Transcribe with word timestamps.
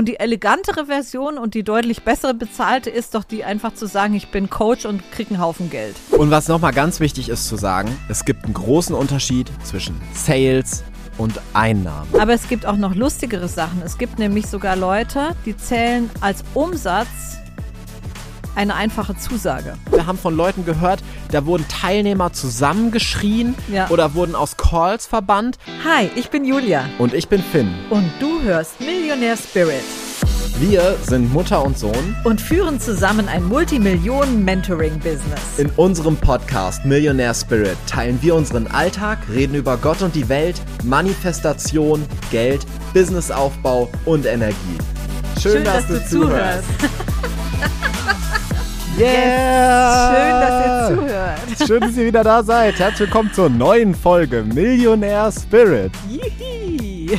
Und 0.00 0.06
die 0.06 0.18
elegantere 0.18 0.86
Version 0.86 1.36
und 1.36 1.52
die 1.52 1.62
deutlich 1.62 2.04
bessere 2.04 2.32
bezahlte 2.32 2.88
ist 2.88 3.14
doch 3.14 3.22
die 3.22 3.44
einfach 3.44 3.74
zu 3.74 3.84
sagen, 3.84 4.14
ich 4.14 4.30
bin 4.30 4.48
Coach 4.48 4.86
und 4.86 5.02
krieg 5.12 5.28
einen 5.28 5.42
Haufen 5.42 5.68
Geld. 5.68 5.94
Und 6.12 6.30
was 6.30 6.48
nochmal 6.48 6.72
ganz 6.72 7.00
wichtig 7.00 7.28
ist 7.28 7.46
zu 7.46 7.56
sagen, 7.56 7.94
es 8.08 8.24
gibt 8.24 8.46
einen 8.46 8.54
großen 8.54 8.94
Unterschied 8.94 9.52
zwischen 9.62 10.00
Sales 10.14 10.84
und 11.18 11.38
Einnahmen. 11.52 12.08
Aber 12.18 12.32
es 12.32 12.48
gibt 12.48 12.64
auch 12.64 12.78
noch 12.78 12.94
lustigere 12.94 13.46
Sachen. 13.46 13.82
Es 13.84 13.98
gibt 13.98 14.18
nämlich 14.18 14.46
sogar 14.46 14.74
Leute, 14.74 15.36
die 15.44 15.54
zählen 15.54 16.08
als 16.22 16.44
Umsatz 16.54 17.39
eine 18.54 18.74
einfache 18.74 19.16
Zusage. 19.16 19.74
Wir 19.90 20.06
haben 20.06 20.18
von 20.18 20.36
Leuten 20.36 20.64
gehört, 20.64 21.00
da 21.30 21.46
wurden 21.46 21.66
Teilnehmer 21.68 22.32
zusammengeschrien 22.32 23.54
Ja. 23.72 23.88
oder 23.90 24.14
wurden 24.14 24.34
aus 24.34 24.56
Calls 24.56 25.06
verbannt. 25.06 25.58
Hi, 25.84 26.10
ich 26.16 26.30
bin 26.30 26.44
Julia 26.44 26.84
Und 26.98 27.14
ich 27.14 27.28
bin 27.28 27.42
Finn. 27.42 27.72
und 27.90 28.10
du 28.20 28.42
hörst 28.42 28.80
Millionär 28.80 29.36
Spirit 29.36 29.82
Wir 30.58 30.96
sind 31.06 31.32
Mutter 31.32 31.64
und 31.64 31.78
Sohn. 31.78 32.14
und 32.24 32.38
führen 32.40 32.78
zusammen 32.80 33.28
ein 33.28 33.44
Multimillionen-Mentoring-Business. 33.44 35.40
In 35.58 35.70
unserem 35.76 36.16
Podcast 36.16 36.84
Millionaire 36.84 37.34
Spirit 37.34 37.76
teilen 37.86 38.18
wir 38.20 38.34
unseren 38.34 38.66
Alltag, 38.66 39.18
reden 39.32 39.54
über 39.54 39.76
Gott 39.78 40.02
und 40.02 40.14
die 40.14 40.28
Welt, 40.28 40.60
Manifestation, 40.84 42.04
Geld, 42.30 42.66
Businessaufbau 42.92 43.88
und 44.04 44.26
Energie. 44.26 44.76
Schön, 45.40 45.64
dass, 45.64 45.86
du, 45.86 46.04
zuhörst. 46.06 46.64
Yeah! 49.00 50.10
Schön, 50.12 50.40
dass 50.40 50.90
ihr 50.90 50.96
zuhört. 50.96 51.40
Schön, 51.66 51.80
dass 51.80 51.96
ihr 51.96 52.04
wieder 52.04 52.22
da 52.22 52.42
seid. 52.42 52.78
Herzlich 52.78 53.08
willkommen 53.08 53.32
zur 53.32 53.48
neuen 53.48 53.94
Folge 53.94 54.42
Millionaire 54.42 55.32
Spirit. 55.32 55.90
Yihi. 56.06 57.18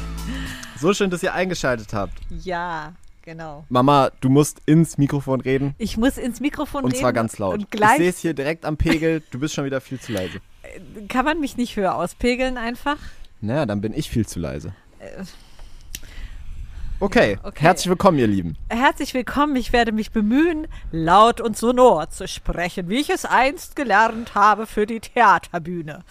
So 0.80 0.94
schön, 0.94 1.10
dass 1.10 1.24
ihr 1.24 1.34
eingeschaltet 1.34 1.92
habt. 1.92 2.14
Ja, 2.44 2.94
genau. 3.24 3.66
Mama, 3.70 4.12
du 4.22 4.30
musst 4.30 4.62
ins 4.68 5.00
Mikrofon 5.00 5.42
reden. 5.42 5.74
Ich 5.80 5.98
muss 5.98 6.20
ins 6.20 6.40
Mikrofon 6.40 6.84
Und 6.84 6.92
reden. 6.92 7.02
zwar 7.02 7.14
ganz 7.14 7.40
laut. 7.40 7.56
Und 7.56 7.62
ich 7.62 7.70
gleich 7.72 7.98
sehe 7.98 8.10
es 8.12 8.20
hier 8.20 8.36
direkt 8.36 8.64
am 8.64 8.78
Pegel. 8.78 9.24
Du 9.32 9.40
bist 9.40 9.56
schon 9.56 9.66
wieder 9.66 9.82
viel 9.82 10.00
zu 10.00 10.12
leise. 10.12 10.40
kann 11.10 11.26
man 11.26 11.40
mich 11.40 11.58
nicht 11.58 11.78
höher 11.78 11.96
auspegeln 11.96 12.58
einfach. 12.60 12.98
Naja, 13.42 13.66
dann 13.66 13.82
bin 13.82 13.94
ich 13.96 14.08
viel 14.08 14.28
zu 14.28 14.40
leise. 14.40 14.74
Okay, 17.02 17.40
Okay. 17.44 17.62
herzlich 17.64 17.90
willkommen, 17.90 18.20
ihr 18.20 18.28
Lieben. 18.28 18.58
Herzlich 18.70 19.14
willkommen. 19.16 19.56
Ich 19.56 19.74
werde 19.74 19.92
mich 19.92 20.12
bemühen, 20.12 20.68
laut 20.92 21.42
und 21.42 21.58
sonor 21.58 22.10
zu 22.12 22.28
sprechen, 22.28 22.90
wie 22.90 23.00
ich 23.00 23.10
es 23.10 23.26
einst 23.26 23.76
gelernt 23.76 24.36
habe 24.36 24.68
für 24.68 24.86
die 24.86 25.00
Theaterbühne. 25.00 26.04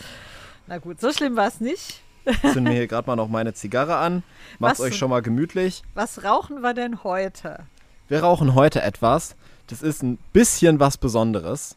Na 0.67 0.79
gut, 0.79 1.01
so 1.01 1.13
schlimm 1.13 1.37
war 1.37 1.47
es 1.47 1.61
nicht. 1.61 2.03
Ich 2.25 2.41
zünde 2.43 2.63
mir 2.71 2.73
hier 2.77 2.87
gerade 2.89 3.07
mal 3.07 3.15
noch 3.17 3.29
meine 3.29 3.55
Zigarre 3.55 3.97
an. 3.99 4.25
Macht's 4.59 4.81
Was- 4.81 4.87
euch 4.87 4.97
schon 4.97 5.11
mal 5.11 5.23
gemütlich. 5.23 5.83
Was 5.95 6.25
rauchen 6.25 6.61
wir 6.61 6.75
denn 6.75 7.05
heute? 7.05 7.61
Wir 8.09 8.21
rauchen 8.25 8.55
heute 8.57 8.83
etwas. 8.83 9.37
Das 9.69 9.83
ist 9.83 10.03
ein 10.03 10.19
bisschen 10.33 10.81
was 10.81 10.97
Besonderes. 10.99 11.77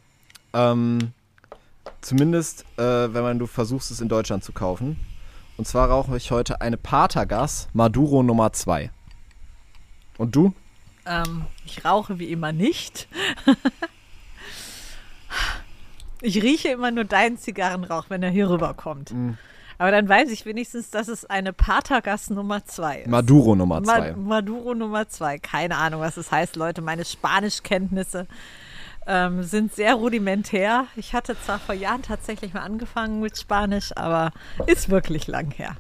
Ähm, 0.53 1.11
zumindest, 2.01 2.65
äh, 2.77 3.13
wenn 3.13 3.21
man 3.21 3.37
du 3.37 3.45
versuchst, 3.45 3.91
es 3.91 4.01
in 4.01 4.09
Deutschland 4.09 4.43
zu 4.43 4.53
kaufen. 4.53 4.99
Und 5.57 5.67
zwar 5.67 5.89
rauche 5.89 6.17
ich 6.17 6.31
heute 6.31 6.61
eine 6.61 6.77
Patagas 6.77 7.69
Maduro 7.73 8.23
Nummer 8.23 8.51
2. 8.53 8.89
Und 10.17 10.35
du? 10.35 10.53
Ähm, 11.05 11.45
ich 11.65 11.83
rauche 11.83 12.19
wie 12.19 12.31
immer 12.31 12.51
nicht. 12.51 13.07
ich 16.21 16.41
rieche 16.41 16.69
immer 16.69 16.91
nur 16.91 17.03
deinen 17.03 17.37
Zigarrenrauch, 17.37 18.05
wenn 18.09 18.23
er 18.23 18.29
hier 18.29 18.49
rüberkommt. 18.49 19.11
Mm. 19.11 19.31
Aber 19.77 19.91
dann 19.91 20.07
weiß 20.07 20.29
ich 20.29 20.45
wenigstens, 20.45 20.91
dass 20.91 21.07
es 21.07 21.25
eine 21.25 21.51
Patagas 21.51 22.29
Nummer 22.29 22.65
2 22.65 22.99
ist. 23.01 23.07
Maduro 23.07 23.55
Nummer 23.55 23.81
Ma 23.81 23.97
2. 23.99 24.13
Maduro 24.13 24.75
Nummer 24.75 25.09
2. 25.09 25.39
Keine 25.39 25.77
Ahnung, 25.77 25.99
was 25.99 26.15
das 26.15 26.31
heißt, 26.31 26.55
Leute. 26.55 26.81
Meine 26.81 27.03
Spanischkenntnisse 27.03 28.27
ähm, 29.07 29.43
sind 29.43 29.73
sehr 29.73 29.95
rudimentär. 29.95 30.87
Ich 30.95 31.13
hatte 31.13 31.35
zwar 31.43 31.59
vor 31.59 31.75
Jahren 31.75 32.03
tatsächlich 32.03 32.53
mal 32.53 32.61
angefangen 32.61 33.19
mit 33.19 33.37
Spanisch, 33.37 33.91
aber 33.97 34.31
ist 34.67 34.89
wirklich 34.89 35.27
lang 35.27 35.51
her. 35.51 35.75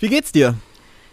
Wie 0.00 0.08
geht's 0.08 0.32
dir? 0.32 0.54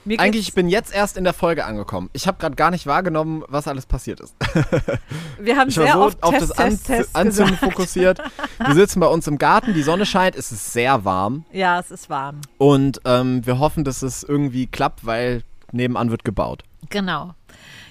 Mir 0.07 0.21
Eigentlich, 0.21 0.47
ich 0.47 0.53
bin 0.53 0.69
jetzt 0.69 0.95
erst 0.95 1.17
in 1.17 1.25
der 1.25 1.33
Folge 1.33 1.65
angekommen. 1.65 2.09
Ich 2.13 2.27
habe 2.27 2.37
gerade 2.37 2.55
gar 2.55 2.71
nicht 2.71 2.87
wahrgenommen, 2.87 3.43
was 3.49 3.67
alles 3.67 3.85
passiert 3.85 4.21
ist. 4.21 4.33
wir 5.37 5.57
haben 5.57 5.67
Ich 5.67 5.75
sehr 5.75 5.91
so 5.91 5.99
oft 5.99 6.23
auf 6.23 6.31
Test, 6.33 6.51
das 6.51 6.57
An 6.57 6.69
Test, 6.69 6.85
Test 6.87 7.15
Anzünden 7.15 7.55
gesagt. 7.55 7.73
fokussiert. 7.73 8.21
Wir 8.65 8.73
sitzen 8.73 9.01
bei 9.01 9.07
uns 9.07 9.27
im 9.27 9.37
Garten, 9.37 9.73
die 9.73 9.83
Sonne 9.83 10.05
scheint, 10.05 10.37
es 10.37 10.53
ist 10.53 10.71
sehr 10.71 11.03
warm. 11.03 11.43
Ja, 11.51 11.77
es 11.77 11.91
ist 11.91 12.09
warm. 12.09 12.39
Und 12.57 13.01
ähm, 13.03 13.45
wir 13.45 13.59
hoffen, 13.59 13.83
dass 13.83 14.01
es 14.01 14.23
irgendwie 14.23 14.67
klappt, 14.67 15.05
weil 15.05 15.43
nebenan 15.73 16.09
wird 16.09 16.23
gebaut. 16.23 16.63
Genau. 16.89 17.33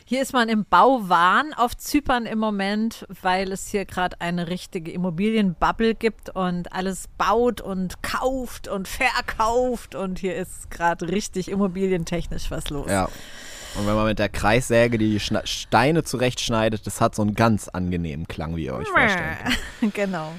Hier 0.09 0.23
ist 0.23 0.33
man 0.33 0.49
im 0.49 0.65
Bauwahn 0.65 1.53
auf 1.53 1.77
Zypern 1.77 2.27
im 2.27 2.39
Moment, 2.39 3.05
weil 3.23 3.51
es 3.51 3.67
hier 3.67 3.85
gerade 3.87 4.21
eine 4.21 4.47
richtige 4.47 4.93
Immobilienbubble 4.93 5.97
gibt 5.97 6.31
und 6.31 6.73
alles 6.73 7.09
baut 7.19 7.61
und 7.61 8.05
kauft 8.05 8.69
und 8.69 8.87
verkauft 8.87 9.97
und 9.97 10.21
hier 10.21 10.37
ist 10.37 10.71
gerade 10.71 11.09
richtig 11.09 11.51
immobilientechnisch 11.51 12.53
was 12.53 12.71
los. 12.71 12.89
Ja. 12.89 13.07
Und 13.75 13.89
wenn 13.89 13.97
man 13.97 14.07
mit 14.07 14.21
der 14.21 14.29
Kreissäge 14.29 14.97
die 14.97 15.19
Schna 15.19 15.45
Steine 15.45 16.05
zurechtschneidet, 16.05 16.87
das 16.87 17.01
hat 17.01 17.17
so 17.17 17.23
einen 17.23 17.35
ganz 17.35 17.67
angenehmen 17.67 18.29
Klang, 18.29 18.55
wie 18.55 18.67
ihr 18.67 18.75
euch 18.77 18.87
vorstellen 18.87 19.37
könnt. 19.81 19.95
genau. 19.95 20.31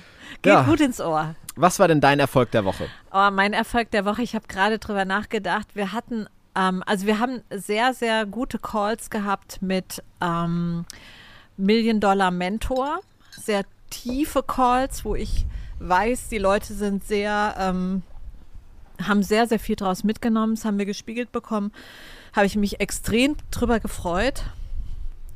Geht 0.44 0.54
Ja. 0.54 0.62
gut 0.62 0.80
ins 0.80 1.02
Ohr. 1.02 1.36
Was 1.58 1.78
war 1.80 1.90
denn 1.90 2.00
dein 2.00 2.22
Erfolg 2.22 2.52
der 2.52 2.64
Woche? 2.64 2.88
Aber 3.10 3.32
mein 3.32 3.52
Erfolg 3.52 3.92
der 3.92 4.06
Woche, 4.06 4.22
ich 4.22 4.34
habe 4.34 4.48
gerade 4.48 4.80
drüber 4.80 5.04
nachgedacht, 5.04 5.68
wir 5.74 5.92
hatten, 5.92 6.28
ähm, 6.58 6.84
also 6.86 7.06
wir 7.06 7.20
haben 7.20 7.42
sehr, 7.52 7.94
sehr 7.94 8.26
gute 8.26 8.58
Calls 8.58 9.10
gehabt 9.10 9.62
mit 9.62 10.04
ähm, 10.22 10.86
Million 11.56 12.00
Dollar 12.00 12.32
Mentor, 12.32 13.00
sehr 13.32 13.64
tiefe 13.90 14.44
Calls, 14.44 15.06
wo 15.06 15.16
ich 15.16 15.46
weiß, 15.80 16.30
die 16.30 16.40
Leute 16.40 16.74
sind 16.74 17.04
sehr, 17.04 17.56
ähm, 17.60 18.02
haben 19.02 19.22
sehr, 19.22 19.48
sehr 19.48 19.60
viel 19.60 19.76
draus 19.76 20.04
mitgenommen, 20.04 20.56
das 20.56 20.66
haben 20.66 20.80
wir 20.80 20.86
gespiegelt 20.86 21.32
bekommen, 21.32 21.72
habe 22.36 22.48
ich 22.48 22.56
mich 22.56 22.80
extrem 22.80 23.36
drüber 23.52 23.80
gefreut. 23.80 24.44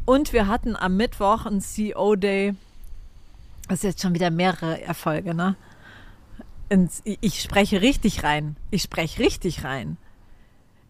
Und 0.05 0.33
wir 0.33 0.47
hatten 0.47 0.75
am 0.75 0.97
Mittwoch 0.97 1.45
einen 1.45 1.61
CEO-Day, 1.61 2.55
das 3.67 3.79
ist 3.79 3.83
jetzt 3.83 4.01
schon 4.01 4.15
wieder 4.15 4.31
mehrere 4.31 4.81
Erfolge, 4.81 5.35
ne? 5.35 5.55
ich 7.03 7.41
spreche 7.41 7.81
richtig 7.81 8.23
rein. 8.23 8.55
Ich 8.69 8.83
spreche 8.83 9.19
richtig 9.19 9.65
rein. 9.65 9.97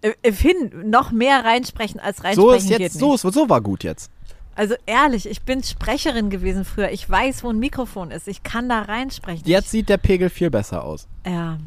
Äh, 0.02 0.32
Finn, 0.32 0.90
noch 0.90 1.12
mehr 1.12 1.44
reinsprechen 1.46 2.00
als 2.00 2.24
reinsprechen 2.24 2.42
So 2.50 2.52
ist 2.52 2.68
geht 2.70 2.80
jetzt, 2.80 2.94
nicht. 2.96 3.00
so, 3.00 3.14
ist, 3.14 3.22
so 3.22 3.50
war 3.50 3.62
gut 3.62 3.84
jetzt. 3.84 4.10
Also 4.56 4.76
ehrlich, 4.86 5.28
ich 5.30 5.44
bin 5.44 5.64
Sprecherin 5.64 6.30
gewesen 6.30 6.66
früher. 6.66 6.92
Ich 6.92 7.10
weiß, 7.10 7.44
wo 7.44 7.50
ein 7.50 7.60
Mikrofon 7.60 8.12
ist. 8.12 8.28
Ich 8.28 8.44
kann 8.44 8.68
da 8.68 8.82
reinsprechen. 8.82 9.44
Jetzt 9.46 9.72
sieht 9.72 9.90
der 9.90 9.98
Pegel 9.98 10.30
viel 10.30 10.50
besser 10.50 10.84
aus. 10.84 11.08
Ja. 11.26 11.58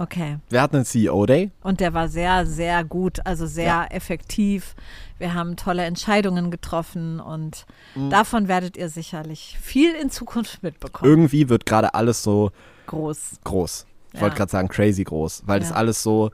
Okay. 0.00 0.38
Wir 0.48 0.62
hatten 0.62 0.76
einen 0.76 0.84
CEO-Day. 0.84 1.50
Und 1.62 1.80
der 1.80 1.92
war 1.92 2.08
sehr, 2.08 2.46
sehr 2.46 2.84
gut, 2.84 3.26
also 3.26 3.46
sehr 3.46 3.64
Ja. 3.66 3.84
effektiv. 3.86 4.76
Wir 5.18 5.34
haben 5.34 5.56
tolle 5.56 5.84
Entscheidungen 5.84 6.52
getroffen 6.52 7.18
und 7.18 7.66
Mhm. 7.96 8.10
davon 8.10 8.46
werdet 8.46 8.76
ihr 8.76 8.88
sicherlich 8.90 9.58
viel 9.60 9.92
in 9.94 10.10
Zukunft 10.10 10.62
mitbekommen. 10.62 11.10
Irgendwie 11.10 11.48
wird 11.48 11.66
gerade 11.66 11.94
alles 11.94 12.22
so 12.22 12.52
Groß. 12.86 13.40
groß. 13.42 13.86
Ich 14.12 14.14
Ja. 14.14 14.22
wollte 14.22 14.36
gerade 14.36 14.50
sagen 14.50 14.68
crazy 14.68 15.04
groß, 15.04 15.42
weil 15.46 15.60
das 15.60 15.70
Ja. 15.70 15.76
alles 15.76 16.02
so 16.02 16.30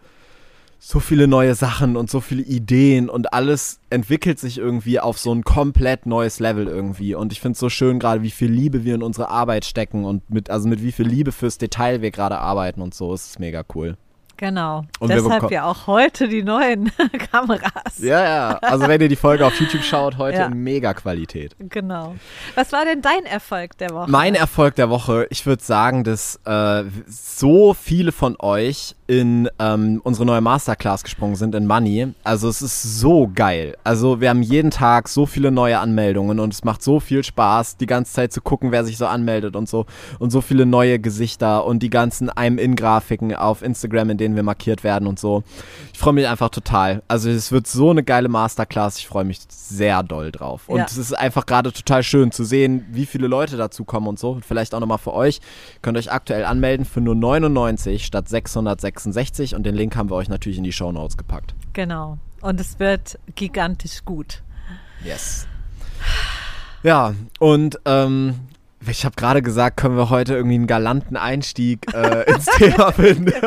so 0.87 1.01
viele 1.01 1.27
neue 1.27 1.55
Sachen 1.55 1.97
und 1.97 2.11
so 2.11 2.21
viele 2.21 2.43
Ideen 2.43 3.09
und 3.09 3.33
alles 3.33 3.81
entwickelt 3.89 4.39
sich 4.39 4.59
irgendwie 4.59 5.01
auf 5.01 5.19
so 5.19 5.33
ein 5.35 5.43
komplett 5.43 6.05
neues 6.05 6.41
Level 6.41 6.67
irgendwie 6.67 7.15
und 7.15 7.33
ich 7.33 7.41
finde 7.41 7.53
es 7.55 7.59
so 7.61 7.71
schön 7.71 7.99
gerade, 7.99 8.21
wie 8.23 8.31
viel 8.31 8.51
Liebe 8.51 8.85
wir 8.85 8.95
in 8.95 9.03
unsere 9.03 9.31
Arbeit 9.31 9.65
stecken 9.65 10.05
und 10.05 10.29
mit 10.29 10.51
also 10.51 10.69
mit 10.69 10.83
wie 10.83 10.93
viel 10.93 11.07
Liebe 11.07 11.33
fürs 11.33 11.57
Detail 11.57 12.03
wir 12.03 12.11
gerade 12.11 12.37
arbeiten 12.37 12.83
und 12.83 12.93
so 12.93 13.15
ist 13.15 13.31
es 13.31 13.39
mega 13.39 13.65
cool. 13.75 13.97
Genau. 14.37 14.84
Und 14.99 15.11
Deshalb 15.11 15.50
ja 15.50 15.65
auch 15.65 15.87
heute 15.87 16.28
die 16.28 16.43
neuen 16.43 16.91
Kameras. 17.33 17.99
Ja, 17.99 18.23
ja, 18.25 18.59
also 18.62 18.88
wenn 18.88 19.00
ihr 19.00 19.09
die 19.09 19.17
Folge 19.17 19.47
auf 19.47 19.59
YouTube 19.61 19.82
schaut, 19.85 20.19
heute 20.19 20.38
Ja. 20.38 20.47
in 20.47 20.62
mega 20.62 20.93
Qualität. 20.94 21.55
Genau. 21.59 22.14
Was 22.55 22.73
war 22.73 22.85
denn 22.85 23.00
dein 23.00 23.25
Erfolg 23.26 23.79
der 23.79 23.91
Woche? 23.91 24.11
Mein 24.11 24.35
Erfolg 24.35 24.75
der 24.75 24.91
Woche, 24.91 25.26
ich 25.31 25.47
würde 25.47 25.62
sagen, 25.62 26.05
dass 26.05 26.41
äh, 26.44 26.85
so 27.06 27.75
viele 27.75 28.12
von 28.12 28.37
euch 28.41 28.97
in 29.06 29.51
ähm, 29.59 30.01
unsere 30.03 30.25
neue 30.25 30.41
Masterclass 30.41 31.03
gesprungen 31.05 31.37
sind 31.37 31.55
in 31.55 31.67
Money. 31.67 32.09
Also 32.25 32.49
es 32.49 32.62
ist 32.62 33.01
so 33.01 33.31
geil. 33.35 33.77
Also 33.85 34.21
wir 34.23 34.31
haben 34.31 34.43
jeden 34.43 34.71
Tag 34.71 35.09
so 35.09 35.27
viele 35.27 35.51
neue 35.51 35.79
Anmeldungen 35.79 36.41
und 36.41 36.55
es 36.55 36.65
macht 36.65 36.83
so 36.83 37.01
viel 37.01 37.23
Spaß, 37.23 37.77
die 37.77 37.87
ganze 37.87 38.15
Zeit 38.15 38.33
zu 38.33 38.41
gucken, 38.41 38.73
wer 38.73 38.85
sich 38.85 38.97
so 38.97 39.06
anmeldet 39.06 39.56
und 39.56 39.69
so. 39.69 39.85
Und 40.19 40.31
so 40.31 40.41
viele 40.41 40.65
neue 40.65 40.99
Gesichter 40.99 41.67
und 41.67 41.83
die 41.83 41.91
ganzen 41.91 42.31
I'm-In-Grafiken 42.31 43.35
auf 43.35 43.62
Instagram, 43.62 44.11
in 44.11 44.17
denen 44.19 44.37
wir 44.37 44.43
markiert 44.43 44.85
werden 44.85 45.07
und 45.07 45.19
so. 45.19 45.43
Ich 45.93 45.99
freue 45.99 46.15
mich 46.15 46.27
einfach 46.27 46.49
total. 46.49 47.03
Also 47.07 47.29
es 47.29 47.53
wird 47.53 47.67
so 47.67 47.91
eine 47.91 48.05
geile 48.05 48.29
Masterclass. 48.31 48.99
Ich 48.99 49.07
freue 49.07 49.25
mich 49.25 49.41
sehr 49.49 50.03
doll 50.03 50.33
drauf. 50.33 50.69
Und 50.69 50.79
Ja. 50.79 50.87
es 50.87 50.97
ist 50.97 51.12
einfach 51.12 51.45
gerade 51.45 51.73
total 51.73 52.03
schön 52.03 52.33
zu 52.33 52.45
sehen, 52.45 52.87
wie 52.91 53.05
viele 53.05 53.27
Leute 53.27 53.59
dazu 53.59 53.85
kommen 53.85 54.07
und 54.07 54.19
so. 54.19 54.31
Und 54.31 54.47
vielleicht 54.47 54.75
auch 54.75 54.81
nochmal 54.81 54.99
für 54.99 55.12
euch. 55.12 55.41
Könnt 55.83 55.99
euch 55.99 56.11
aktuell 56.11 56.45
anmelden 56.47 56.87
für 56.87 57.03
nur 57.03 57.15
99 57.15 58.05
statt 58.07 58.29
666 58.31 58.94
66 58.99 59.55
und 59.55 59.64
den 59.64 59.75
Link 59.75 59.96
haben 59.96 60.11
wir 60.11 60.17
euch 60.17 60.29
natürlich 60.29 60.58
in 60.58 60.64
die 60.64 60.73
Show 60.73 60.93
Notes 60.93 61.17
gepackt. 61.17 61.55
Genau. 61.73 62.19
Und 62.41 62.61
es 62.61 62.79
wird 62.79 63.19
gigantisch 63.35 64.05
gut. 64.05 64.43
Yes. 65.05 65.46
Ja, 66.82 67.14
und 67.38 67.81
ähm, 67.85 68.35
ich 68.87 69.05
habe 69.05 69.17
gerade 69.17 69.43
gesagt, 69.43 69.76
können 69.79 69.96
wir 69.96 70.11
heute 70.11 70.35
irgendwie 70.35 70.56
einen 70.56 70.67
galanten 70.67 71.17
Einstieg 71.17 71.93
äh, 71.94 72.31
ins 72.31 72.44
Thema 72.56 72.93
finden. 72.93 73.32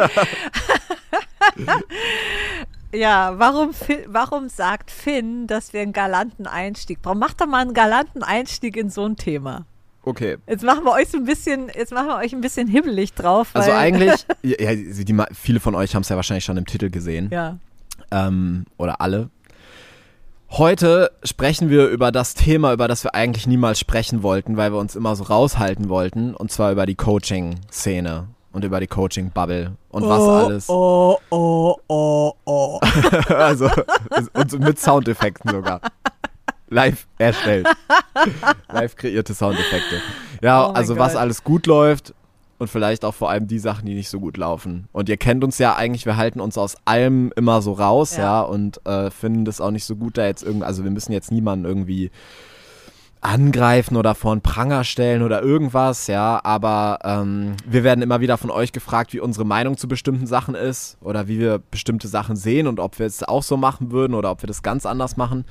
Ja, 2.93 3.33
warum, 3.38 3.71
warum 4.07 4.47
sagt 4.47 4.91
Finn, 4.91 5.45
dass 5.45 5.73
wir 5.73 5.81
einen 5.81 5.91
galanten 5.91 6.47
Einstieg 6.47 7.01
brauchen? 7.01 7.19
Macht 7.19 7.41
doch 7.41 7.45
mal 7.45 7.61
einen 7.61 7.73
galanten 7.73 8.23
Einstieg 8.23 8.77
in 8.77 8.89
so 8.89 9.05
ein 9.05 9.17
Thema. 9.17 9.65
Okay. 10.07 10.38
Jetzt 10.48 10.63
machen 10.63 10.86
wir 10.86 10.94
euch 10.94 11.09
so 11.09 11.18
ein 11.18 11.25
bisschen, 11.25 11.69
jetzt 11.75 11.92
machen 11.92 12.07
wir 12.07 12.15
euch 12.15 12.31
ein 12.31 12.39
bisschen 12.39 12.69
hibbelig 12.69 13.13
drauf. 13.13 13.50
also 13.54 13.74
eigentlich, 13.74 14.25
ja, 14.42 14.74
die, 14.74 15.24
viele 15.33 15.59
von 15.59 15.75
euch 15.75 15.95
haben 15.95 16.04
es 16.04 16.07
ja 16.07 16.15
wahrscheinlich 16.15 16.45
schon 16.45 16.56
im 16.56 16.65
Titel 16.65 16.89
gesehen. 16.89 17.30
Ja. 17.30 17.57
Ähm, 18.09 18.63
oder 18.77 19.01
alle. 19.01 19.30
Heute 20.50 21.12
sprechen 21.24 21.69
wir 21.69 21.89
über 21.89 22.13
das 22.13 22.36
Thema, 22.36 22.71
über 22.71 22.88
das 22.88 23.04
wir 23.04 23.15
eigentlich 23.15 23.48
niemals 23.48 23.81
sprechen 23.81 24.24
wollten, 24.24 24.56
weil 24.56 24.71
wir 24.71 24.80
uns 24.80 24.95
immer 24.95 25.13
so 25.18 25.25
raushalten 25.25 25.89
wollten, 25.89 26.33
und 26.33 26.53
zwar 26.53 26.71
über 26.71 26.86
die 26.86 26.95
Coaching-Szene 26.95 28.27
und 28.53 28.63
über 28.63 28.80
die 28.80 28.88
Coaching-Bubble 28.88 29.75
und 29.89 30.03
oh, 30.03 30.10
was 30.10 30.45
alles. 30.45 30.69
Oh, 30.69 31.18
oh, 31.31 31.75
oh, 31.88 32.33
oh. 32.45 32.80
also, 33.27 33.69
und 34.33 34.60
mit 34.60 34.80
Soundeffekten 34.80 35.51
sogar. 35.51 35.81
Live 36.69 37.07
erstellt. 37.17 37.67
Live 38.71 38.95
kreierte 38.95 39.33
Soundeffekte. 39.33 40.01
Ja, 40.41 40.67
oh 40.67 40.71
also 40.71 40.97
was 40.97 41.15
alles 41.15 41.43
gut 41.43 41.65
läuft 41.65 42.13
und 42.57 42.69
vielleicht 42.69 43.05
auch 43.05 43.13
vor 43.13 43.29
allem 43.29 43.47
die 43.47 43.59
Sachen, 43.59 43.85
die 43.85 43.93
nicht 43.93 44.09
so 44.09 44.19
gut 44.19 44.37
laufen. 44.37 44.87
Und 44.91 45.09
ihr 45.09 45.17
kennt 45.17 45.43
uns 45.43 45.57
ja 45.59 45.75
eigentlich, 45.75 46.05
wir 46.05 46.17
halten 46.17 46.39
uns 46.39 46.57
aus 46.57 46.75
allem 46.85 47.31
immer 47.35 47.61
so 47.61 47.73
raus, 47.73 48.17
ja, 48.17 48.23
ja 48.23 48.41
und 48.41 48.85
äh, 48.85 49.11
finden 49.11 49.45
das 49.45 49.61
auch 49.61 49.71
nicht 49.71 49.85
so 49.85 49.95
gut, 49.95 50.17
da 50.17 50.25
jetzt 50.25 50.43
irgendwie, 50.43 50.65
also 50.65 50.83
wir 50.83 50.91
müssen 50.91 51.11
jetzt 51.11 51.31
niemanden 51.31 51.65
irgendwie 51.65 52.11
angreifen 53.19 53.97
oder 53.97 54.13
vor 54.13 54.31
einen 54.31 54.41
Pranger 54.41 54.83
stellen 54.83 55.23
oder 55.23 55.41
irgendwas, 55.41 56.07
ja, 56.07 56.39
aber 56.43 56.99
ähm, 57.03 57.55
wir 57.65 57.83
werden 57.83 58.01
immer 58.01 58.21
wieder 58.21 58.37
von 58.37 58.51
euch 58.51 58.71
gefragt, 58.71 59.11
wie 59.13 59.19
unsere 59.19 59.45
Meinung 59.45 59.75
zu 59.75 59.87
bestimmten 59.87 60.27
Sachen 60.27 60.55
ist 60.55 60.97
oder 61.01 61.27
wie 61.27 61.39
wir 61.39 61.59
bestimmte 61.71 62.07
Sachen 62.07 62.35
sehen 62.35 62.67
und 62.67 62.79
ob 62.79 62.99
wir 62.99 63.05
es 63.05 63.23
auch 63.23 63.43
so 63.43 63.57
machen 63.57 63.91
würden 63.91 64.13
oder 64.13 64.31
ob 64.31 64.43
wir 64.43 64.47
das 64.47 64.61
ganz 64.61 64.85
anders 64.85 65.17
machen. 65.17 65.45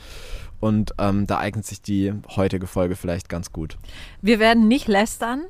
Und 0.60 0.94
ähm, 0.98 1.26
da 1.26 1.38
eignet 1.38 1.66
sich 1.66 1.82
die 1.82 2.12
heutige 2.34 2.66
Folge 2.66 2.96
vielleicht 2.96 3.28
ganz 3.28 3.52
gut. 3.52 3.76
Wir 4.22 4.38
werden 4.38 4.68
nicht 4.68 4.88
lästern. 4.88 5.42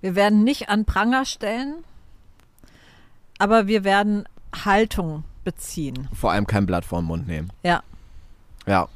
Wir 0.00 0.14
werden 0.14 0.44
nicht 0.44 0.68
an 0.68 0.84
Pranger 0.84 1.24
stellen. 1.24 1.84
Aber 3.38 3.66
wir 3.66 3.84
werden 3.84 4.28
Haltung 4.64 5.24
beziehen. 5.44 6.08
Vor 6.12 6.32
allem 6.32 6.46
kein 6.46 6.66
Blatt 6.66 6.84
vor 6.84 7.00
den 7.00 7.06
Mund 7.06 7.26
nehmen. 7.26 7.50
Ja. 7.62 7.82
Ja. 8.66 8.88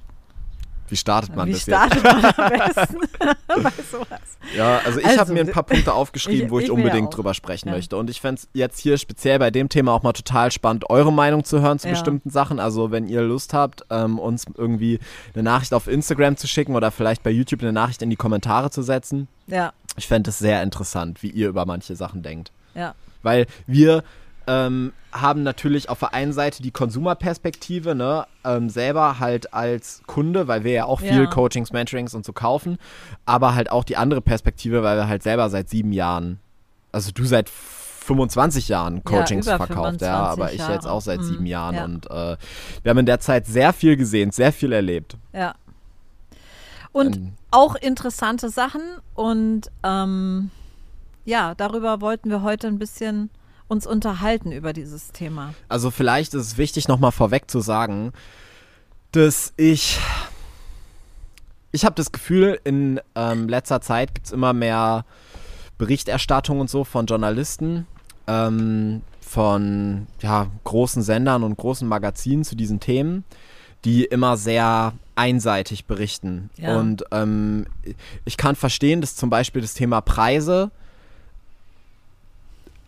Wie 0.88 0.96
startet 0.96 1.34
man 1.34 1.48
Wie 1.48 1.52
das 1.52 1.62
startet 1.62 2.02
jetzt? 2.02 2.04
man 2.04 2.24
am 2.24 2.52
besten 2.74 2.98
bei 3.62 3.70
sowas? 3.90 4.20
Ja, 4.54 4.78
also 4.84 4.98
ich 4.98 5.06
Also, 5.06 5.20
habe 5.20 5.32
mir 5.32 5.40
ein 5.40 5.50
paar 5.50 5.62
Punkte 5.62 5.94
aufgeschrieben, 5.94 6.46
ich- 6.46 6.50
wo 6.50 6.58
ich, 6.58 6.66
ich 6.66 6.70
unbedingt 6.70 7.16
drüber 7.16 7.32
sprechen 7.32 7.68
Ja. 7.68 7.74
möchte. 7.74 7.96
Und 7.96 8.10
ich 8.10 8.20
fände 8.20 8.40
es 8.42 8.48
jetzt 8.52 8.78
hier 8.78 8.98
speziell 8.98 9.38
bei 9.38 9.50
dem 9.50 9.68
Thema 9.70 9.92
auch 9.92 10.02
mal 10.02 10.12
total 10.12 10.50
spannend, 10.52 10.90
eure 10.90 11.12
Meinung 11.12 11.44
zu 11.44 11.60
hören 11.62 11.78
zu 11.78 11.86
Ja. 11.88 11.94
bestimmten 11.94 12.28
Sachen. 12.30 12.60
Also 12.60 12.90
wenn 12.90 13.08
ihr 13.08 13.22
Lust 13.22 13.54
habt, 13.54 13.84
ähm, 13.90 14.18
uns 14.18 14.44
irgendwie 14.54 14.98
eine 15.34 15.42
Nachricht 15.44 15.72
auf 15.72 15.86
Instagram 15.88 16.36
zu 16.36 16.46
schicken 16.46 16.74
oder 16.76 16.90
vielleicht 16.90 17.22
bei 17.22 17.30
YouTube 17.30 17.62
eine 17.62 17.72
Nachricht 17.72 18.02
in 18.02 18.10
die 18.10 18.16
Kommentare 18.16 18.70
zu 18.70 18.82
setzen. 18.82 19.28
Ja, 19.46 19.72
Ich 19.96 20.06
fände 20.08 20.30
es 20.30 20.38
sehr 20.38 20.62
interessant, 20.62 21.22
wie 21.22 21.30
ihr 21.30 21.48
über 21.48 21.64
manche 21.64 21.96
Sachen 21.96 22.22
denkt. 22.22 22.50
ja, 22.74 22.94
Weil 23.22 23.46
wir 23.66 24.02
ähm, 24.46 24.92
haben 25.12 25.42
natürlich 25.42 25.88
auf 25.88 25.98
der 25.98 26.14
einen 26.14 26.32
Seite 26.32 26.62
die 26.62 26.70
Konsumerperspektive, 26.70 27.94
ne, 27.94 28.26
ähm, 28.44 28.68
selber 28.70 29.18
halt 29.18 29.52
als 29.52 30.02
Kunde, 30.06 30.48
weil 30.48 30.64
wir 30.64 30.72
ja 30.72 30.84
auch 30.86 31.00
viel 31.00 31.24
Ja. 31.24 31.26
Coachings, 31.26 31.72
Mentorings 31.72 32.14
und 32.14 32.24
so 32.24 32.32
kaufen, 32.32 32.78
aber 33.26 33.54
halt 33.54 33.70
auch 33.70 33.84
die 33.84 33.96
andere 33.96 34.20
Perspektive, 34.22 34.82
weil 34.82 34.96
wir 34.96 35.08
halt 35.08 35.22
selber 35.22 35.50
seit 35.50 35.68
sieben 35.68 35.92
Jahren, 35.92 36.40
also 36.92 37.10
du 37.12 37.24
seit 37.24 37.48
25 37.50 38.68
Jahren 38.68 39.04
Coachings 39.04 39.46
über 39.46 39.58
verkauft, 39.58 40.00
ja, 40.00 40.26
25 40.26 40.32
aber 40.42 40.46
ich 40.52 40.58
jetzt 40.58 40.84
Jahre. 40.84 40.90
auch 40.96 41.00
seit 41.02 41.20
Mhm, 41.20 41.24
sieben 41.24 41.46
Jahren 41.46 41.74
ja. 41.74 41.84
und 41.84 42.10
äh, 42.10 42.36
wir 42.82 42.90
haben 42.90 42.98
in 42.98 43.06
der 43.06 43.20
Zeit 43.20 43.46
sehr 43.46 43.72
viel 43.72 43.96
gesehen, 43.96 44.30
sehr 44.30 44.52
viel 44.52 44.72
erlebt. 44.72 45.16
ja. 45.32 45.54
Und 46.92 47.16
Ähm, 47.16 47.32
auch 47.50 47.74
interessante 47.74 48.50
Sachen 48.50 48.82
und 49.14 49.70
ähm, 49.82 50.50
ja, 51.24 51.54
darüber 51.54 52.00
wollten 52.02 52.28
wir 52.28 52.42
heute 52.42 52.66
ein 52.66 52.78
bisschen 52.78 53.30
uns 53.68 53.86
unterhalten 53.86 54.52
über 54.52 54.72
dieses 54.72 55.12
Thema. 55.12 55.54
Also 55.68 55.90
vielleicht 55.90 56.34
ist 56.34 56.42
es 56.42 56.58
wichtig, 56.58 56.88
nochmal 56.88 57.12
vorweg 57.12 57.50
zu 57.50 57.60
sagen, 57.60 58.12
dass 59.12 59.52
ich. 59.56 59.98
Ich 61.74 61.86
habe 61.86 61.94
das 61.94 62.12
Gefühl, 62.12 62.60
in 62.64 63.00
ähm, 63.14 63.48
letzter 63.48 63.80
Zeit 63.80 64.14
gibt 64.14 64.26
es 64.26 64.32
immer 64.32 64.52
mehr 64.52 65.06
Berichterstattung 65.78 66.60
und 66.60 66.68
so 66.68 66.84
von 66.84 67.06
Journalisten, 67.06 67.86
ähm, 68.26 69.00
von 69.20 70.06
ja, 70.20 70.48
großen 70.64 71.02
Sendern 71.02 71.42
und 71.42 71.56
großen 71.56 71.88
Magazinen 71.88 72.44
zu 72.44 72.56
diesen 72.56 72.78
Themen, 72.78 73.24
die 73.86 74.04
immer 74.04 74.36
sehr 74.36 74.92
einseitig 75.14 75.86
berichten. 75.86 76.50
Ja. 76.56 76.78
Und 76.78 77.04
ähm, 77.10 77.66
ich 78.24 78.36
kann 78.36 78.54
verstehen, 78.54 79.00
dass 79.00 79.16
zum 79.16 79.30
Beispiel 79.30 79.62
das 79.62 79.74
Thema 79.74 80.02
Preise 80.02 80.70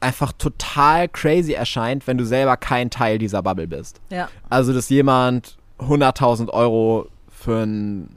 einfach 0.05 0.33
total 0.33 1.09
crazy 1.09 1.53
erscheint, 1.53 2.07
wenn 2.07 2.19
du 2.19 2.27
selber 2.27 2.57
kein 2.57 2.91
Teil 2.91 3.19
dieser 3.19 3.43
Bubble 3.43 3.67
bist. 3.67 4.01
Ja, 4.11 4.29
Also, 4.51 4.73
dass 4.73 4.89
jemand 4.91 5.57
100.000 5.79 6.51
Euro 6.51 7.09
für 7.29 7.65
ein 7.65 8.17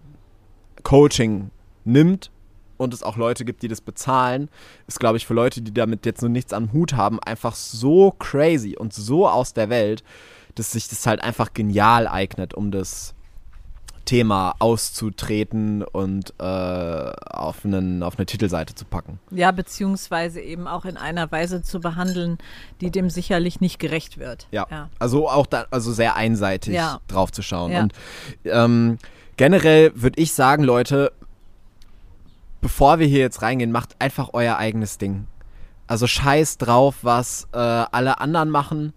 Coaching 0.84 1.50
nimmt 1.86 2.30
und 2.78 2.94
es 2.94 3.04
auch 3.04 3.18
Leute 3.18 3.46
gibt, 3.46 3.64
die 3.64 3.68
das 3.68 3.82
bezahlen, 3.82 4.50
ist, 4.88 5.00
glaube 5.00 5.18
ich, 5.18 5.26
für 5.26 5.34
Leute, 5.34 5.62
die 5.62 5.74
damit 5.74 6.06
jetzt 6.06 6.22
nur 6.22 6.30
nichts 6.30 6.54
am 6.54 6.74
Hut 6.74 6.94
haben, 6.94 7.20
einfach 7.20 7.56
so 7.56 8.12
crazy 8.12 8.76
und 8.78 8.94
so 8.94 9.28
aus 9.28 9.54
der 9.54 9.70
Welt, 9.70 10.04
dass 10.56 10.72
sich 10.74 10.88
das 10.88 11.08
halt 11.08 11.24
einfach 11.24 11.54
genial 11.54 12.08
eignet, 12.08 12.54
um 12.54 12.72
das 12.72 13.16
Thema 14.08 14.56
auszutreten 14.60 15.84
und 15.84 16.34
äh, 16.40 16.44
auf, 16.44 17.64
einen, 17.66 18.02
auf 18.02 18.18
eine 18.18 18.26
Titelseite 18.26 18.74
zu 18.74 18.86
packen. 18.86 19.20
ja, 19.32 19.52
beziehungsweise 19.52 20.40
eben 20.42 20.68
auch 20.68 20.86
in 20.86 20.98
einer 20.98 21.32
Weise 21.32 21.62
zu 21.62 21.80
behandeln, 21.82 22.38
die 22.82 22.90
dem 22.90 23.10
sicherlich 23.10 23.60
nicht 23.62 23.78
gerecht 23.80 24.18
wird. 24.18 24.48
Ja. 24.52 24.66
ja. 24.72 24.90
Also 24.98 25.30
auch 25.30 25.46
da, 25.46 25.66
also 25.72 25.92
sehr 25.92 26.16
einseitig 26.16 26.74
Ja. 26.74 27.02
drauf 27.08 27.32
zu 27.32 27.42
schauen. 27.42 27.72
Ja. 27.72 27.82
Und 27.84 27.94
ähm, 28.46 28.98
generell 29.36 29.92
würde 29.94 30.20
ich 30.22 30.34
sagen, 30.34 30.64
Leute, 30.64 31.12
bevor 32.62 33.00
wir 33.00 33.08
hier 33.08 33.20
jetzt 33.20 33.42
reingehen, 33.42 33.72
macht 33.72 33.96
einfach 34.00 34.30
euer 34.34 34.58
eigenes 34.58 34.98
Ding. 34.98 35.28
Also 35.86 36.08
scheiß 36.08 36.58
drauf, 36.58 36.96
was 37.02 37.48
äh, 37.52 37.58
alle 37.58 38.20
anderen 38.20 38.50
machen. 38.50 38.94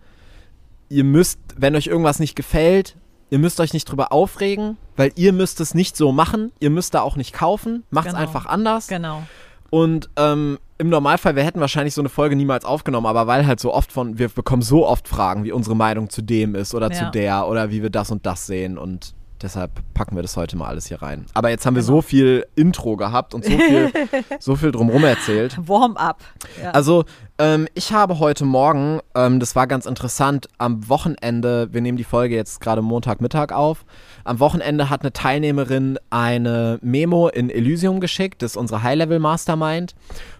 Ihr 0.89 1.05
müsst, 1.05 1.39
wenn 1.57 1.75
euch 1.77 1.89
irgendwas 1.89 2.21
nicht 2.21 2.37
gefällt, 2.37 2.97
ihr 3.31 3.39
müsst 3.39 3.61
euch 3.61 3.73
nicht 3.73 3.85
drüber 3.87 4.13
aufregen, 4.13 4.77
weil 4.97 5.13
ihr 5.15 5.33
müsst 5.33 5.61
es 5.61 5.75
nicht 5.75 5.97
so 5.97 6.13
machen. 6.13 6.53
Ihr 6.61 6.71
müsst 6.71 6.95
da 6.95 7.01
auch 7.01 7.17
nicht 7.17 7.33
kaufen. 7.33 7.85
Macht's 7.91 8.11
Genau. 8.11 8.21
einfach 8.21 8.47
anders. 8.47 8.89
Genau. 8.89 9.23
Und 9.71 10.11
ähm, 10.17 10.59
im 10.79 10.89
Normalfall, 10.89 11.37
wir 11.37 11.45
hätten 11.45 11.61
wahrscheinlich 11.61 11.95
so 11.95 12.01
eine 12.03 12.09
Folge 12.09 12.35
niemals 12.35 12.65
aufgenommen, 12.65 13.07
aber 13.07 13.27
weil 13.29 13.47
halt 13.47 13.61
so 13.61 13.73
oft 13.73 13.93
von, 13.93 14.19
wir 14.19 14.29
bekommen 14.29 14.63
so 14.63 14.87
oft 14.87 15.07
Fragen, 15.07 15.45
wie 15.45 15.53
unsere 15.53 15.77
Meinung 15.77 16.11
zu 16.11 16.23
dem 16.23 16.55
ist 16.57 16.75
oder 16.75 16.91
zu 16.91 17.05
Ja. 17.05 17.11
der 17.11 17.47
oder 17.49 17.71
wie 17.71 17.83
wir 17.83 17.91
das 17.91 18.11
und 18.11 18.27
das 18.27 18.47
sehen 18.47 18.79
und 18.79 19.15
deshalb 19.43 19.71
packen 19.95 20.17
wir 20.17 20.23
das 20.23 20.37
heute 20.37 20.57
mal 20.57 20.69
alles 20.69 20.87
hier 20.87 21.03
rein. 21.03 21.27
Aber 21.35 21.51
jetzt 21.51 21.67
haben 21.67 21.75
wir 21.75 21.83
Genau. 21.83 21.97
so 21.97 22.03
viel 22.03 22.47
Intro 22.57 22.97
gehabt 22.97 23.35
und 23.35 23.45
so 23.45 23.51
viel, 23.51 23.91
so 24.41 24.57
viel 24.57 24.71
drumherum 24.73 25.05
erzählt. 25.05 25.57
Warm-up. 25.67 26.19
Ja. 26.63 26.71
Also, 26.73 27.05
ähm, 27.39 27.67
ich 27.75 27.93
habe 27.93 28.19
heute 28.19 28.45
Morgen, 28.45 29.01
ähm, 29.15 29.41
das 29.41 29.57
war 29.57 29.67
ganz 29.67 29.87
interessant, 29.87 30.49
am 30.59 30.89
Wochenende, 30.89 31.73
wir 31.73 31.81
nehmen 31.81 31.97
die 31.97 32.05
Folge 32.05 32.35
jetzt 32.35 32.61
gerade 32.61 32.83
Montagmittag 32.83 33.53
auf, 33.53 33.85
am 34.25 34.41
Wochenende 34.41 34.91
hat 34.91 35.01
eine 35.01 35.13
Teilnehmerin 35.13 35.99
eine 36.11 36.79
Memo 36.83 37.29
in 37.29 37.49
Elysium 37.49 38.01
geschickt, 38.01 38.43
das 38.43 38.53
ist 38.53 38.57
unsere 38.57 38.83
High-Level-Mastermind, 38.83 39.95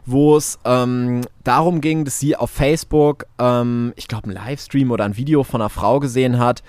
wo 0.05 0.37
es 0.37 0.59
ähm, 0.65 1.23
darum 1.45 1.81
ging, 1.81 2.05
dass 2.05 2.19
sie 2.19 2.37
auf 2.37 2.51
Facebook, 2.51 3.25
ähm, 3.39 3.95
ich 3.97 4.07
glaube, 4.09 4.25
einen 4.25 4.35
Livestream 4.35 4.91
oder 4.91 5.05
ein 5.05 5.17
Video 5.17 5.43
von 5.43 5.63
einer 5.63 5.71
Frau 5.71 6.01
gesehen 6.01 6.39
hat, 6.39 6.63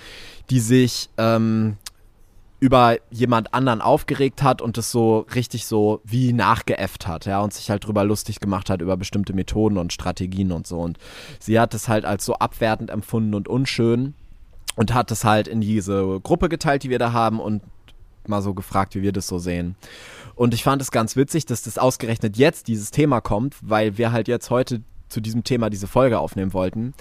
die 0.50 0.60
sich 0.60 1.10
ähm, 1.18 1.78
über 2.62 2.98
jemand 3.10 3.56
anderen 3.56 3.82
aufgeregt 3.82 4.44
hat 4.44 4.62
und 4.62 4.77
das 4.77 4.91
so 4.91 5.25
richtig 5.34 5.65
so 5.65 6.00
wie 6.03 6.32
nachgeäfft 6.32 7.08
hat, 7.08 7.25
ja, 7.25 7.41
und 7.41 7.51
sich 7.51 7.72
halt 7.72 7.86
drüber 7.86 8.03
lustig 8.03 8.39
gemacht 8.39 8.70
hat 8.70 8.82
über 8.82 8.96
bestimmte 8.98 9.34
Methoden 9.34 9.80
und 9.80 9.91
Strategien 9.91 10.51
und 10.51 10.68
so. 10.68 10.80
Und 10.80 11.00
sie 11.39 11.60
hat 11.60 11.74
es 11.74 11.88
halt 11.88 12.06
als 12.06 12.24
so 12.24 12.36
abwertend 12.36 12.91
empfunden 12.91 13.34
und 13.34 13.48
unschön 13.48 14.13
und 14.75 14.94
hat 14.94 15.10
es 15.10 15.24
halt 15.24 15.48
in 15.48 15.60
diese 15.60 16.20
Gruppe 16.22 16.50
geteilt, 16.50 16.84
die 16.84 16.91
wir 16.91 17.00
da 17.00 17.13
haben 17.13 17.39
und 17.39 17.63
mal 18.27 18.44
so 18.44 18.53
gefragt, 18.53 18.94
wie 18.94 19.01
wir 19.01 19.12
das 19.12 19.27
so 19.27 19.39
sehen. 19.39 19.75
Und 20.36 20.53
ich 20.53 20.62
fand 20.62 20.84
es 20.84 20.91
ganz 20.91 21.15
witzig, 21.15 21.48
dass 21.48 21.63
das 21.63 21.80
ausgerechnet 21.80 22.38
jetzt 22.38 22.68
dieses 22.68 22.91
Thema 22.91 23.22
kommt, 23.22 23.56
weil 23.62 23.98
wir 23.98 24.12
halt 24.12 24.27
jetzt 24.27 24.51
heute 24.51 24.84
zu 25.10 25.20
diesem 25.20 25.44
Thema 25.44 25.72
diese 25.72 25.88
Folge 25.88 26.20
aufnehmen 26.20 26.53
wollten. 26.53 26.94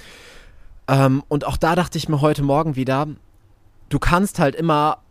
Ähm, 0.88 1.22
und 1.28 1.46
auch 1.46 1.58
da 1.58 1.76
dachte 1.76 1.98
ich 1.98 2.08
mir 2.08 2.22
heute 2.22 2.42
Morgen 2.42 2.76
wieder, 2.76 3.08
du 3.90 3.98
kannst 3.98 4.38
halt 4.38 4.54
immer 4.54 5.02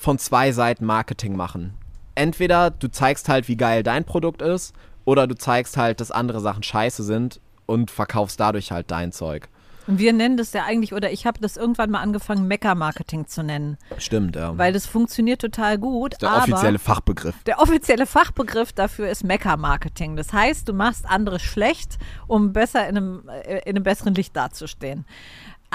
von 0.00 0.18
zwei 0.18 0.52
Seiten 0.52 0.84
Marketing 0.84 1.36
machen. 1.36 1.74
Entweder 2.14 2.70
du 2.70 2.88
zeigst 2.88 3.28
halt, 3.28 3.48
wie 3.48 3.56
geil 3.56 3.82
dein 3.82 4.04
Produkt 4.04 4.42
ist, 4.42 4.74
oder 5.04 5.26
du 5.26 5.36
zeigst 5.36 5.76
halt, 5.76 6.00
dass 6.00 6.10
andere 6.10 6.40
Sachen 6.40 6.62
scheiße 6.62 7.02
sind 7.02 7.40
und 7.66 7.90
verkaufst 7.90 8.40
dadurch 8.40 8.72
halt 8.72 8.90
dein 8.90 9.12
Zeug. 9.12 9.48
Und 9.86 10.00
wir 10.00 10.12
nennen 10.12 10.36
das 10.36 10.52
ja 10.52 10.64
eigentlich, 10.64 10.92
oder 10.92 11.12
ich 11.12 11.26
habe 11.26 11.38
das 11.40 11.56
irgendwann 11.56 11.90
mal 11.90 12.00
angefangen, 12.00 12.48
Mecker-Marketing 12.48 13.28
zu 13.28 13.44
nennen. 13.44 13.78
Stimmt, 13.98 14.34
ja. 14.34 14.58
Weil 14.58 14.72
das 14.72 14.86
funktioniert 14.86 15.40
total 15.40 15.78
gut. 15.78 16.20
der 16.20 16.38
offizielle 16.38 16.80
Fachbegriff. 16.80 17.40
Der 17.44 17.60
offizielle 17.60 18.06
Fachbegriff 18.06 18.72
dafür 18.72 19.08
ist 19.08 19.22
Mecker-Marketing. 19.22 20.16
Das 20.16 20.32
heißt, 20.32 20.68
du 20.68 20.72
machst 20.72 21.06
andere 21.06 21.38
schlecht, 21.38 21.98
um 22.26 22.52
besser 22.52 22.88
in 22.88 22.96
einem, 22.96 23.28
äh, 23.28 23.58
in 23.58 23.76
einem 23.76 23.84
besseren 23.84 24.14
Licht 24.14 24.34
dazustehen. 24.34 25.04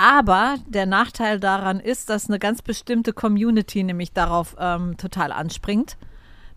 Aber 0.02 0.56
der 0.66 0.88
Nachteil 0.88 1.40
daran 1.40 1.80
ist, 1.80 2.10
dass 2.10 2.28
eine 2.28 2.40
ganz 2.40 2.64
bestimmte 2.64 3.14
Community 3.14 3.84
nämlich 3.84 4.12
darauf 4.12 4.56
ähm, 4.60 4.98
total 4.98 5.32
anspringt. 5.32 5.96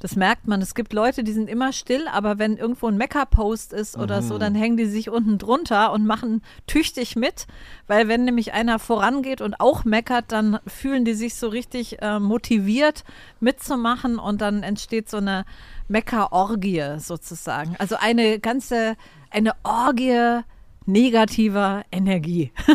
Das 0.00 0.16
merkt 0.16 0.48
man. 0.48 0.62
Es 0.62 0.74
gibt 0.74 0.94
Leute, 0.94 1.24
die 1.24 1.32
sind 1.32 1.50
immer 1.50 1.74
still, 1.74 2.08
aber 2.08 2.38
wenn 2.38 2.56
irgendwo 2.56 2.88
ein 2.88 2.96
Mecker-Post 2.96 3.74
ist 3.74 3.98
oder 3.98 4.22
so, 4.22 4.38
dann 4.38 4.54
hängen 4.54 4.78
die 4.78 4.86
sich 4.86 5.10
unten 5.10 5.36
drunter 5.36 5.92
und 5.92 6.06
machen 6.06 6.40
tüchtig 6.66 7.16
mit. 7.16 7.46
Weil 7.86 8.08
wenn 8.08 8.24
nämlich 8.24 8.54
einer 8.54 8.78
vorangeht 8.78 9.42
und 9.42 9.60
auch 9.60 9.84
meckert, 9.84 10.32
dann 10.32 10.58
fühlen 10.66 11.04
die 11.04 11.14
sich 11.14 11.34
so 11.34 11.48
richtig 11.48 12.00
äh, 12.00 12.18
motiviert 12.20 13.04
mitzumachen 13.40 14.18
und 14.18 14.40
dann 14.40 14.62
entsteht 14.62 15.10
so 15.10 15.18
eine 15.18 15.44
Mecker-Orgie 15.88 16.98
sozusagen. 16.98 17.76
Also 17.78 17.96
eine 17.96 18.40
ganze, 18.40 18.96
eine 19.30 19.52
Orgie 19.64 20.42
negativer 20.86 21.84
Energie. 21.92 22.52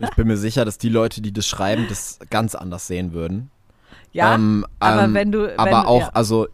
Ich 0.00 0.10
bin 0.10 0.28
mir 0.28 0.36
sicher, 0.36 0.64
dass 0.64 0.78
die 0.78 0.88
Leute, 0.90 1.20
die 1.20 1.32
das 1.32 1.46
schreiben, 1.48 1.86
das 1.88 2.20
ganz 2.30 2.54
anders 2.54 2.86
sehen 2.86 3.12
würden. 3.12 3.50
Ja, 4.12 4.34
Ähm, 4.36 4.64
aber 4.78 5.04
ähm, 5.04 5.14
wenn 5.14 5.32
du. 5.32 5.48
Wenn, 5.48 5.58
aber 5.58 5.88
auch, 5.88 6.02
ja. 6.02 6.10
also 6.14 6.46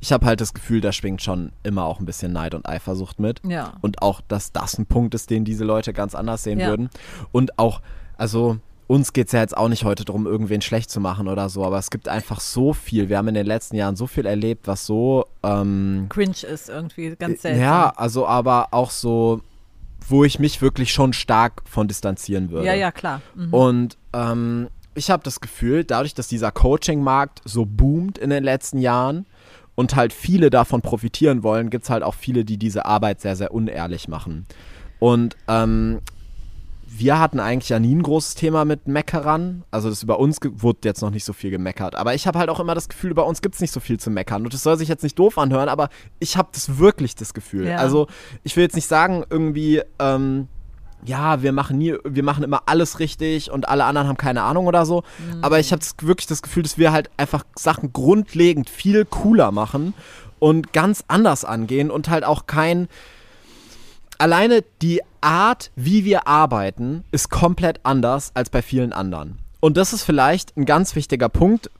ich 0.00 0.12
habe 0.12 0.26
halt 0.26 0.42
das 0.42 0.52
Gefühl, 0.52 0.82
da 0.82 0.92
schwingt 0.92 1.22
schon 1.22 1.52
immer 1.62 1.84
auch 1.84 2.00
ein 2.00 2.04
bisschen 2.04 2.32
Neid 2.32 2.54
und 2.54 2.68
Eifersucht 2.68 3.18
mit. 3.18 3.40
Ja. 3.46 3.74
Und 3.80 4.02
auch, 4.02 4.20
dass 4.28 4.52
das 4.52 4.78
ein 4.78 4.84
Punkt 4.84 5.14
ist, 5.14 5.30
den 5.30 5.44
diese 5.46 5.64
Leute 5.64 5.94
ganz 5.94 6.14
anders 6.14 6.42
sehen 6.42 6.60
Ja. 6.60 6.68
würden. 6.68 6.90
Und 7.32 7.58
auch, 7.58 7.80
also 8.18 8.58
uns 8.88 9.14
geht 9.14 9.28
es 9.28 9.32
ja 9.32 9.40
jetzt 9.40 9.56
auch 9.56 9.68
nicht 9.70 9.84
heute 9.84 10.04
darum, 10.04 10.26
irgendwen 10.26 10.60
schlecht 10.60 10.90
zu 10.90 11.00
machen 11.00 11.28
oder 11.28 11.48
so, 11.48 11.64
aber 11.64 11.78
es 11.78 11.88
gibt 11.88 12.08
einfach 12.08 12.40
so 12.40 12.74
viel. 12.74 13.08
Wir 13.08 13.16
haben 13.16 13.28
in 13.28 13.34
den 13.34 13.46
letzten 13.46 13.76
Jahren 13.76 13.96
so 13.96 14.06
viel 14.06 14.26
erlebt, 14.26 14.66
was 14.68 14.84
so 14.84 15.24
ähm, 15.42 16.06
Cringe 16.10 16.44
ist 16.46 16.68
irgendwie 16.68 17.16
ganz 17.16 17.40
seltsam. 17.40 17.62
ja, 17.62 17.88
also 17.96 18.26
aber 18.26 18.68
auch 18.72 18.90
so, 18.90 19.40
wo 20.08 20.24
ich 20.24 20.38
mich 20.38 20.62
wirklich 20.62 20.92
schon 20.92 21.12
stark 21.12 21.62
von 21.64 21.88
distanzieren 21.88 22.50
würde. 22.50 22.66
ja, 22.66 22.74
ja, 22.74 22.92
klar. 22.92 23.20
Mhm. 23.34 23.54
Und 23.54 23.98
ähm, 24.12 24.68
ich 24.94 25.10
habe 25.10 25.22
das 25.22 25.40
Gefühl, 25.40 25.84
dadurch, 25.84 26.14
dass 26.14 26.28
dieser 26.28 26.52
Coaching-Markt 26.52 27.40
so 27.44 27.64
boomt 27.64 28.18
in 28.18 28.30
den 28.30 28.44
letzten 28.44 28.78
Jahren 28.78 29.26
und 29.74 29.96
halt 29.96 30.12
viele 30.12 30.50
davon 30.50 30.82
profitieren 30.82 31.42
wollen, 31.42 31.70
gibt 31.70 31.84
es 31.84 31.90
halt 31.90 32.02
auch 32.02 32.14
viele, 32.14 32.44
die 32.44 32.58
diese 32.58 32.84
Arbeit 32.84 33.20
sehr, 33.20 33.36
sehr 33.36 33.54
unehrlich 33.54 34.08
machen. 34.08 34.46
Und 34.98 35.36
ähm, 35.48 36.00
wir 36.98 37.18
hatten 37.18 37.40
eigentlich 37.40 37.70
ja 37.70 37.78
nie 37.78 37.94
ein 37.94 38.02
großes 38.02 38.34
Thema 38.34 38.64
mit 38.64 38.86
Meckerern. 38.86 39.64
Also 39.70 39.88
das 39.88 40.02
über 40.02 40.18
uns 40.18 40.38
wurde 40.42 40.80
jetzt 40.84 41.00
noch 41.00 41.10
nicht 41.10 41.24
so 41.24 41.32
viel 41.32 41.50
gemeckert. 41.50 41.94
Aber 41.94 42.14
ich 42.14 42.26
habe 42.26 42.38
halt 42.38 42.50
auch 42.50 42.60
immer 42.60 42.74
das 42.74 42.88
Gefühl, 42.88 43.10
über 43.10 43.26
uns 43.26 43.40
gibt 43.40 43.54
es 43.54 43.60
nicht 43.60 43.72
so 43.72 43.80
viel 43.80 43.98
zu 43.98 44.10
meckern. 44.10 44.44
Und 44.44 44.52
das 44.52 44.62
soll 44.62 44.76
sich 44.76 44.88
jetzt 44.88 45.02
nicht 45.02 45.18
doof 45.18 45.38
anhören, 45.38 45.68
aber 45.68 45.88
ich 46.18 46.36
habe 46.36 46.50
das 46.52 46.78
wirklich 46.78 47.14
das 47.14 47.32
Gefühl. 47.32 47.66
Ja. 47.66 47.76
Also 47.76 48.08
ich 48.42 48.56
will 48.56 48.62
jetzt 48.62 48.74
nicht 48.74 48.88
sagen, 48.88 49.24
irgendwie, 49.30 49.80
ähm, 49.98 50.48
ja, 51.04 51.42
wir 51.42 51.52
machen 51.52 51.78
nie, 51.78 51.96
wir 52.04 52.22
machen 52.22 52.44
immer 52.44 52.62
alles 52.66 52.98
richtig 52.98 53.50
und 53.50 53.68
alle 53.68 53.84
anderen 53.84 54.06
haben 54.08 54.18
keine 54.18 54.42
Ahnung 54.42 54.66
oder 54.66 54.84
so. 54.84 55.02
Aber 55.40 55.58
ich 55.58 55.72
habe 55.72 55.82
wirklich 56.02 56.26
das 56.26 56.42
Gefühl, 56.42 56.62
dass 56.62 56.78
wir 56.78 56.92
halt 56.92 57.10
einfach 57.16 57.44
Sachen 57.56 57.92
grundlegend 57.92 58.68
viel 58.68 59.04
cooler 59.06 59.50
machen 59.50 59.94
und 60.38 60.72
ganz 60.72 61.04
anders 61.08 61.44
angehen 61.44 61.90
und 61.90 62.10
halt 62.10 62.24
auch 62.24 62.46
kein. 62.46 62.88
Alleine 64.18 64.62
die 64.82 65.00
Art, 65.22 65.70
wie 65.76 66.04
wir 66.04 66.26
arbeiten, 66.26 67.04
ist 67.10 67.30
komplett 67.30 67.80
anders 67.84 68.32
als 68.34 68.50
bei 68.50 68.62
vielen 68.62 68.92
anderen. 68.92 69.38
Und 69.60 69.76
das 69.76 69.92
ist 69.92 70.02
vielleicht 70.02 70.56
ein 70.56 70.64
ganz 70.64 70.96
wichtiger 70.96 71.28
Punkt, 71.28 71.70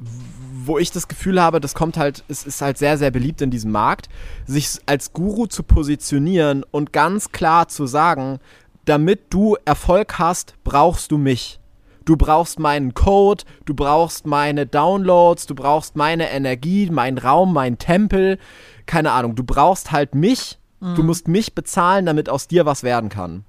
wo 0.64 0.78
ich 0.78 0.92
das 0.92 1.08
Gefühl 1.08 1.42
habe, 1.42 1.60
das 1.60 1.74
kommt 1.74 1.96
halt, 1.96 2.24
es 2.28 2.44
ist 2.44 2.62
halt 2.62 2.78
sehr, 2.78 2.96
sehr 2.96 3.10
beliebt 3.10 3.42
in 3.42 3.50
diesem 3.50 3.72
Markt, 3.72 4.08
sich 4.46 4.78
als 4.86 5.12
Guru 5.12 5.46
zu 5.46 5.62
positionieren 5.62 6.64
und 6.70 6.92
ganz 6.92 7.32
klar 7.32 7.68
zu 7.68 7.86
sagen, 7.86 8.38
damit 8.84 9.22
du 9.30 9.56
Erfolg 9.64 10.18
hast, 10.18 10.54
brauchst 10.64 11.10
du 11.10 11.18
mich. 11.18 11.58
Du 12.04 12.16
brauchst 12.16 12.58
meinen 12.58 12.94
Code, 12.94 13.44
du 13.64 13.74
brauchst 13.74 14.26
meine 14.26 14.66
Downloads, 14.66 15.46
du 15.46 15.54
brauchst 15.54 15.94
meine 15.94 16.30
Energie, 16.30 16.90
meinen 16.90 17.18
Raum, 17.18 17.52
meinen 17.52 17.78
Tempel. 17.78 18.38
Keine 18.86 19.12
Ahnung, 19.12 19.36
du 19.36 19.44
brauchst 19.44 19.92
halt 19.92 20.14
mich. 20.14 20.58
Du 20.82 21.02
musst 21.02 21.28
mich 21.28 21.54
bezahlen, 21.54 22.06
damit 22.06 22.28
aus 22.28 22.48
dir 22.48 22.66
was 22.66 22.82
werden 22.82 23.08
kann. 23.08 23.44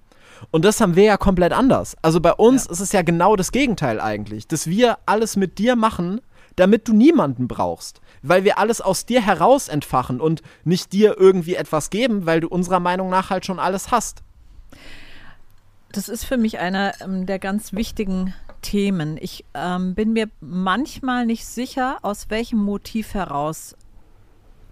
Und 0.51 0.65
das 0.65 0.81
haben 0.81 0.95
wir 0.95 1.03
ja 1.03 1.17
komplett 1.17 1.53
anders. 1.53 1.95
Also 2.01 2.19
bei 2.19 2.33
uns 2.33 2.65
ist 2.65 2.79
es 2.79 2.91
ja 2.91 3.01
genau 3.01 3.35
das 3.35 3.51
Gegenteil 3.51 3.99
eigentlich, 3.99 4.47
dass 4.47 4.67
wir 4.67 4.97
alles 5.05 5.35
mit 5.35 5.57
dir 5.57 5.75
machen, 5.75 6.21
damit 6.55 6.87
du 6.87 6.93
niemanden 6.93 7.47
brauchst, 7.47 8.01
weil 8.21 8.43
wir 8.43 8.59
alles 8.59 8.81
aus 8.81 9.05
dir 9.05 9.21
heraus 9.21 9.67
entfachen 9.67 10.21
und 10.21 10.41
nicht 10.63 10.93
dir 10.93 11.17
irgendwie 11.17 11.55
etwas 11.55 11.89
geben, 11.89 12.25
weil 12.25 12.41
du 12.41 12.47
unserer 12.47 12.79
Meinung 12.79 13.09
nach 13.09 13.29
halt 13.29 13.45
schon 13.45 13.59
alles 13.59 13.91
hast. 13.91 14.23
Das 15.91 16.09
ist 16.09 16.25
für 16.25 16.37
mich 16.37 16.59
einer 16.59 16.93
ähm, 17.01 17.25
der 17.25 17.39
ganz 17.39 17.73
wichtigen 17.73 18.33
Themen. 18.61 19.17
Ich 19.19 19.45
ähm, 19.53 19.93
bin 19.93 20.13
mir 20.13 20.29
manchmal 20.41 21.25
nicht 21.25 21.45
sicher, 21.45 21.97
aus 22.01 22.29
welchem 22.29 22.59
Motiv 22.59 23.13
heraus 23.13 23.75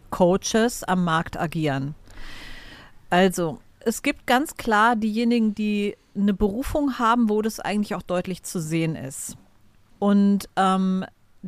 Coaches 0.10 0.84
am 0.84 1.04
Markt 1.04 1.40
agieren. 1.40 1.96
Also, 3.12 3.60
es 3.82 4.02
gibt 4.02 4.26
ganz 4.26 4.58
klar 4.58 4.96
diejenigen, 4.96 5.54
die 5.54 5.96
eine 6.16 6.34
Berufung 6.34 6.98
haben, 6.98 7.30
wo 7.30 7.44
das 7.44 7.60
eigentlich 7.60 7.94
auch 7.94 8.02
deutlich 8.02 8.42
zu 8.42 8.60
sehen 8.60 8.96
ist. 8.96 9.38
Und 10.00 10.50
ähm, 10.56 11.06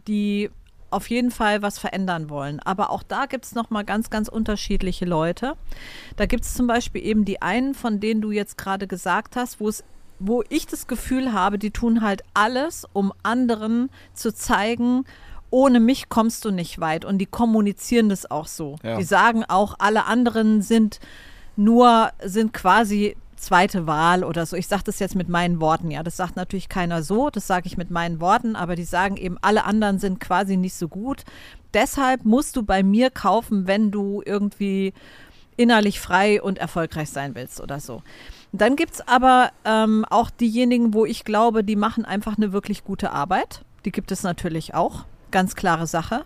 die 0.07 0.51
auf 0.91 1.09
jeden 1.09 1.31
Fall 1.31 1.61
was 1.63 1.79
verändern 1.79 2.29
wollen. 2.29 2.59
Aber 2.59 2.91
auch 2.91 3.01
da 3.01 3.25
gibt 3.25 3.45
es 3.45 3.55
nochmal 3.55 3.83
ganz, 3.83 4.11
ganz 4.11 4.27
unterschiedliche 4.29 5.05
Leute. 5.05 5.55
Da 6.17 6.27
gibt 6.27 6.43
es 6.43 6.53
zum 6.53 6.67
Beispiel 6.67 7.03
eben 7.03 7.25
die 7.25 7.41
einen, 7.41 7.73
von 7.73 7.99
denen 7.99 8.21
du 8.21 8.31
jetzt 8.31 8.57
gerade 8.57 8.87
gesagt 8.87 9.35
hast, 9.35 9.59
wo 9.59 9.67
es 9.67 9.83
wo 10.19 10.43
ich 10.47 10.67
das 10.67 10.87
Gefühl 10.87 11.33
habe, 11.33 11.59
die 11.59 11.71
tun 11.71 12.01
halt 12.01 12.23
alles, 12.33 12.87
um 12.93 13.11
anderen 13.23 13.89
zu 14.13 14.33
zeigen, 14.33 15.03
ohne 15.49 15.81
mich 15.81 16.07
kommst 16.07 16.45
du 16.45 16.51
nicht 16.51 16.79
weit. 16.79 17.03
Und 17.03 17.17
die 17.17 17.25
kommunizieren 17.25 18.07
das 18.07 18.29
auch 18.29 18.47
so. 18.47 18.77
Ja. 18.83 18.97
Die 18.97 19.03
sagen 19.03 19.43
auch, 19.43 19.75
alle 19.79 20.05
anderen 20.05 20.61
sind 20.61 20.99
nur, 21.55 22.11
sind 22.23 22.53
quasi 22.53 23.15
zweite 23.35 23.85
Wahl 23.85 24.23
oder 24.23 24.45
so. 24.45 24.55
Ich 24.55 24.67
sage 24.67 24.83
das 24.85 24.99
jetzt 24.99 25.15
mit 25.15 25.29
meinen 25.29 25.59
Worten, 25.59 25.91
ja. 25.91 26.01
Das 26.01 26.17
sagt 26.17 26.35
natürlich 26.35 26.69
keiner 26.69 27.03
so, 27.03 27.29
das 27.29 27.45
sage 27.45 27.67
ich 27.67 27.77
mit 27.77 27.91
meinen 27.91 28.19
Worten, 28.19 28.55
aber 28.55 28.75
die 28.75 28.85
sagen 28.85 29.17
eben, 29.17 29.37
alle 29.41 29.65
anderen 29.65 29.99
sind 29.99 30.19
quasi 30.19 30.57
nicht 30.57 30.75
so 30.75 30.87
gut. 30.87 31.23
Deshalb 31.73 32.25
musst 32.25 32.55
du 32.55 32.63
bei 32.63 32.83
mir 32.83 33.09
kaufen, 33.09 33.67
wenn 33.67 33.91
du 33.91 34.21
irgendwie 34.25 34.93
innerlich 35.57 35.99
frei 35.99 36.41
und 36.41 36.57
erfolgreich 36.57 37.09
sein 37.09 37.35
willst 37.35 37.61
oder 37.61 37.79
so. 37.79 38.01
Dann 38.51 38.75
gibt 38.75 38.93
es 38.93 39.07
aber 39.07 39.51
ähm, 39.65 40.05
auch 40.09 40.29
diejenigen, 40.29 40.93
wo 40.93 41.05
ich 41.05 41.25
glaube, 41.25 41.63
die 41.63 41.75
machen 41.75 42.05
einfach 42.05 42.37
eine 42.37 42.53
wirklich 42.53 42.83
gute 42.83 43.11
Arbeit. 43.11 43.61
Die 43.85 43.91
gibt 43.91 44.11
es 44.11 44.23
natürlich 44.23 44.73
auch. 44.73 45.05
Ganz 45.31 45.55
klare 45.55 45.87
Sache. 45.87 46.23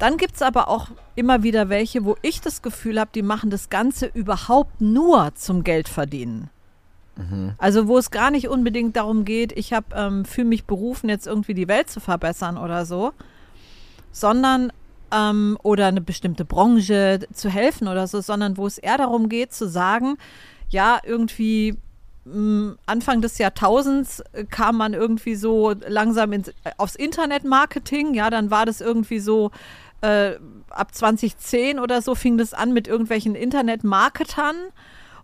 Dann 0.00 0.16
gibt 0.16 0.34
es 0.34 0.42
aber 0.42 0.68
auch 0.68 0.88
immer 1.14 1.42
wieder 1.42 1.68
welche, 1.68 2.04
wo 2.04 2.16
ich 2.22 2.40
das 2.40 2.62
Gefühl 2.62 2.98
habe, 2.98 3.10
die 3.14 3.22
machen 3.22 3.50
das 3.50 3.68
Ganze 3.68 4.06
überhaupt 4.06 4.80
nur 4.80 5.34
zum 5.34 5.62
Geld 5.62 5.88
verdienen. 5.88 6.50
Also 7.58 7.86
wo 7.86 7.98
es 7.98 8.10
gar 8.10 8.30
nicht 8.30 8.48
unbedingt 8.48 8.96
darum 8.96 9.26
geht, 9.26 9.52
ich 9.52 9.74
habe 9.74 9.86
ähm, 9.94 10.24
fühle 10.24 10.48
mich 10.48 10.64
berufen, 10.64 11.10
jetzt 11.10 11.26
irgendwie 11.26 11.52
die 11.52 11.68
Welt 11.68 11.90
zu 11.90 12.00
verbessern 12.00 12.56
oder 12.56 12.86
so, 12.86 13.12
sondern 14.10 14.72
ähm, 15.12 15.58
oder 15.62 15.88
eine 15.88 16.00
bestimmte 16.00 16.46
Branche 16.46 17.20
zu 17.34 17.50
helfen 17.50 17.88
oder 17.88 18.06
so, 18.06 18.22
sondern 18.22 18.56
wo 18.56 18.66
es 18.66 18.78
eher 18.78 18.96
darum 18.96 19.28
geht 19.28 19.52
zu 19.52 19.68
sagen, 19.68 20.16
ja, 20.70 20.98
irgendwie 21.04 21.76
mh, 22.24 22.76
Anfang 22.86 23.20
des 23.20 23.38
Jahrtausends 23.38 24.20
äh, 24.32 24.44
kam 24.44 24.78
man 24.78 24.94
irgendwie 24.94 25.34
so 25.34 25.74
langsam 25.86 26.32
ins, 26.32 26.48
äh, 26.48 26.70
aufs 26.78 26.94
Internetmarketing, 26.94 28.14
ja, 28.14 28.30
dann 28.30 28.50
war 28.50 28.66
das 28.66 28.80
irgendwie 28.80 29.20
so 29.20 29.50
äh, 30.00 30.32
ab 30.70 30.94
2010 30.94 31.78
oder 31.78 32.02
so 32.02 32.14
fing 32.14 32.38
das 32.38 32.54
an 32.54 32.72
mit 32.72 32.88
irgendwelchen 32.88 33.34
Internetmarketern 33.34 34.56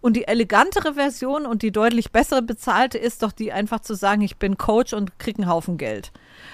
Und 0.00 0.14
die 0.14 0.28
elegantere 0.28 0.94
Version 0.94 1.46
und 1.46 1.62
die 1.62 1.72
deutlich 1.72 2.12
bessere 2.12 2.42
bezahlte 2.42 2.98
ist 2.98 3.22
doch 3.22 3.32
die 3.32 3.52
einfach 3.52 3.80
zu 3.80 3.94
sagen, 3.94 4.20
ich 4.22 4.36
bin 4.36 4.56
Coach 4.56 4.92
und 4.92 5.18
kriege 5.18 5.42
einen 5.42 5.50
Haufen 5.50 5.78
Geld. 5.78 6.12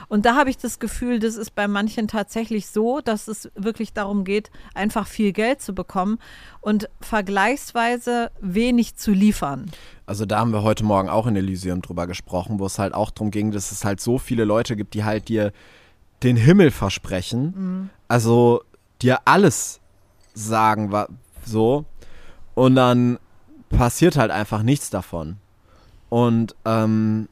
Und 0.09 0.25
da 0.25 0.37
habe 0.37 0.49
ich 0.49 0.57
das 0.57 0.79
Gefühl, 0.79 1.19
das 1.19 1.37
ist 1.37 1.55
bei 1.55 1.69
manchen 1.69 2.09
tatsächlich 2.09 2.69
so, 2.69 3.01
dass 3.01 3.29
es 3.29 3.51
wirklich 3.55 3.93
darum 3.93 4.25
geht, 4.25 4.51
einfach 4.75 5.07
viel 5.07 5.33
Geld 5.33 5.61
zu 5.61 5.75
bekommen 5.75 6.19
und 6.61 6.89
vergleichsweise 7.01 8.31
wenig 8.41 8.97
zu 8.97 9.11
liefern. 9.11 9.71
Also 10.07 10.25
da 10.25 10.39
haben 10.39 10.53
wir 10.53 10.63
heute 10.63 10.85
Morgen 10.85 11.09
auch 11.09 11.27
in 11.27 11.37
Elysium 11.37 11.83
drüber 11.83 12.07
gesprochen, 12.07 12.59
wo 12.59 12.67
es 12.67 12.79
halt 12.79 12.95
auch 12.95 13.11
darum 13.11 13.31
ging, 13.31 13.51
dass 13.51 13.73
es 13.73 13.85
halt 13.85 14.01
so 14.01 14.19
viele 14.19 14.45
Leute 14.45 14.77
gibt, 14.77 14.95
die 14.95 15.05
halt 15.05 15.29
dir 15.29 15.53
den 16.23 16.37
Himmel 16.37 16.71
versprechen. 16.71 17.55
Mhm. 17.57 17.91
Also 18.09 18.63
dir 19.01 19.21
alles 19.25 19.81
sagen, 20.35 20.93
so. 21.45 21.85
Und 22.55 22.75
dann 22.75 23.19
passiert 23.71 24.17
halt 24.17 24.31
einfach 24.31 24.63
nichts 24.63 24.91
davon. 24.91 25.37
Und 26.09 26.55
ähm, 26.65 27.29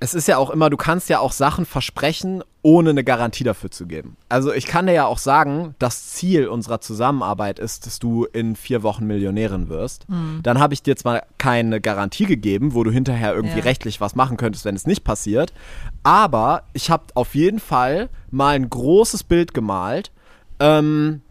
es 0.00 0.14
ist 0.14 0.28
ja 0.28 0.38
auch 0.38 0.50
immer, 0.50 0.70
du 0.70 0.76
kannst 0.76 1.08
ja 1.08 1.18
auch 1.18 1.32
Sachen 1.32 1.66
versprechen, 1.66 2.44
ohne 2.62 2.90
eine 2.90 3.02
Garantie 3.02 3.42
dafür 3.42 3.70
zu 3.70 3.86
geben. 3.86 4.16
Also 4.28 4.52
ich 4.52 4.66
kann 4.66 4.86
dir 4.86 4.92
ja 4.92 5.06
auch 5.06 5.18
sagen, 5.18 5.74
das 5.78 6.12
Ziel 6.12 6.46
unserer 6.46 6.80
Zusammenarbeit 6.80 7.58
ist, 7.58 7.86
dass 7.86 7.98
du 7.98 8.24
in 8.24 8.54
vier 8.54 8.82
Wochen 8.82 9.06
Millionärin 9.06 9.68
wirst. 9.68 10.08
Mhm. 10.08 10.40
Dann 10.42 10.60
habe 10.60 10.74
ich 10.74 10.82
dir 10.82 10.96
zwar 10.96 11.22
keine 11.38 11.80
Garantie 11.80 12.26
gegeben, 12.26 12.74
wo 12.74 12.84
du 12.84 12.92
hinterher 12.92 13.34
irgendwie 13.34 13.58
ja. 13.58 13.64
rechtlich 13.64 14.00
was 14.00 14.14
machen 14.14 14.36
könntest, 14.36 14.64
wenn 14.64 14.76
es 14.76 14.86
nicht 14.86 15.02
passiert, 15.02 15.52
aber 16.04 16.62
ich 16.74 16.90
habe 16.90 17.04
auf 17.14 17.34
jeden 17.34 17.58
Fall 17.58 18.08
mal 18.30 18.54
ein 18.54 18.70
großes 18.70 19.24
Bild 19.24 19.52
gemalt, 19.52 20.12
ähm, 20.60 21.22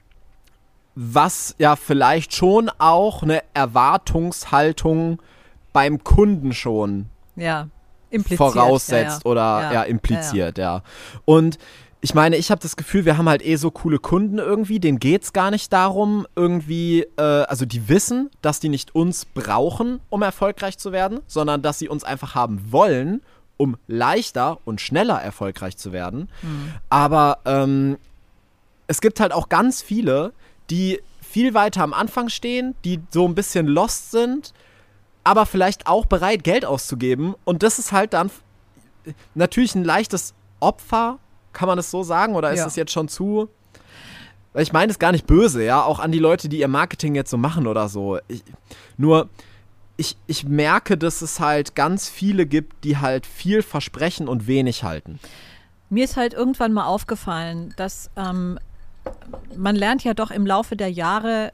was 0.96 1.56
ja 1.58 1.76
vielleicht 1.76 2.34
schon 2.34 2.70
auch 2.80 3.24
eine 3.24 3.44
Erwartungshaltung 3.54 5.22
beim 5.72 6.04
Kunden 6.04 6.54
schon 6.54 7.06
ja 7.36 7.68
impliziert. 8.10 8.38
voraussetzt 8.38 9.24
ja, 9.24 9.30
oder 9.30 9.42
ja, 9.42 9.74
ja 9.74 9.84
impliziert, 9.84 10.58
ja. 10.58 10.84
Und 11.26 11.58
ich 12.00 12.14
meine, 12.14 12.38
ich 12.38 12.52
habe 12.52 12.62
das 12.62 12.76
Gefühl, 12.76 13.06
wir 13.06 13.18
haben 13.18 13.28
halt 13.28 13.44
eh 13.46 13.56
so 13.56 13.72
coole 13.72 13.98
Kunden 13.98 14.38
irgendwie, 14.38 14.80
denen 14.80 15.00
geht 15.00 15.24
es 15.24 15.34
gar 15.34 15.50
nicht 15.50 15.74
darum, 15.74 16.28
irgendwie, 16.36 17.02
äh, 17.18 17.22
also 17.22 17.66
die 17.66 17.90
wissen, 17.90 18.30
dass 18.42 18.60
die 18.60 18.70
nicht 18.70 18.94
uns 18.94 19.26
brauchen, 19.26 20.00
um 20.10 20.22
erfolgreich 20.22 20.78
zu 20.78 20.92
werden, 20.92 21.20
sondern 21.28 21.62
dass 21.62 21.80
sie 21.80 21.90
uns 21.90 22.04
einfach 22.04 22.36
haben 22.36 22.72
wollen, 22.72 23.22
um 23.58 23.78
leichter 23.88 24.60
und 24.66 24.80
schneller 24.80 25.20
erfolgreich 25.20 25.78
zu 25.78 25.92
werden. 25.92 26.30
Mhm. 26.44 26.74
Aber 26.90 27.40
ähm, 27.46 27.98
es 28.86 29.02
gibt 29.02 29.20
halt 29.20 29.34
auch 29.34 29.50
ganz 29.50 29.82
viele, 29.82 30.34
die 30.70 31.02
viel 31.22 31.54
weiter 31.54 31.84
am 31.84 31.94
Anfang 31.94 32.30
stehen, 32.30 32.76
die 32.86 33.00
so 33.10 33.28
ein 33.28 33.36
bisschen 33.36 33.68
lost 33.68 34.12
sind, 34.12 34.54
aber 35.28 35.46
vielleicht 35.46 35.88
auch 35.88 36.06
bereit, 36.06 36.46
Geld 36.46 36.64
auszugeben. 36.64 37.36
Und 37.44 37.62
das 37.62 37.80
ist 37.80 37.92
halt 37.92 38.14
dann 38.14 38.32
natürlich 39.36 39.76
ein 39.76 39.84
leichtes 39.84 40.34
Opfer, 40.62 41.20
kann 41.52 41.68
man 41.68 41.76
das 41.76 41.92
so 41.92 42.02
sagen? 42.02 42.36
Oder 42.36 42.52
ist 42.52 42.60
ja. 42.60 42.64
das 42.64 42.78
jetzt 42.78 42.94
schon 42.94 43.10
zu. 43.10 43.50
Ich 44.56 44.72
meine 44.72 44.90
es 44.90 45.00
gar 45.00 45.12
nicht 45.12 45.28
böse, 45.28 45.64
ja, 45.64 45.84
auch 45.84 46.00
an 46.00 46.14
die 46.14 46.20
Leute, 46.20 46.48
die 46.48 46.60
ihr 46.60 46.70
Marketing 46.70 47.14
jetzt 47.14 47.30
so 47.30 47.38
machen 47.38 47.68
oder 47.68 47.90
so. 47.90 48.20
Ich, 48.30 48.42
nur, 48.96 49.28
ich, 49.98 50.16
ich 50.28 50.46
merke, 50.46 50.98
dass 50.98 51.22
es 51.22 51.42
halt 51.42 51.76
ganz 51.76 52.08
viele 52.08 52.46
gibt, 52.46 52.86
die 52.86 52.98
halt 52.98 53.26
viel 53.26 53.62
versprechen 53.64 54.30
und 54.30 54.48
wenig 54.48 54.84
halten. 54.84 55.20
Mir 55.90 56.06
ist 56.06 56.16
halt 56.16 56.34
irgendwann 56.34 56.72
mal 56.72 56.86
aufgefallen, 56.86 57.74
dass 57.76 58.10
ähm, 58.16 58.60
man 59.56 59.76
lernt 59.76 60.06
ja 60.06 60.14
doch 60.14 60.32
im 60.32 60.48
Laufe 60.48 60.78
der 60.78 60.90
Jahre 60.90 61.52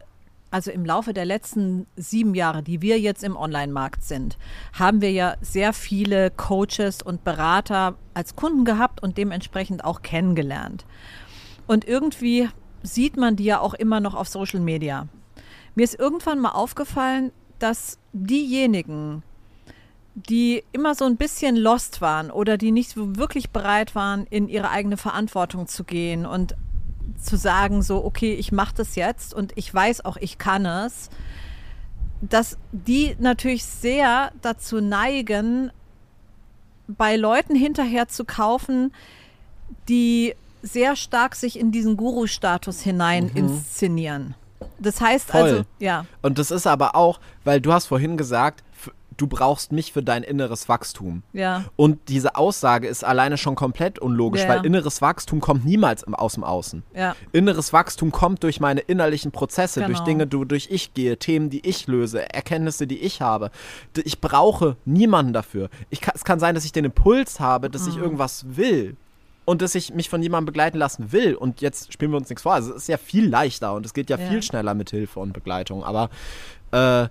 also 0.53 0.69
im 0.69 0.85
Laufe 0.85 1.13
der 1.13 1.25
letzten 1.25 1.87
sieben 1.95 2.35
Jahre, 2.35 2.61
die 2.61 2.83
wir 2.83 2.99
jetzt 2.99 3.23
im 3.23 3.35
Online-Markt 3.35 4.03
sind, 4.03 4.37
haben 4.71 5.01
wir 5.01 5.11
ja 5.11 5.35
sehr 5.41 5.73
viele 5.73 6.29
Coaches 6.29 7.01
und 7.01 7.23
Berater 7.23 7.95
als 8.13 8.35
Kunden 8.35 8.63
gehabt 8.63 9.01
und 9.01 9.17
dementsprechend 9.17 9.83
auch 9.83 10.03
kennengelernt. 10.03 10.85
Und 11.65 11.85
irgendwie 11.85 12.49
sieht 12.83 13.17
man 13.17 13.35
die 13.35 13.45
ja 13.45 13.61
auch 13.61 13.73
immer 13.73 13.99
noch 13.99 14.13
auf 14.13 14.27
Social 14.27 14.59
Media. 14.59 15.07
Mir 15.73 15.85
ist 15.85 15.97
irgendwann 15.97 16.39
mal 16.39 16.51
aufgefallen, 16.51 17.31
dass 17.57 17.97
diejenigen, 18.11 19.23
die 20.13 20.63
immer 20.71 20.93
so 20.93 21.05
ein 21.05 21.17
bisschen 21.17 21.55
lost 21.55 21.99
waren 21.99 22.29
oder 22.29 22.59
die 22.59 22.71
nicht 22.71 22.95
wirklich 22.95 23.49
bereit 23.49 23.95
waren, 23.95 24.27
in 24.29 24.47
ihre 24.47 24.69
eigene 24.69 24.97
Verantwortung 24.97 25.65
zu 25.65 25.83
gehen 25.83 26.27
und 26.27 26.55
zu 27.21 27.37
sagen, 27.37 27.81
so, 27.81 28.03
okay, 28.03 28.33
ich 28.33 28.51
mache 28.51 28.75
das 28.75 28.95
jetzt 28.95 29.33
und 29.33 29.53
ich 29.55 29.73
weiß 29.73 30.05
auch, 30.05 30.17
ich 30.17 30.37
kann 30.37 30.65
es, 30.65 31.09
dass 32.21 32.57
die 32.71 33.15
natürlich 33.19 33.65
sehr 33.65 34.31
dazu 34.41 34.81
neigen, 34.81 35.71
bei 36.87 37.15
Leuten 37.15 37.55
hinterher 37.55 38.07
zu 38.07 38.25
kaufen, 38.25 38.93
die 39.87 40.35
sehr 40.61 40.95
stark 40.95 41.35
sich 41.35 41.59
in 41.59 41.71
diesen 41.71 41.97
Guru-Status 41.97 42.81
hinein 42.81 43.25
mhm. 43.25 43.37
inszenieren. 43.37 44.35
Das 44.79 45.01
heißt 45.01 45.31
Voll. 45.31 45.41
also, 45.41 45.61
ja. 45.79 46.05
Und 46.21 46.39
das 46.39 46.51
ist 46.51 46.67
aber 46.67 46.95
auch, 46.95 47.19
weil 47.43 47.59
du 47.61 47.73
hast 47.73 47.87
vorhin 47.87 48.17
gesagt, 48.17 48.63
du 49.17 49.27
brauchst 49.27 49.71
mich 49.71 49.93
für 49.93 50.03
dein 50.03 50.23
inneres 50.23 50.69
Wachstum. 50.69 51.23
Ja. 51.33 51.65
Und 51.75 52.09
diese 52.09 52.35
Aussage 52.35 52.87
ist 52.87 53.03
alleine 53.03 53.37
schon 53.37 53.55
komplett 53.55 53.99
unlogisch, 53.99 54.43
ja. 54.43 54.49
weil 54.49 54.65
inneres 54.65 55.01
Wachstum 55.01 55.39
kommt 55.39 55.65
niemals 55.65 56.03
aus 56.05 56.33
dem 56.33 56.43
Außen. 56.43 56.83
Ja. 56.95 57.15
Inneres 57.31 57.73
Wachstum 57.73 58.11
kommt 58.11 58.43
durch 58.43 58.59
meine 58.59 58.81
innerlichen 58.81 59.31
Prozesse, 59.31 59.81
genau. 59.81 59.93
durch 59.93 59.99
Dinge, 60.01 60.27
durch 60.27 60.67
ich 60.69 60.93
gehe, 60.93 61.17
Themen, 61.17 61.49
die 61.49 61.67
ich 61.67 61.87
löse, 61.87 62.33
Erkenntnisse, 62.33 62.87
die 62.87 62.99
ich 62.99 63.21
habe. 63.21 63.51
Ich 64.03 64.21
brauche 64.21 64.77
niemanden 64.85 65.33
dafür. 65.33 65.69
Kann, 66.01 66.13
es 66.15 66.23
kann 66.23 66.39
sein, 66.39 66.55
dass 66.55 66.65
ich 66.65 66.71
den 66.71 66.85
Impuls 66.85 67.39
habe, 67.39 67.69
dass 67.69 67.83
mhm. 67.83 67.89
ich 67.89 67.97
irgendwas 67.97 68.45
will 68.57 68.97
und 69.45 69.61
dass 69.61 69.75
ich 69.75 69.93
mich 69.93 70.09
von 70.09 70.21
jemandem 70.21 70.47
begleiten 70.47 70.77
lassen 70.77 71.11
will. 71.11 71.35
Und 71.35 71.61
jetzt 71.61 71.91
spielen 71.91 72.11
wir 72.11 72.17
uns 72.17 72.29
nichts 72.29 72.43
vor. 72.43 72.53
Also 72.53 72.71
es 72.71 72.83
ist 72.83 72.87
ja 72.87 72.97
viel 72.97 73.27
leichter 73.27 73.73
und 73.73 73.85
es 73.85 73.93
geht 73.93 74.09
ja, 74.09 74.17
ja. 74.17 74.27
viel 74.27 74.41
schneller 74.41 74.73
mit 74.73 74.89
Hilfe 74.89 75.19
und 75.19 75.33
Begleitung. 75.33 75.83
Aber 75.83 76.09
äh, 76.71 77.07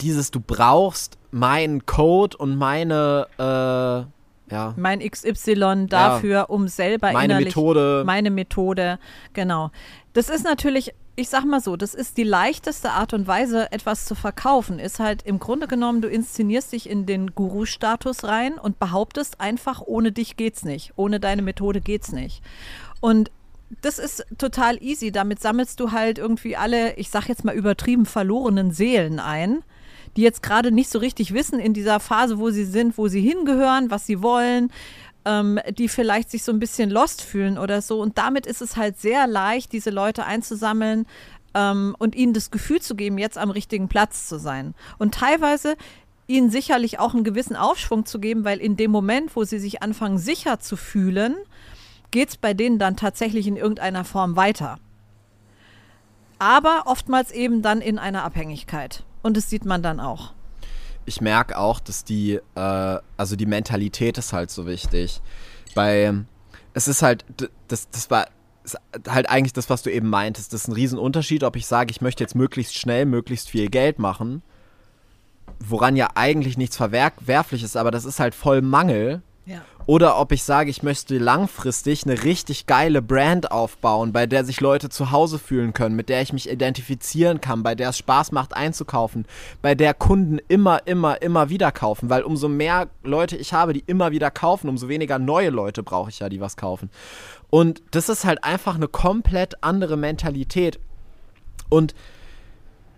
dieses, 0.00 0.30
du 0.30 0.40
brauchst 0.40 1.18
meinen 1.30 1.86
Code 1.86 2.36
und 2.36 2.56
meine, 2.56 3.26
äh, 3.38 4.52
ja. 4.52 4.74
Mein 4.76 5.00
XY 5.00 5.86
dafür, 5.88 6.30
ja, 6.30 6.42
um 6.42 6.68
selber 6.68 7.12
meine 7.12 7.40
Methode. 7.40 8.02
Meine 8.04 8.30
Methode, 8.30 8.98
genau. 9.32 9.70
Das 10.12 10.28
ist 10.28 10.44
natürlich, 10.44 10.92
ich 11.16 11.28
sag 11.28 11.44
mal 11.44 11.60
so, 11.60 11.76
das 11.76 11.94
ist 11.94 12.18
die 12.18 12.24
leichteste 12.24 12.90
Art 12.90 13.14
und 13.14 13.26
Weise, 13.26 13.72
etwas 13.72 14.04
zu 14.04 14.14
verkaufen. 14.14 14.78
Ist 14.78 15.00
halt 15.00 15.22
im 15.22 15.38
Grunde 15.38 15.66
genommen, 15.66 16.02
du 16.02 16.08
inszenierst 16.08 16.72
dich 16.72 16.88
in 16.88 17.06
den 17.06 17.34
Guru-Status 17.34 18.24
rein 18.24 18.58
und 18.58 18.78
behauptest 18.78 19.40
einfach, 19.40 19.80
ohne 19.84 20.12
dich 20.12 20.36
geht's 20.36 20.64
nicht. 20.64 20.92
Ohne 20.96 21.20
deine 21.20 21.42
Methode 21.42 21.80
geht's 21.80 22.12
nicht. 22.12 22.42
Und 23.00 23.30
das 23.82 23.98
ist 23.98 24.24
total 24.38 24.82
easy. 24.82 25.12
Damit 25.12 25.40
sammelst 25.40 25.80
du 25.80 25.92
halt 25.92 26.18
irgendwie 26.18 26.56
alle, 26.56 26.94
ich 26.96 27.10
sag 27.10 27.28
jetzt 27.28 27.44
mal 27.44 27.54
übertrieben, 27.54 28.06
verlorenen 28.06 28.70
Seelen 28.70 29.20
ein 29.20 29.62
die 30.16 30.22
jetzt 30.22 30.42
gerade 30.42 30.70
nicht 30.70 30.90
so 30.90 30.98
richtig 30.98 31.34
wissen 31.34 31.58
in 31.58 31.74
dieser 31.74 32.00
Phase, 32.00 32.38
wo 32.38 32.50
sie 32.50 32.64
sind, 32.64 32.96
wo 32.98 33.08
sie 33.08 33.20
hingehören, 33.20 33.90
was 33.90 34.06
sie 34.06 34.22
wollen, 34.22 34.70
ähm, 35.24 35.58
die 35.76 35.88
vielleicht 35.88 36.30
sich 36.30 36.42
so 36.44 36.52
ein 36.52 36.58
bisschen 36.58 36.90
lost 36.90 37.22
fühlen 37.22 37.58
oder 37.58 37.82
so. 37.82 38.00
Und 38.00 38.18
damit 38.18 38.46
ist 38.46 38.62
es 38.62 38.76
halt 38.76 38.98
sehr 38.98 39.26
leicht, 39.26 39.72
diese 39.72 39.90
Leute 39.90 40.24
einzusammeln 40.24 41.06
ähm, 41.54 41.96
und 41.98 42.14
ihnen 42.14 42.32
das 42.32 42.50
Gefühl 42.50 42.80
zu 42.80 42.94
geben, 42.94 43.18
jetzt 43.18 43.38
am 43.38 43.50
richtigen 43.50 43.88
Platz 43.88 44.28
zu 44.28 44.38
sein. 44.38 44.74
Und 44.98 45.14
teilweise 45.14 45.76
ihnen 46.26 46.50
sicherlich 46.50 46.98
auch 46.98 47.14
einen 47.14 47.24
gewissen 47.24 47.56
Aufschwung 47.56 48.06
zu 48.06 48.18
geben, 48.18 48.44
weil 48.44 48.58
in 48.58 48.76
dem 48.76 48.90
Moment, 48.90 49.36
wo 49.36 49.44
sie 49.44 49.58
sich 49.58 49.82
anfangen, 49.82 50.18
sicher 50.18 50.58
zu 50.58 50.76
fühlen, 50.76 51.36
geht 52.14 52.28
es 52.28 52.36
bei 52.36 52.54
denen 52.54 52.78
dann 52.78 52.96
tatsächlich 52.96 53.48
in 53.48 53.56
irgendeiner 53.56 54.04
Form 54.04 54.36
weiter. 54.36 54.78
Aber 56.38 56.84
oftmals 56.86 57.32
eben 57.32 57.60
dann 57.60 57.80
in 57.80 57.98
einer 57.98 58.22
Abhängigkeit. 58.22 59.02
Und 59.22 59.36
das 59.36 59.50
sieht 59.50 59.64
man 59.64 59.82
dann 59.82 59.98
auch. 59.98 60.32
Ich 61.06 61.20
merke 61.20 61.58
auch, 61.58 61.80
dass 61.80 62.04
die, 62.04 62.38
äh, 62.54 62.98
also 63.16 63.34
die 63.34 63.46
Mentalität 63.46 64.16
ist 64.16 64.32
halt 64.32 64.52
so 64.52 64.64
wichtig. 64.64 65.20
Bei, 65.74 66.14
es 66.72 66.86
ist 66.86 67.02
halt, 67.02 67.24
das, 67.66 67.90
das 67.90 68.08
war 68.12 68.28
halt 69.08 69.28
eigentlich 69.28 69.52
das, 69.52 69.68
was 69.68 69.82
du 69.82 69.90
eben 69.90 70.08
meintest. 70.08 70.52
Das 70.52 70.62
ist 70.62 70.68
ein 70.68 70.74
Riesenunterschied, 70.74 71.42
ob 71.42 71.56
ich 71.56 71.66
sage, 71.66 71.90
ich 71.90 72.00
möchte 72.00 72.22
jetzt 72.22 72.36
möglichst 72.36 72.78
schnell, 72.78 73.06
möglichst 73.06 73.50
viel 73.50 73.68
Geld 73.68 73.98
machen, 73.98 74.42
woran 75.58 75.96
ja 75.96 76.10
eigentlich 76.14 76.56
nichts 76.58 76.76
verwerflich 76.76 77.64
ist, 77.64 77.76
aber 77.76 77.90
das 77.90 78.04
ist 78.04 78.20
halt 78.20 78.36
voll 78.36 78.62
Mangel. 78.62 79.20
Oder 79.86 80.18
ob 80.18 80.32
ich 80.32 80.44
sage, 80.44 80.70
ich 80.70 80.82
möchte 80.82 81.18
langfristig 81.18 82.04
eine 82.04 82.24
richtig 82.24 82.66
geile 82.66 83.02
Brand 83.02 83.50
aufbauen, 83.50 84.12
bei 84.12 84.26
der 84.26 84.44
sich 84.44 84.60
Leute 84.62 84.88
zu 84.88 85.10
Hause 85.10 85.38
fühlen 85.38 85.74
können, 85.74 85.94
mit 85.94 86.08
der 86.08 86.22
ich 86.22 86.32
mich 86.32 86.50
identifizieren 86.50 87.42
kann, 87.42 87.62
bei 87.62 87.74
der 87.74 87.90
es 87.90 87.98
Spaß 87.98 88.32
macht 88.32 88.54
einzukaufen, 88.56 89.26
bei 89.60 89.74
der 89.74 89.92
Kunden 89.92 90.38
immer, 90.48 90.86
immer, 90.86 91.20
immer 91.20 91.50
wieder 91.50 91.70
kaufen, 91.70 92.08
weil 92.08 92.22
umso 92.22 92.48
mehr 92.48 92.88
Leute 93.02 93.36
ich 93.36 93.52
habe, 93.52 93.74
die 93.74 93.84
immer 93.86 94.10
wieder 94.10 94.30
kaufen, 94.30 94.70
umso 94.70 94.88
weniger 94.88 95.18
neue 95.18 95.50
Leute 95.50 95.82
brauche 95.82 96.08
ich 96.08 96.20
ja, 96.20 96.30
die 96.30 96.40
was 96.40 96.56
kaufen. 96.56 96.88
Und 97.50 97.82
das 97.90 98.08
ist 98.08 98.24
halt 98.24 98.42
einfach 98.42 98.76
eine 98.76 98.88
komplett 98.88 99.62
andere 99.62 99.98
Mentalität. 99.98 100.80
Und 101.68 101.94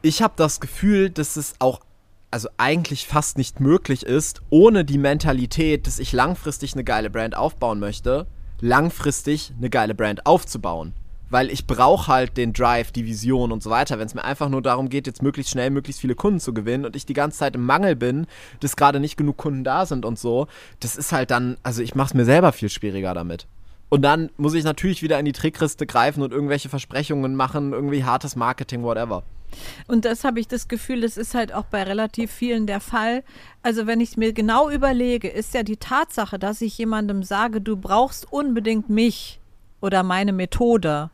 ich 0.02 0.22
habe 0.22 0.34
das 0.36 0.60
Gefühl, 0.60 1.10
dass 1.10 1.36
es 1.36 1.54
auch 1.58 1.80
also 2.30 2.48
eigentlich 2.58 3.06
fast 3.06 3.38
nicht 3.38 3.60
möglich 3.60 4.04
ist, 4.04 4.42
ohne 4.50 4.84
die 4.84 4.98
Mentalität, 4.98 5.86
dass 5.86 5.98
ich 5.98 6.12
langfristig 6.12 6.74
eine 6.74 6.84
geile 6.84 7.10
Brand 7.10 7.36
aufbauen 7.36 7.78
möchte, 7.78 8.26
langfristig 8.60 9.52
eine 9.56 9.70
geile 9.70 9.94
Brand 9.94 10.26
aufzubauen. 10.26 10.94
Weil 11.28 11.50
ich 11.50 11.66
brauche 11.66 12.06
halt 12.06 12.36
den 12.36 12.52
Drive, 12.52 12.92
die 12.92 13.04
Vision 13.04 13.50
und 13.50 13.60
so 13.60 13.68
weiter. 13.68 13.98
Wenn 13.98 14.06
es 14.06 14.14
mir 14.14 14.24
einfach 14.24 14.48
nur 14.48 14.62
darum 14.62 14.88
geht, 14.88 15.08
jetzt 15.08 15.22
möglichst 15.22 15.50
schnell 15.50 15.70
möglichst 15.70 16.00
viele 16.00 16.14
Kunden 16.14 16.38
zu 16.38 16.54
gewinnen 16.54 16.84
und 16.84 16.94
ich 16.94 17.04
die 17.04 17.14
ganze 17.14 17.38
Zeit 17.38 17.56
im 17.56 17.66
Mangel 17.66 17.96
bin, 17.96 18.26
dass 18.60 18.76
gerade 18.76 19.00
nicht 19.00 19.16
genug 19.16 19.36
Kunden 19.36 19.64
da 19.64 19.86
sind 19.86 20.04
und 20.04 20.18
so, 20.20 20.46
das 20.78 20.96
ist 20.96 21.10
halt 21.10 21.32
dann, 21.32 21.56
also 21.64 21.82
ich 21.82 21.96
mache 21.96 22.08
es 22.08 22.14
mir 22.14 22.24
selber 22.24 22.52
viel 22.52 22.68
schwieriger 22.68 23.12
damit. 23.12 23.48
Und 23.88 24.02
dann 24.02 24.30
muss 24.36 24.54
ich 24.54 24.64
natürlich 24.64 25.02
wieder 25.02 25.18
in 25.18 25.24
die 25.24 25.32
Trickkiste 25.32 25.86
greifen 25.86 26.22
und 26.22 26.32
irgendwelche 26.32 26.68
Versprechungen 26.68 27.36
machen, 27.36 27.72
irgendwie 27.72 28.04
hartes 28.04 28.34
Marketing, 28.34 28.82
whatever. 28.82 29.22
Und 29.86 30.04
das 30.04 30.24
habe 30.24 30.40
ich 30.40 30.48
das 30.48 30.66
Gefühl, 30.68 31.02
das 31.02 31.16
ist 31.16 31.34
halt 31.34 31.54
auch 31.54 31.64
bei 31.64 31.82
relativ 31.84 32.30
vielen 32.30 32.66
der 32.66 32.80
Fall. 32.80 33.22
Also 33.62 33.86
wenn 33.86 34.00
ich 34.00 34.16
mir 34.16 34.32
genau 34.32 34.70
überlege, 34.70 35.28
ist 35.28 35.54
ja 35.54 35.62
die 35.62 35.76
Tatsache, 35.76 36.38
dass 36.38 36.60
ich 36.60 36.76
jemandem 36.78 37.22
sage, 37.22 37.60
du 37.60 37.76
brauchst 37.76 38.30
unbedingt 38.32 38.90
mich 38.90 39.40
oder 39.80 40.02
meine 40.02 40.32
Methode, 40.32 41.10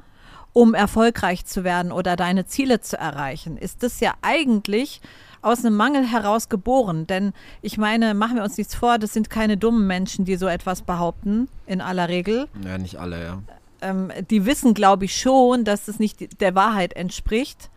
um 0.52 0.74
erfolgreich 0.74 1.44
zu 1.46 1.64
werden 1.64 1.92
oder 1.92 2.16
deine 2.16 2.46
Ziele 2.46 2.80
zu 2.80 2.98
erreichen, 2.98 3.56
ist 3.56 3.82
das 3.82 4.00
ja 4.00 4.14
eigentlich 4.22 5.00
aus 5.40 5.64
einem 5.64 5.76
Mangel 5.76 6.06
heraus 6.06 6.48
geboren. 6.48 7.06
Denn 7.06 7.32
ich 7.60 7.78
meine, 7.78 8.14
machen 8.14 8.36
wir 8.36 8.44
uns 8.44 8.56
nichts 8.56 8.74
vor, 8.74 8.98
das 8.98 9.12
sind 9.12 9.28
keine 9.28 9.56
dummen 9.56 9.86
Menschen, 9.86 10.24
die 10.24 10.36
so 10.36 10.46
etwas 10.46 10.82
behaupten, 10.82 11.48
in 11.66 11.80
aller 11.80 12.08
Regel. 12.08 12.48
Ja, 12.64 12.78
nicht 12.78 12.96
alle, 12.96 13.24
ja. 13.24 13.42
Ähm, 13.80 14.12
die 14.30 14.46
wissen, 14.46 14.74
glaube 14.74 15.06
ich, 15.06 15.20
schon, 15.20 15.64
dass 15.64 15.86
das 15.86 15.98
nicht 15.98 16.40
der 16.40 16.54
Wahrheit 16.54 16.92
entspricht. 16.94 17.70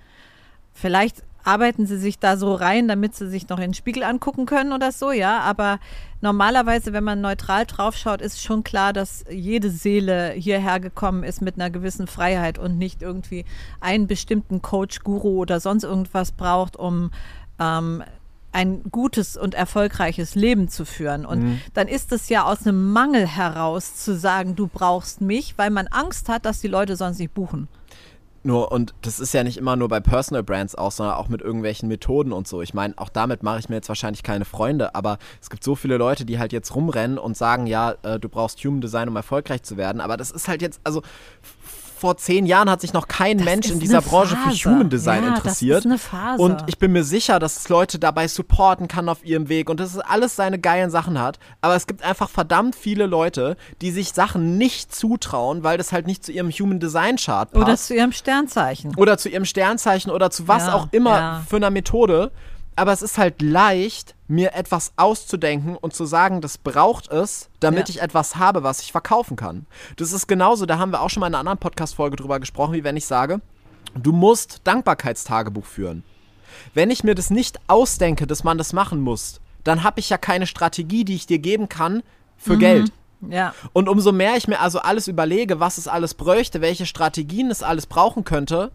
Vielleicht 0.73 1.23
arbeiten 1.45 1.85
sie 1.85 1.97
sich 1.97 2.19
da 2.19 2.37
so 2.37 2.53
rein, 2.53 2.87
damit 2.87 3.15
sie 3.15 3.29
sich 3.29 3.47
noch 3.49 3.57
in 3.57 3.69
den 3.69 3.73
Spiegel 3.73 4.03
angucken 4.03 4.45
können 4.45 4.73
oder 4.73 4.91
so, 4.91 5.11
ja. 5.11 5.39
Aber 5.39 5.79
normalerweise, 6.21 6.91
wenn 6.91 7.03
man 7.03 7.21
neutral 7.21 7.65
draufschaut, 7.65 8.21
ist 8.21 8.41
schon 8.41 8.63
klar, 8.63 8.93
dass 8.93 9.23
jede 9.29 9.69
Seele 9.69 10.31
hierher 10.31 10.79
gekommen 10.79 11.23
ist 11.23 11.41
mit 11.41 11.55
einer 11.55 11.69
gewissen 11.69 12.07
Freiheit 12.07 12.57
und 12.57 12.77
nicht 12.77 13.01
irgendwie 13.01 13.45
einen 13.79 14.07
bestimmten 14.07 14.61
Coach, 14.61 15.01
Guru 15.01 15.37
oder 15.37 15.59
sonst 15.59 15.83
irgendwas 15.83 16.31
braucht, 16.31 16.77
um 16.77 17.11
ähm, 17.59 18.03
ein 18.51 18.83
gutes 18.89 19.37
und 19.37 19.53
erfolgreiches 19.53 20.33
Leben 20.33 20.69
zu 20.69 20.85
führen. 20.85 21.25
Und 21.25 21.43
mhm. 21.43 21.61
dann 21.73 21.87
ist 21.87 22.11
es 22.11 22.29
ja 22.29 22.45
aus 22.45 22.65
einem 22.65 22.91
Mangel 22.91 23.27
heraus 23.27 23.97
zu 23.97 24.15
sagen, 24.17 24.55
du 24.55 24.67
brauchst 24.67 25.21
mich, 25.21 25.57
weil 25.57 25.69
man 25.69 25.87
Angst 25.87 26.29
hat, 26.29 26.45
dass 26.45 26.61
die 26.61 26.69
Leute 26.69 26.95
sonst 26.95 27.19
nicht 27.19 27.33
buchen. 27.33 27.67
Nur, 28.45 28.71
und 28.71 28.93
das 29.01 29.19
ist 29.19 29.33
ja 29.33 29.43
nicht 29.43 29.57
immer 29.57 29.75
nur 29.75 29.87
bei 29.89 29.99
Personal 29.99 30.43
Brands 30.43 30.75
auch, 30.75 30.91
sondern 30.91 31.15
auch 31.15 31.29
mit 31.29 31.41
irgendwelchen 31.41 31.89
Methoden 31.89 32.31
und 32.31 32.47
so. 32.47 32.61
Ich 32.61 32.75
meine, 32.75 32.93
auch 32.95 33.09
damit 33.09 33.41
mache 33.41 33.57
ich 33.57 33.69
mir 33.69 33.75
jetzt 33.77 33.89
wahrscheinlich 33.89 34.21
keine 34.21 34.45
Freunde, 34.45 34.93
aber 34.93 35.17
es 35.41 35.49
gibt 35.49 35.63
so 35.63 35.73
viele 35.73 35.97
Leute, 35.97 36.25
die 36.25 36.37
halt 36.37 36.53
jetzt 36.53 36.75
rumrennen 36.75 37.17
und 37.17 37.35
sagen, 37.35 37.65
ja, 37.65 37.95
äh, 38.03 38.19
du 38.19 38.29
brauchst 38.29 38.63
Human 38.63 38.81
Design, 38.81 39.09
um 39.09 39.15
erfolgreich 39.15 39.63
zu 39.63 39.77
werden. 39.77 39.99
Aber 39.99 40.15
das 40.15 40.29
ist 40.29 40.47
halt 40.47 40.61
jetzt, 40.61 40.79
also 40.83 41.01
vor 41.95 42.17
zehn 42.17 42.45
Jahren 42.45 42.69
hat 42.69 42.81
sich 42.81 42.93
noch 42.93 43.07
kein 43.07 43.37
das 43.37 43.45
Mensch 43.45 43.69
in 43.69 43.79
dieser 43.79 44.01
Branche 44.01 44.35
für 44.35 44.51
Human 44.69 44.89
Design 44.89 45.23
ja, 45.23 45.35
interessiert. 45.35 45.77
Das 45.77 45.85
ist 45.85 45.91
eine 45.91 45.97
Phase. 45.97 46.41
Und 46.41 46.63
ich 46.67 46.77
bin 46.77 46.91
mir 46.91 47.03
sicher, 47.03 47.39
dass 47.39 47.57
es 47.57 47.69
Leute 47.69 47.99
dabei 47.99 48.27
supporten 48.27 48.87
kann 48.87 49.09
auf 49.09 49.25
ihrem 49.25 49.49
Weg 49.49 49.69
und 49.69 49.79
dass 49.79 49.93
es 49.93 49.99
alles 49.99 50.35
seine 50.35 50.59
geilen 50.59 50.89
Sachen 50.89 51.19
hat. 51.19 51.39
Aber 51.61 51.75
es 51.75 51.87
gibt 51.87 52.03
einfach 52.03 52.29
verdammt 52.29 52.75
viele 52.75 53.05
Leute, 53.05 53.57
die 53.81 53.91
sich 53.91 54.13
Sachen 54.13 54.57
nicht 54.57 54.93
zutrauen, 54.93 55.63
weil 55.63 55.77
das 55.77 55.91
halt 55.91 56.05
nicht 56.07 56.25
zu 56.25 56.31
ihrem 56.31 56.51
Human 56.51 56.79
Design 56.79 57.15
Chart 57.17 57.51
passt. 57.51 57.63
Oder 57.63 57.77
zu 57.77 57.95
ihrem 57.95 58.11
Sternzeichen. 58.11 58.95
Oder 58.95 59.17
zu 59.17 59.29
ihrem 59.29 59.45
Sternzeichen 59.45 60.11
oder 60.11 60.29
zu 60.31 60.47
was 60.47 60.67
ja, 60.67 60.73
auch 60.73 60.87
immer 60.91 61.17
ja. 61.17 61.43
für 61.47 61.57
eine 61.57 61.71
Methode 61.71 62.31
aber 62.75 62.91
es 62.91 63.01
ist 63.01 63.17
halt 63.17 63.41
leicht, 63.41 64.15
mir 64.27 64.53
etwas 64.53 64.93
auszudenken 64.97 65.75
und 65.75 65.93
zu 65.93 66.05
sagen, 66.05 66.41
das 66.41 66.57
braucht 66.57 67.09
es, 67.11 67.49
damit 67.59 67.89
ja. 67.89 67.95
ich 67.95 68.01
etwas 68.01 68.35
habe, 68.35 68.63
was 68.63 68.81
ich 68.81 68.91
verkaufen 68.91 69.37
kann. 69.37 69.65
Das 69.97 70.11
ist 70.11 70.27
genauso, 70.27 70.65
da 70.65 70.77
haben 70.77 70.91
wir 70.91 71.01
auch 71.01 71.09
schon 71.09 71.21
mal 71.21 71.27
in 71.27 71.33
einer 71.33 71.39
anderen 71.39 71.59
Podcast-Folge 71.59 72.17
drüber 72.17 72.39
gesprochen, 72.39 72.73
wie 72.73 72.83
wenn 72.83 72.97
ich 72.97 73.05
sage, 73.05 73.41
du 73.95 74.11
musst 74.11 74.61
Dankbarkeitstagebuch 74.63 75.65
führen. 75.65 76.03
Wenn 76.73 76.89
ich 76.89 77.03
mir 77.03 77.15
das 77.15 77.29
nicht 77.29 77.59
ausdenke, 77.67 78.27
dass 78.27 78.43
man 78.43 78.57
das 78.57 78.73
machen 78.73 78.99
muss, 78.99 79.41
dann 79.63 79.83
habe 79.83 79.99
ich 79.99 80.09
ja 80.09 80.17
keine 80.17 80.47
Strategie, 80.47 81.05
die 81.05 81.15
ich 81.15 81.27
dir 81.27 81.39
geben 81.39 81.69
kann 81.69 82.03
für 82.37 82.55
mhm. 82.55 82.59
Geld. 82.59 82.91
Ja. 83.29 83.53
Und 83.73 83.89
umso 83.89 84.11
mehr 84.11 84.35
ich 84.35 84.47
mir 84.47 84.59
also 84.59 84.79
alles 84.79 85.07
überlege, 85.07 85.59
was 85.59 85.77
es 85.77 85.87
alles 85.87 86.13
bräuchte, 86.13 86.61
welche 86.61 86.85
Strategien 86.85 87.49
es 87.49 87.63
alles 87.63 87.87
brauchen 87.87 88.23
könnte, 88.23 88.71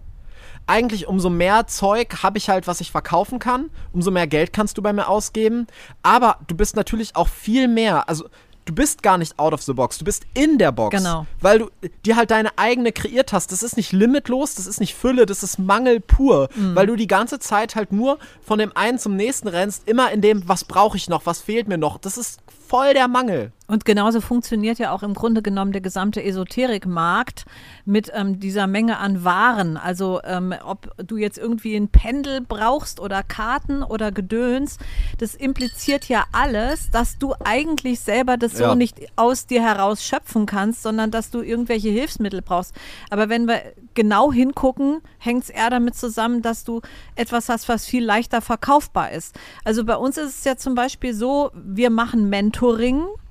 eigentlich 0.66 1.08
umso 1.08 1.30
mehr 1.30 1.66
Zeug 1.66 2.22
habe 2.22 2.38
ich 2.38 2.48
halt, 2.48 2.66
was 2.66 2.80
ich 2.80 2.90
verkaufen 2.90 3.38
kann, 3.38 3.70
umso 3.92 4.10
mehr 4.10 4.26
Geld 4.26 4.52
kannst 4.52 4.78
du 4.78 4.82
bei 4.82 4.92
mir 4.92 5.08
ausgeben. 5.08 5.66
Aber 6.02 6.38
du 6.46 6.54
bist 6.54 6.76
natürlich 6.76 7.16
auch 7.16 7.28
viel 7.28 7.68
mehr, 7.68 8.08
also 8.08 8.28
du 8.64 8.74
bist 8.74 9.02
gar 9.02 9.18
nicht 9.18 9.38
out 9.38 9.52
of 9.52 9.62
the 9.62 9.72
box, 9.72 9.98
du 9.98 10.04
bist 10.04 10.24
in 10.34 10.58
der 10.58 10.72
Box. 10.72 10.96
Genau. 10.96 11.26
Weil 11.40 11.58
du 11.58 11.70
dir 12.04 12.16
halt 12.16 12.30
deine 12.30 12.56
eigene 12.56 12.92
kreiert 12.92 13.32
hast. 13.32 13.52
Das 13.52 13.62
ist 13.62 13.76
nicht 13.76 13.92
limitlos, 13.92 14.54
das 14.54 14.66
ist 14.66 14.80
nicht 14.80 14.94
Fülle, 14.94 15.26
das 15.26 15.42
ist 15.42 15.58
Mangel 15.58 16.00
pur. 16.00 16.48
Mhm. 16.54 16.76
Weil 16.76 16.86
du 16.86 16.96
die 16.96 17.08
ganze 17.08 17.38
Zeit 17.38 17.74
halt 17.74 17.92
nur 17.92 18.18
von 18.42 18.58
dem 18.58 18.76
einen 18.76 18.98
zum 18.98 19.16
nächsten 19.16 19.48
rennst, 19.48 19.88
immer 19.88 20.12
in 20.12 20.20
dem, 20.20 20.48
was 20.48 20.64
brauche 20.64 20.96
ich 20.96 21.08
noch, 21.08 21.26
was 21.26 21.40
fehlt 21.40 21.68
mir 21.68 21.78
noch. 21.78 21.98
Das 21.98 22.16
ist 22.16 22.40
voll 22.70 22.94
der 22.94 23.08
Mangel. 23.08 23.50
Und 23.66 23.84
genauso 23.84 24.20
funktioniert 24.20 24.80
ja 24.80 24.90
auch 24.90 25.04
im 25.04 25.14
Grunde 25.14 25.42
genommen 25.42 25.70
der 25.70 25.80
gesamte 25.80 26.24
Esoterikmarkt 26.24 27.44
mit 27.84 28.10
ähm, 28.14 28.40
dieser 28.40 28.66
Menge 28.66 28.98
an 28.98 29.24
Waren. 29.24 29.76
Also 29.76 30.20
ähm, 30.24 30.52
ob 30.64 30.90
du 30.96 31.16
jetzt 31.16 31.38
irgendwie 31.38 31.76
ein 31.76 31.88
Pendel 31.88 32.40
brauchst 32.40 32.98
oder 32.98 33.22
Karten 33.22 33.84
oder 33.84 34.10
Gedöns, 34.10 34.78
das 35.18 35.36
impliziert 35.36 36.08
ja 36.08 36.24
alles, 36.32 36.90
dass 36.90 37.18
du 37.18 37.32
eigentlich 37.44 38.00
selber 38.00 38.36
das 38.36 38.56
so 38.56 38.64
ja. 38.64 38.74
nicht 38.74 38.98
aus 39.14 39.46
dir 39.46 39.62
heraus 39.62 40.04
schöpfen 40.04 40.46
kannst, 40.46 40.82
sondern 40.82 41.12
dass 41.12 41.30
du 41.30 41.40
irgendwelche 41.40 41.90
Hilfsmittel 41.90 42.42
brauchst. 42.42 42.74
Aber 43.08 43.28
wenn 43.28 43.46
wir 43.46 43.62
genau 43.94 44.32
hingucken, 44.32 45.00
hängt 45.18 45.44
es 45.44 45.50
eher 45.50 45.70
damit 45.70 45.94
zusammen, 45.94 46.42
dass 46.42 46.64
du 46.64 46.80
etwas 47.14 47.48
hast, 47.48 47.68
was 47.68 47.86
viel 47.86 48.04
leichter 48.04 48.40
verkaufbar 48.40 49.12
ist. 49.12 49.38
Also 49.64 49.84
bei 49.84 49.96
uns 49.96 50.16
ist 50.18 50.38
es 50.38 50.44
ja 50.44 50.56
zum 50.56 50.74
Beispiel 50.74 51.14
so, 51.14 51.52
wir 51.54 51.90
machen 51.90 52.28
Mentoring. 52.28 52.59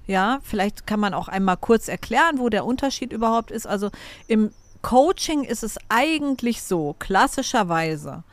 Ja, 0.08 0.40
vielleicht 0.42 0.88
kann 0.88 1.00
man 1.00 1.14
auch 1.14 1.28
einmal 1.28 1.58
kurz 1.58 1.88
erklären, 1.88 2.40
wo 2.40 2.50
der 2.50 2.66
Unterschied 2.66 3.14
überhaupt 3.14 3.52
ist. 3.52 3.68
Also 3.68 3.92
im 4.28 4.52
Coaching 4.82 5.44
ist 5.44 5.64
es 5.64 5.78
eigentlich 5.88 6.64
so, 6.64 6.96
klassischerweise, 6.98 8.24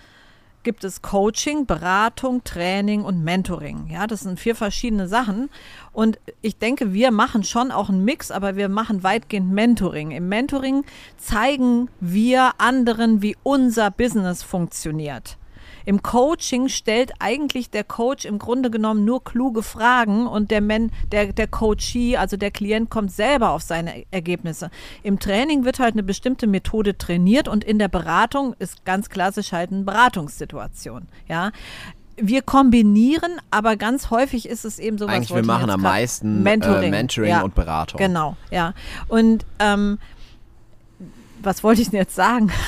gibt 0.63 0.85
es 0.85 1.03
Coaching, 1.03 1.67
Beratung, 1.67 2.43
Training 2.45 3.03
und 3.05 3.23
Mentoring. 3.23 3.89
Ja, 3.91 4.07
das 4.07 4.21
sind 4.21 4.41
vier 4.41 4.57
verschiedene 4.57 5.07
Sachen. 5.07 5.51
Und 5.93 6.19
ich 6.41 6.57
denke, 6.59 6.93
wir 6.93 7.11
machen 7.11 7.45
schon 7.45 7.71
auch 7.71 7.89
einen 7.89 8.05
Mix, 8.05 8.31
aber 8.31 8.57
wir 8.57 8.69
machen 8.69 9.03
weitgehend 9.03 9.53
Mentoring. 9.53 10.13
Im 10.13 10.29
Mentoring 10.29 10.85
zeigen 11.19 11.89
wir 12.01 12.53
anderen, 12.59 13.23
wie 13.23 13.37
unser 13.43 13.91
Business 13.91 14.43
funktioniert. 14.43 15.37
Im 15.87 16.03
Coaching 16.03 16.69
stellt 16.69 17.13
eigentlich 17.21 17.71
der 17.71 17.85
Coach 17.85 18.25
im 18.25 18.39
Grunde 18.39 18.71
genommen 18.71 19.05
nur 19.05 19.23
kluge 19.23 19.63
Fragen 19.63 20.27
und 20.27 20.51
der, 20.51 20.61
Men, 20.61 20.91
der, 21.13 21.33
der 21.33 21.47
Coachee, 21.47 22.17
also 22.17 22.37
der 22.37 22.51
Klient, 22.51 22.91
kommt 22.91 23.13
selber 23.13 23.51
auf 23.51 23.63
seine 23.63 24.05
Ergebnisse. 24.11 24.71
Im 25.05 25.21
Training 25.21 25.65
wird 25.65 25.79
halt 25.79 25.95
eine 25.95 26.03
bestimmte 26.03 26.49
Methode 26.49 26.99
trainiert 26.99 27.47
und 27.47 27.63
in 27.63 27.79
der 27.79 27.89
Beratung 27.89 28.55
ist 28.59 28.85
ganz 28.85 29.09
klassisch 29.09 29.53
halt 29.53 29.71
eine 29.71 29.85
Beratungssituation. 29.85 31.07
Ja, 31.29 31.53
wir 32.17 32.43
kombinieren, 32.43 33.41
aber 33.53 33.77
ganz 33.77 34.11
häufig 34.11 34.49
ist 34.49 34.65
es 34.65 34.81
eben 34.81 34.99
so. 34.99 35.07
Eigentlich, 35.07 35.35
wir 35.35 35.45
machen 35.45 35.71
am 35.71 35.83
meisten 35.83 36.43
Mentoring, 36.43 36.89
äh, 36.89 36.91
Mentoring 36.91 37.31
ja, 37.31 37.43
und 37.43 37.55
Beratung. 37.55 37.99
Genau, 37.99 38.37
ja. 38.51 38.75
Und 39.07 39.47
ähm, 39.61 39.99
was 41.43 41.63
wollte 41.63 41.83
ich 41.83 41.91
denn 41.91 42.01
jetzt 42.01 42.17
sagen? 42.17 42.51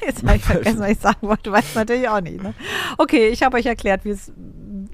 jetzt 0.06 0.22
habe 0.22 0.36
ich 0.36 0.44
vergessen, 0.44 0.80
was 0.80 0.90
ich 0.90 0.98
sagen 0.98 1.28
wollte. 1.28 1.52
Weiß 1.52 1.74
natürlich 1.74 2.08
auch 2.08 2.20
nicht. 2.20 2.42
Ne? 2.42 2.54
Okay, 2.98 3.28
ich 3.28 3.42
habe 3.42 3.56
euch 3.56 3.66
erklärt, 3.66 4.04
wie 4.04 4.10
es 4.10 4.32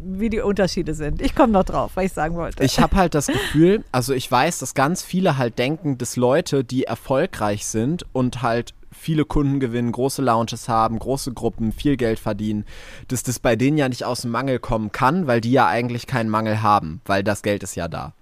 wie 0.04 0.30
die 0.30 0.40
Unterschiede 0.40 0.94
sind. 0.94 1.22
Ich 1.22 1.34
komme 1.34 1.52
noch 1.52 1.64
drauf, 1.64 1.92
was 1.94 2.04
ich 2.04 2.12
sagen 2.12 2.34
wollte. 2.36 2.62
Ich 2.64 2.78
habe 2.78 2.96
halt 2.96 3.14
das 3.14 3.28
Gefühl, 3.28 3.82
also 3.92 4.12
ich 4.12 4.30
weiß, 4.30 4.58
dass 4.58 4.74
ganz 4.74 5.02
viele 5.02 5.38
halt 5.38 5.58
denken, 5.58 5.96
dass 5.96 6.16
Leute, 6.16 6.64
die 6.64 6.84
erfolgreich 6.84 7.66
sind 7.66 8.04
und 8.12 8.42
halt 8.42 8.74
viele 8.90 9.24
Kunden 9.24 9.58
gewinnen, 9.58 9.90
große 9.90 10.20
Lounges 10.20 10.68
haben, 10.68 10.98
große 10.98 11.32
Gruppen, 11.32 11.72
viel 11.72 11.96
Geld 11.96 12.18
verdienen, 12.18 12.66
dass 13.08 13.22
das 13.22 13.38
bei 13.38 13.56
denen 13.56 13.78
ja 13.78 13.88
nicht 13.88 14.04
aus 14.04 14.22
dem 14.22 14.32
Mangel 14.32 14.58
kommen 14.58 14.92
kann, 14.92 15.26
weil 15.26 15.40
die 15.40 15.52
ja 15.52 15.66
eigentlich 15.66 16.06
keinen 16.06 16.28
Mangel 16.28 16.62
haben, 16.62 17.00
weil 17.06 17.24
das 17.24 17.42
Geld 17.42 17.62
ist 17.62 17.74
ja 17.74 17.88
da. 17.88 18.12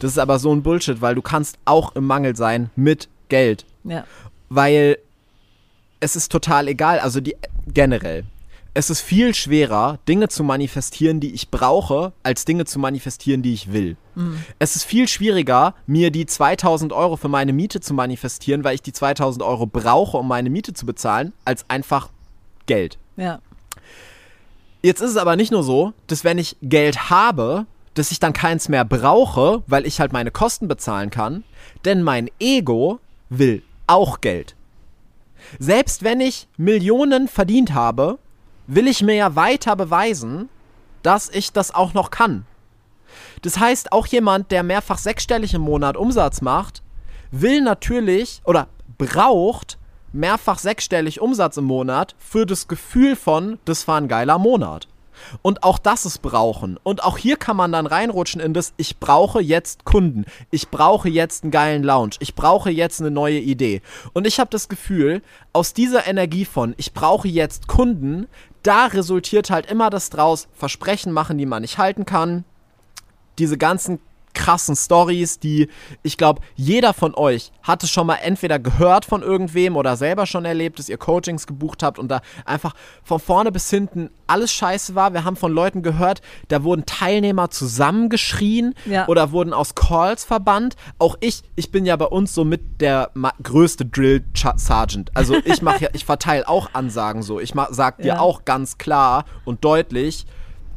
Das 0.00 0.12
ist 0.12 0.18
aber 0.18 0.38
so 0.38 0.52
ein 0.52 0.62
Bullshit, 0.62 1.00
weil 1.00 1.14
du 1.14 1.22
kannst 1.22 1.58
auch 1.64 1.94
im 1.94 2.06
Mangel 2.06 2.34
sein 2.34 2.70
mit 2.76 3.08
Geld. 3.28 3.66
Ja 3.84 4.04
weil 4.50 4.98
es 6.00 6.16
ist 6.16 6.32
total 6.32 6.68
egal, 6.68 6.98
also 6.98 7.20
die 7.20 7.36
generell. 7.66 8.24
Es 8.72 8.88
ist 8.88 9.00
viel 9.00 9.34
schwerer, 9.34 9.98
Dinge 10.08 10.28
zu 10.28 10.44
manifestieren, 10.44 11.18
die 11.18 11.34
ich 11.34 11.50
brauche, 11.50 12.12
als 12.22 12.44
Dinge 12.44 12.66
zu 12.66 12.78
manifestieren, 12.78 13.42
die 13.42 13.52
ich 13.52 13.72
will. 13.72 13.96
Mhm. 14.14 14.44
Es 14.60 14.76
ist 14.76 14.84
viel 14.84 15.08
schwieriger, 15.08 15.74
mir 15.86 16.12
die 16.12 16.24
2000 16.24 16.92
Euro 16.92 17.16
für 17.16 17.28
meine 17.28 17.52
Miete 17.52 17.80
zu 17.80 17.94
manifestieren, 17.94 18.62
weil 18.62 18.76
ich 18.76 18.82
die 18.82 18.92
2000 18.92 19.42
Euro 19.42 19.66
brauche, 19.66 20.18
um 20.18 20.28
meine 20.28 20.50
Miete 20.50 20.72
zu 20.72 20.86
bezahlen, 20.86 21.32
als 21.44 21.68
einfach 21.68 22.10
Geld. 22.66 22.98
Ja. 23.16 23.40
Jetzt 24.82 25.00
ist 25.00 25.10
es 25.10 25.16
aber 25.16 25.34
nicht 25.34 25.50
nur 25.50 25.64
so, 25.64 25.92
dass 26.06 26.22
wenn 26.22 26.38
ich 26.38 26.56
Geld 26.62 27.10
habe, 27.10 27.66
dass 27.94 28.12
ich 28.12 28.20
dann 28.20 28.32
keins 28.32 28.68
mehr 28.68 28.84
brauche, 28.84 29.64
weil 29.66 29.84
ich 29.84 30.00
halt 30.00 30.12
meine 30.12 30.30
Kosten 30.30 30.68
bezahlen 30.68 31.10
kann, 31.10 31.42
denn 31.84 32.02
mein 32.02 32.30
Ego 32.38 33.00
will 33.28 33.62
auch 33.88 34.20
Geld. 34.20 34.54
Selbst 35.58 36.02
wenn 36.02 36.20
ich 36.20 36.48
Millionen 36.56 37.28
verdient 37.28 37.74
habe, 37.74 38.18
will 38.66 38.86
ich 38.86 39.02
mir 39.02 39.14
ja 39.14 39.36
weiter 39.36 39.76
beweisen, 39.76 40.48
dass 41.02 41.28
ich 41.28 41.52
das 41.52 41.74
auch 41.74 41.94
noch 41.94 42.10
kann. 42.10 42.46
Das 43.42 43.58
heißt, 43.58 43.92
auch 43.92 44.06
jemand, 44.06 44.50
der 44.50 44.62
mehrfach 44.62 44.98
sechsstellig 44.98 45.54
im 45.54 45.62
Monat 45.62 45.96
Umsatz 45.96 46.40
macht, 46.40 46.82
will 47.30 47.62
natürlich 47.62 48.42
oder 48.44 48.68
braucht 48.98 49.78
mehrfach 50.12 50.58
sechsstellig 50.58 51.20
Umsatz 51.20 51.56
im 51.56 51.64
Monat 51.64 52.14
für 52.18 52.46
das 52.46 52.68
Gefühl 52.68 53.16
von, 53.16 53.58
das 53.64 53.88
war 53.88 53.96
ein 53.96 54.08
geiler 54.08 54.38
Monat. 54.38 54.88
Und 55.42 55.62
auch 55.62 55.78
das 55.78 56.06
ist 56.06 56.22
brauchen. 56.22 56.78
Und 56.82 57.02
auch 57.04 57.18
hier 57.18 57.36
kann 57.36 57.56
man 57.56 57.72
dann 57.72 57.86
reinrutschen 57.86 58.40
in 58.40 58.54
das, 58.54 58.72
ich 58.76 58.98
brauche 58.98 59.40
jetzt 59.40 59.84
Kunden. 59.84 60.24
Ich 60.50 60.68
brauche 60.68 61.08
jetzt 61.08 61.44
einen 61.44 61.50
geilen 61.50 61.82
Lounge. 61.82 62.16
Ich 62.20 62.34
brauche 62.34 62.70
jetzt 62.70 63.00
eine 63.00 63.10
neue 63.10 63.38
Idee. 63.38 63.82
Und 64.12 64.26
ich 64.26 64.40
habe 64.40 64.50
das 64.50 64.68
Gefühl, 64.68 65.22
aus 65.52 65.74
dieser 65.74 66.06
Energie 66.06 66.44
von, 66.44 66.74
ich 66.76 66.92
brauche 66.92 67.28
jetzt 67.28 67.68
Kunden, 67.68 68.26
da 68.62 68.86
resultiert 68.86 69.50
halt 69.50 69.70
immer 69.70 69.90
das 69.90 70.10
draus, 70.10 70.48
Versprechen 70.52 71.12
machen, 71.12 71.38
die 71.38 71.46
man 71.46 71.62
nicht 71.62 71.78
halten 71.78 72.04
kann. 72.04 72.44
Diese 73.38 73.56
ganzen 73.56 74.00
krassen 74.34 74.76
Stories, 74.76 75.38
die 75.38 75.68
ich 76.02 76.16
glaube, 76.16 76.40
jeder 76.54 76.94
von 76.94 77.14
euch 77.14 77.52
hat 77.62 77.82
es 77.82 77.90
schon 77.90 78.06
mal 78.06 78.16
entweder 78.16 78.58
gehört 78.58 79.04
von 79.04 79.22
irgendwem 79.22 79.76
oder 79.76 79.96
selber 79.96 80.26
schon 80.26 80.44
erlebt, 80.44 80.78
dass 80.78 80.88
ihr 80.88 80.98
Coachings 80.98 81.46
gebucht 81.46 81.82
habt 81.82 81.98
und 81.98 82.08
da 82.08 82.20
einfach 82.44 82.74
von 83.02 83.18
vorne 83.20 83.52
bis 83.52 83.68
hinten 83.70 84.10
alles 84.26 84.52
scheiße 84.52 84.94
war. 84.94 85.12
Wir 85.12 85.24
haben 85.24 85.36
von 85.36 85.52
Leuten 85.52 85.82
gehört, 85.82 86.20
da 86.48 86.62
wurden 86.62 86.86
Teilnehmer 86.86 87.50
zusammengeschrien 87.50 88.74
Ja. 88.86 89.06
oder 89.08 89.32
wurden 89.32 89.52
aus 89.52 89.74
Calls 89.74 90.24
verbannt. 90.24 90.76
Auch 90.98 91.16
ich, 91.20 91.42
ich 91.56 91.70
bin 91.70 91.84
ja 91.84 91.96
bei 91.96 92.06
uns 92.06 92.34
so 92.34 92.44
mit 92.44 92.80
der 92.80 93.10
größte 93.42 93.84
Drill 93.86 94.24
Sergeant. 94.56 95.10
Also 95.14 95.36
ich 95.44 95.62
mache 95.62 95.84
ja, 95.84 95.88
ich 95.92 96.04
verteile 96.04 96.48
auch 96.48 96.70
Ansagen 96.72 97.22
so. 97.22 97.40
Ich 97.40 97.54
mach, 97.54 97.68
sag 97.70 97.98
dir 97.98 98.06
Ja. 98.08 98.20
auch 98.20 98.44
ganz 98.44 98.78
klar 98.78 99.24
und 99.44 99.64
deutlich, 99.64 100.26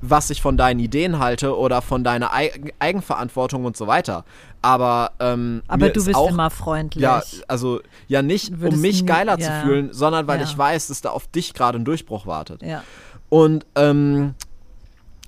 was 0.05 0.29
ich 0.29 0.41
von 0.41 0.57
deinen 0.57 0.81
Ideen 0.81 1.19
halte 1.19 1.57
oder 1.57 1.81
von 1.81 2.03
deiner 2.03 2.33
Eig 2.33 2.73
Eigenverantwortung 2.79 3.63
und 3.63 3.77
so 3.77 3.87
weiter. 3.87 4.25
Aber, 4.61 5.11
ähm, 5.19 5.63
Aber 5.67 5.89
du 5.89 5.99
ist 5.99 6.05
bist 6.07 6.17
auch, 6.17 6.29
immer 6.29 6.49
freundlich. 6.49 7.01
Ja, 7.01 7.23
also 7.47 7.79
ja 8.07 8.21
nicht, 8.21 8.49
Du 8.49 8.53
um 8.55 8.61
würdest 8.61 8.81
mich 8.81 9.01
nie- 9.01 9.07
geiler 9.07 9.39
ja. 9.39 9.45
zu 9.61 9.65
fühlen, 9.65 9.93
sondern 9.93 10.27
weil 10.27 10.39
Ja. 10.39 10.45
ich 10.45 10.57
weiß, 10.57 10.87
dass 10.87 10.99
da 11.01 11.11
auf 11.11 11.27
dich 11.27 11.53
gerade 11.53 11.79
ein 11.79 11.85
Durchbruch 11.85 12.25
wartet. 12.27 12.61
ja. 12.63 12.83
Und 13.29 13.65
ähm, 13.75 14.35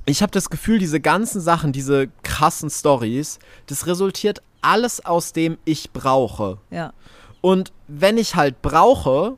ich 0.05 0.21
habe 0.21 0.31
das 0.31 0.49
Gefühl, 0.51 0.77
diese 0.77 0.99
ganzen 0.99 1.41
Sachen, 1.41 1.71
diese 1.71 2.07
krassen 2.21 2.69
Stories, 2.69 3.39
das 3.67 3.87
resultiert 3.87 4.41
alles 4.61 5.03
aus 5.05 5.31
dem 5.33 5.57
ich 5.65 5.91
brauche. 5.91 6.57
ja. 6.69 6.91
Und 7.41 7.71
wenn 7.87 8.17
ich 8.17 8.35
halt 8.35 8.61
brauche, 8.61 9.37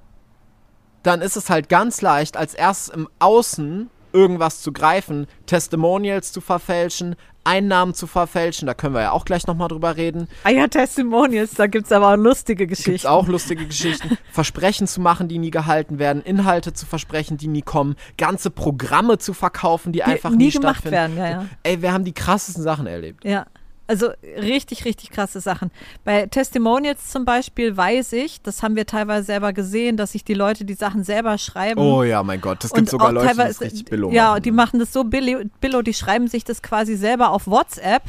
dann 1.03 1.21
ist 1.21 1.35
es 1.37 1.49
halt 1.49 1.67
ganz 1.69 2.01
leicht, 2.01 2.37
als 2.37 2.53
erstes 2.53 2.89
im 2.93 3.07
Außen 3.19 3.89
irgendwas 4.13 4.61
zu 4.61 4.71
greifen, 4.71 5.27
Testimonials 5.45 6.31
zu 6.31 6.41
verfälschen, 6.41 7.15
Einnahmen 7.43 7.93
zu 7.93 8.07
verfälschen, 8.07 8.65
da 8.67 8.73
können 8.73 8.93
wir 8.93 9.01
ja 9.03 9.11
auch 9.11 9.23
gleich 9.23 9.47
nochmal 9.47 9.69
drüber 9.69 9.95
reden. 9.95 10.27
Ah 10.43 10.49
ja, 10.49 10.67
Testimonials, 10.67 11.53
da 11.53 11.67
gibt 11.67 11.85
es 11.85 11.91
aber 11.93 12.09
auch 12.11 12.17
lustige 12.17 12.67
Gibt's 12.67 12.83
Geschichten. 12.83 13.07
auch 13.07 13.25
lustige 13.27 13.65
Geschichten, 13.65 14.17
Versprechen 14.31 14.85
zu 14.85 14.99
machen, 14.99 15.29
die 15.29 15.37
nie 15.37 15.49
gehalten 15.51 15.97
werden, 15.97 16.21
Inhalte 16.23 16.73
zu 16.73 16.85
versprechen, 16.85 17.37
die 17.37 17.47
nie 17.47 17.61
kommen, 17.61 17.95
ganze 18.17 18.49
Programme 18.49 19.17
zu 19.17 19.33
verkaufen, 19.33 19.93
die, 19.93 19.99
Die 19.99 20.03
einfach 20.03 20.31
nie 20.31 20.37
nie, 20.47 20.51
gemacht 20.51 20.81
stattfinden. 20.81 21.15
werden, 21.15 21.17
ja, 21.17 21.29
ja. 21.29 21.45
Ey, 21.63 21.81
wir 21.81 21.93
haben 21.93 22.03
die 22.03 22.13
krassesten 22.13 22.63
Sachen 22.63 22.85
erlebt. 22.85 23.23
Ja, 23.23 23.45
also 23.87 24.09
richtig, 24.37 24.85
richtig 24.85 25.11
krasse 25.11 25.39
Sachen. 25.39 25.71
Bei 26.03 26.25
Testimonials 26.27 27.09
zum 27.09 27.25
Beispiel 27.25 27.75
weiß 27.75 28.13
ich, 28.13 28.41
das 28.41 28.61
haben 28.61 28.75
wir 28.75 28.85
teilweise 28.85 29.25
selber 29.25 29.53
gesehen, 29.53 29.97
dass 29.97 30.11
sich 30.11 30.23
die 30.23 30.33
Leute 30.33 30.65
die 30.65 30.73
Sachen 30.73 31.03
selber 31.03 31.37
schreiben. 31.37 31.79
Oh 31.79 32.03
ja, 32.03 32.21
mein 32.23 32.41
Gott, 32.41 32.63
das 32.63 32.73
gibt 32.73 32.89
sogar 32.89 33.11
Leute, 33.11 33.31
die 33.31 33.37
das 33.37 33.61
richtig 33.61 33.85
billo 33.85 34.11
Ja, 34.11 34.31
machen. 34.31 34.43
die 34.43 34.51
machen 34.51 34.79
das 34.79 34.91
so 34.93 35.03
billo, 35.03 35.39
billo, 35.61 35.81
die 35.81 35.93
schreiben 35.93 36.27
sich 36.27 36.43
das 36.43 36.61
quasi 36.61 36.95
selber 36.95 37.29
auf 37.31 37.47
WhatsApp 37.47 38.03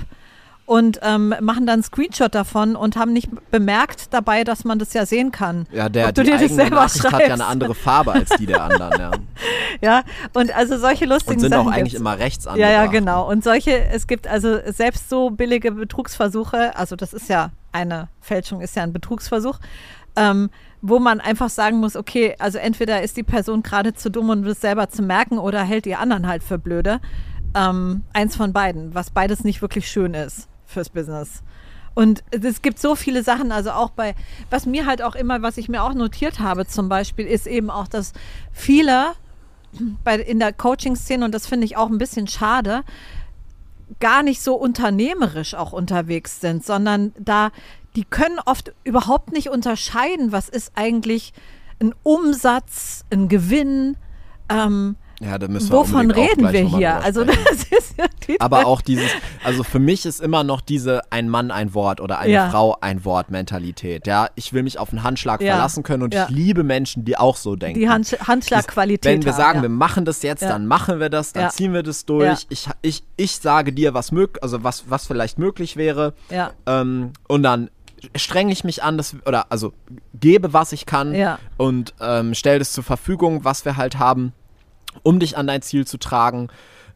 und 0.69 1.01
ähm, 1.03 1.31
machen 1.41 1.65
dann 1.65 1.77
einen 1.77 1.83
Screenshot 1.83 2.35
davon 2.35 2.77
und 2.77 2.95
haben 2.99 3.15
nicht 3.15 3.31
bemerkt 3.51 4.13
dabei, 4.13 4.45
dass 4.45 4.65
man 4.67 4.79
das 4.79 4.93
ja 4.93 5.07
sehen 5.07 5.33
kann. 5.33 5.67
Ja, 5.73 5.89
der, 5.89 6.09
Ob 6.09 6.15
du 6.15 6.23
die 6.25 6.31
dir 6.31 6.37
das 6.39 6.55
selber 6.55 6.77
Nachricht 6.77 7.05
hat 7.05 7.13
ja 7.13 7.19
schreibst. 7.21 7.33
eine 7.33 7.47
andere 7.47 7.75
Farbe 7.75 8.13
als 8.13 8.29
die 8.39 8.45
der 8.45 8.63
anderen, 8.63 9.01
ja. 9.01 9.11
Ja, 9.81 10.03
und 10.35 10.55
also 10.55 10.77
solche 10.77 11.07
lustigen 11.07 11.37
Und 11.37 11.41
sind 11.41 11.53
Sachen 11.53 11.69
auch 11.69 11.73
eigentlich 11.73 11.93
gibt's. 11.93 12.01
immer 12.01 12.19
rechts 12.19 12.45
Ja, 12.45 12.55
ja, 12.57 12.67
angebracht. 12.83 12.91
genau. 12.93 13.31
Und 13.31 13.43
solche, 13.45 13.83
es 13.87 14.07
gibt 14.07 14.27
also 14.27 14.59
selbst 14.67 15.09
so 15.09 15.31
billige 15.31 15.73
Betrugsversuche, 15.73 16.77
also 16.77 16.97
das 16.97 17.15
ist 17.15 17.31
ja 17.31 17.51
eine 17.73 18.09
Fälschung, 18.21 18.61
ist 18.61 18.77
ja 18.77 18.83
ein 18.83 18.93
Betrugsversuch, 18.93 19.59
ähm, 20.17 20.51
wo 20.83 20.99
man 20.99 21.21
einfach 21.23 21.49
sagen 21.49 21.79
muss, 21.81 21.97
okay, 21.97 22.37
also 22.39 22.59
entweder 22.59 23.01
ist 23.01 23.17
die 23.17 23.23
Person 23.23 23.63
gerade 23.63 23.95
zu 23.95 24.11
dumm, 24.11 24.29
um 24.29 24.45
das 24.45 24.61
selber 24.61 24.91
zu 24.91 25.01
merken, 25.01 25.39
oder 25.39 25.63
hält 25.63 25.87
die 25.87 25.95
anderen 25.97 26.27
halt 26.27 26.43
für 26.45 26.59
blöde. 26.59 27.01
Ähm, 27.57 28.03
eins 28.13 28.37
von 28.37 28.53
beiden, 28.53 28.95
was 28.95 29.09
beides 29.11 29.45
nicht 29.45 29.63
wirklich 29.63 29.89
schön 29.91 30.13
ist 30.13 30.47
fürs 30.69 30.91
Business. 30.91 31.43
Und 31.95 32.23
es 32.31 32.63
gibt 32.63 32.79
so 32.79 32.95
viele 32.95 33.25
Sachen, 33.25 33.51
also 33.51 33.73
auch 33.73 33.91
bei, 33.91 34.15
was 34.51 34.67
mir 34.67 34.87
halt 34.87 35.03
auch 35.03 35.17
immer, 35.17 35.43
was 35.43 35.57
ich 35.57 35.69
mir 35.69 35.83
auch 35.83 35.95
notiert 35.95 36.39
habe 36.39 36.65
zum 36.67 36.89
Beispiel, 36.89 37.27
ist 37.27 37.49
eben 37.49 37.71
auch, 37.71 37.89
dass 37.89 38.13
viele 38.53 39.15
bei, 40.05 40.17
in 40.17 40.39
der 40.39 40.53
Coaching-Szene, 40.53 41.25
und 41.25 41.35
das 41.35 41.49
finde 41.49 41.65
ich 41.65 41.77
auch 41.77 41.89
ein 41.89 41.99
bisschen 41.99 42.29
schade, 42.29 42.85
gar 43.99 44.23
nicht 44.23 44.41
so 44.43 44.55
unternehmerisch 44.55 45.55
auch 45.55 45.73
unterwegs 45.73 46.41
sind, 46.41 46.65
sondern 46.65 47.13
da, 47.19 47.51
die 47.97 48.05
können 48.05 48.39
oft 48.47 48.73
überhaupt 48.85 49.33
nicht 49.33 49.49
unterscheiden, 49.49 50.31
was 50.31 50.49
ist 50.49 50.73
eigentlich 50.77 51.33
ein 51.81 51.95
Umsatz, 52.05 53.05
ein 53.11 53.29
Gewinn, 53.29 53.97
ähm, 54.49 54.97
Ja, 55.21 55.37
da 55.37 55.49
müssen 55.49 55.71
wir 55.71 55.79
wovon 55.79 56.11
reden 56.13 56.53
wir 56.53 56.61
hier? 56.69 56.97
Also 57.03 57.25
das 57.25 57.37
ist 57.71 57.99
ja 57.99 58.05
die 58.27 58.41
Aber 58.41 58.67
auch 58.67 58.81
dieses, 58.81 59.11
also 59.43 59.65
für 59.65 59.81
mich 59.81 60.07
ist 60.07 60.21
immer 60.21 60.45
noch 60.45 60.61
diese 60.61 61.01
ein 61.11 61.29
Mann 61.29 61.51
ein 61.51 61.75
Wort 61.75 62.01
oder 62.01 62.19
eine 62.21 62.33
Ja. 62.33 62.51
Frau 62.51 62.77
ein 62.81 63.05
Wort 63.05 63.31
Mentalität. 63.31 64.07
Ja, 64.07 64.29
ich 64.37 64.53
will 64.53 64.63
mich 64.63 64.79
auf 64.79 64.91
einen 64.91 65.03
Handschlag 65.03 65.41
Ja. 65.41 65.55
verlassen 65.55 65.83
können 65.83 66.05
und 66.05 66.15
ich 66.15 66.29
liebe 66.29 66.63
Menschen, 66.63 67.05
die 67.05 67.17
auch 67.17 67.37
so 67.37 67.57
denken. 67.57 67.81
die 67.81 67.89
Handsch 67.89 68.13
Handschlagqualität. 68.21 69.05
Wenn 69.13 69.25
wir 69.25 69.33
sagen, 69.33 69.63
wir 69.63 69.69
machen 69.69 70.05
das 70.05 70.23
jetzt, 70.23 70.43
dann 70.43 70.67
machen 70.67 71.01
wir 71.01 71.09
das, 71.09 71.33
dann 71.33 71.51
ziehen 71.51 71.73
wir 71.73 71.83
das 71.83 72.05
durch. 72.05 72.47
Ich, 72.49 72.69
ich, 72.83 73.03
ich 73.17 73.37
sage 73.37 73.73
dir, 73.73 73.95
was 73.95 74.13
mög 74.13 74.39
also 74.43 74.63
was, 74.63 74.85
was 74.89 75.07
vielleicht 75.07 75.39
möglich 75.39 75.77
wäre. 75.77 76.15
Ja. 76.31 76.53
Ähm, 76.67 77.13
und 77.27 77.43
dann 77.43 77.71
strenge 78.15 78.53
ich 78.53 78.63
mich 78.63 78.85
an, 78.85 78.97
dass, 78.97 79.17
oder 79.27 79.47
also 79.51 79.73
gebe, 80.15 80.53
was 80.53 80.73
ich 80.73 80.87
kann 80.87 81.17
und 81.57 81.95
ähm, 82.01 82.35
stelle 82.35 82.61
das 82.61 82.73
zur 82.73 82.85
Verfügung, 82.85 83.45
was 83.45 83.65
wir 83.65 83.77
halt 83.77 83.99
haben, 83.99 84.33
um 85.03 85.19
dich 85.21 85.37
an 85.37 85.47
dein 85.47 85.63
Ziel 85.63 85.87
zu 85.87 85.99
tragen. 85.99 86.49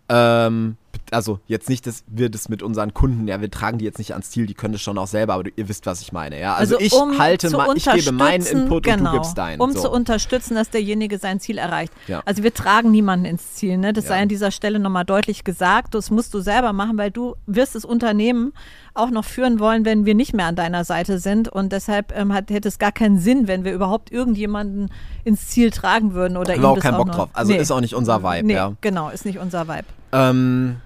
Ähm, 0.08 0.76
also 1.10 1.40
jetzt 1.46 1.68
nicht, 1.68 1.86
dass 1.86 2.04
wir 2.06 2.28
das 2.30 2.48
mit 2.48 2.62
unseren 2.62 2.92
Kunden, 2.94 3.28
ja, 3.28 3.40
wir 3.40 3.50
tragen 3.50 3.78
die 3.78 3.84
jetzt 3.84 3.98
nicht 3.98 4.12
ans 4.12 4.30
Ziel, 4.30 4.46
die 4.46 4.54
können 4.54 4.72
das 4.72 4.82
schon 4.82 4.98
auch 4.98 5.06
selber, 5.06 5.34
aber 5.34 5.44
du, 5.44 5.50
ihr 5.56 5.68
wisst, 5.68 5.86
was 5.86 6.00
ich 6.00 6.12
meine, 6.12 6.40
ja. 6.40 6.54
Also, 6.54 6.78
ich 6.80 6.92
um 6.92 7.18
halte, 7.18 7.48
zu 7.48 7.56
ma- 7.56 7.72
ich 7.74 7.84
gebe 7.84 8.12
meinen 8.12 8.44
Input 8.44 8.82
genau, 8.84 8.96
und 8.98 9.04
du 9.06 9.12
gibst 9.20 9.38
deinen. 9.38 9.60
Um 9.60 9.72
so. 9.72 9.82
zu 9.82 9.90
unterstützen, 9.90 10.54
dass 10.54 10.70
derjenige 10.70 11.18
sein 11.18 11.38
Ziel 11.40 11.58
erreicht. 11.58 11.92
Ja. 12.08 12.22
Also 12.24 12.42
wir 12.42 12.52
tragen 12.52 12.90
niemanden 12.90 13.26
ins 13.26 13.54
Ziel. 13.54 13.76
Ne? 13.78 13.92
Das 13.92 14.04
Ja. 14.04 14.10
sei 14.10 14.22
an 14.22 14.28
dieser 14.28 14.50
Stelle 14.50 14.78
nochmal 14.78 15.04
deutlich 15.04 15.44
gesagt. 15.44 15.94
Das 15.94 16.10
musst 16.10 16.34
du 16.34 16.40
selber 16.40 16.72
machen, 16.72 16.98
weil 16.98 17.10
du 17.10 17.36
wirst 17.46 17.74
das 17.74 17.84
Unternehmen 17.84 18.52
auch 18.94 19.10
noch 19.10 19.24
führen 19.24 19.58
wollen, 19.58 19.84
wenn 19.84 20.04
wir 20.06 20.14
nicht 20.14 20.34
mehr 20.34 20.46
an 20.46 20.56
deiner 20.56 20.84
Seite 20.84 21.18
sind. 21.18 21.48
Und 21.48 21.72
deshalb 21.72 22.16
ähm, 22.16 22.32
hat, 22.32 22.50
hätte 22.50 22.68
es 22.68 22.78
gar 22.78 22.92
keinen 22.92 23.18
Sinn, 23.18 23.46
wenn 23.48 23.64
wir 23.64 23.72
überhaupt 23.72 24.12
irgendjemanden 24.12 24.90
ins 25.24 25.48
Ziel 25.48 25.70
tragen 25.70 26.12
würden 26.14 26.36
oder 26.36 26.56
wir 26.58 26.68
auch 26.68 26.78
keinen 26.78 26.96
Bock 26.98 27.06
noch- 27.08 27.14
drauf. 27.16 27.30
Also 27.32 27.52
Nee. 27.52 27.58
ist 27.58 27.70
auch 27.70 27.80
nicht 27.80 27.94
unser 27.94 28.22
Vibe, 28.22 28.46
Nee, 28.46 28.54
ja. 28.54 28.72
genau, 28.80 29.08
ist 29.10 29.24
nicht 29.24 29.38
unser 29.38 29.66
Vibe. 29.68 29.84
Ähm, 30.12 30.76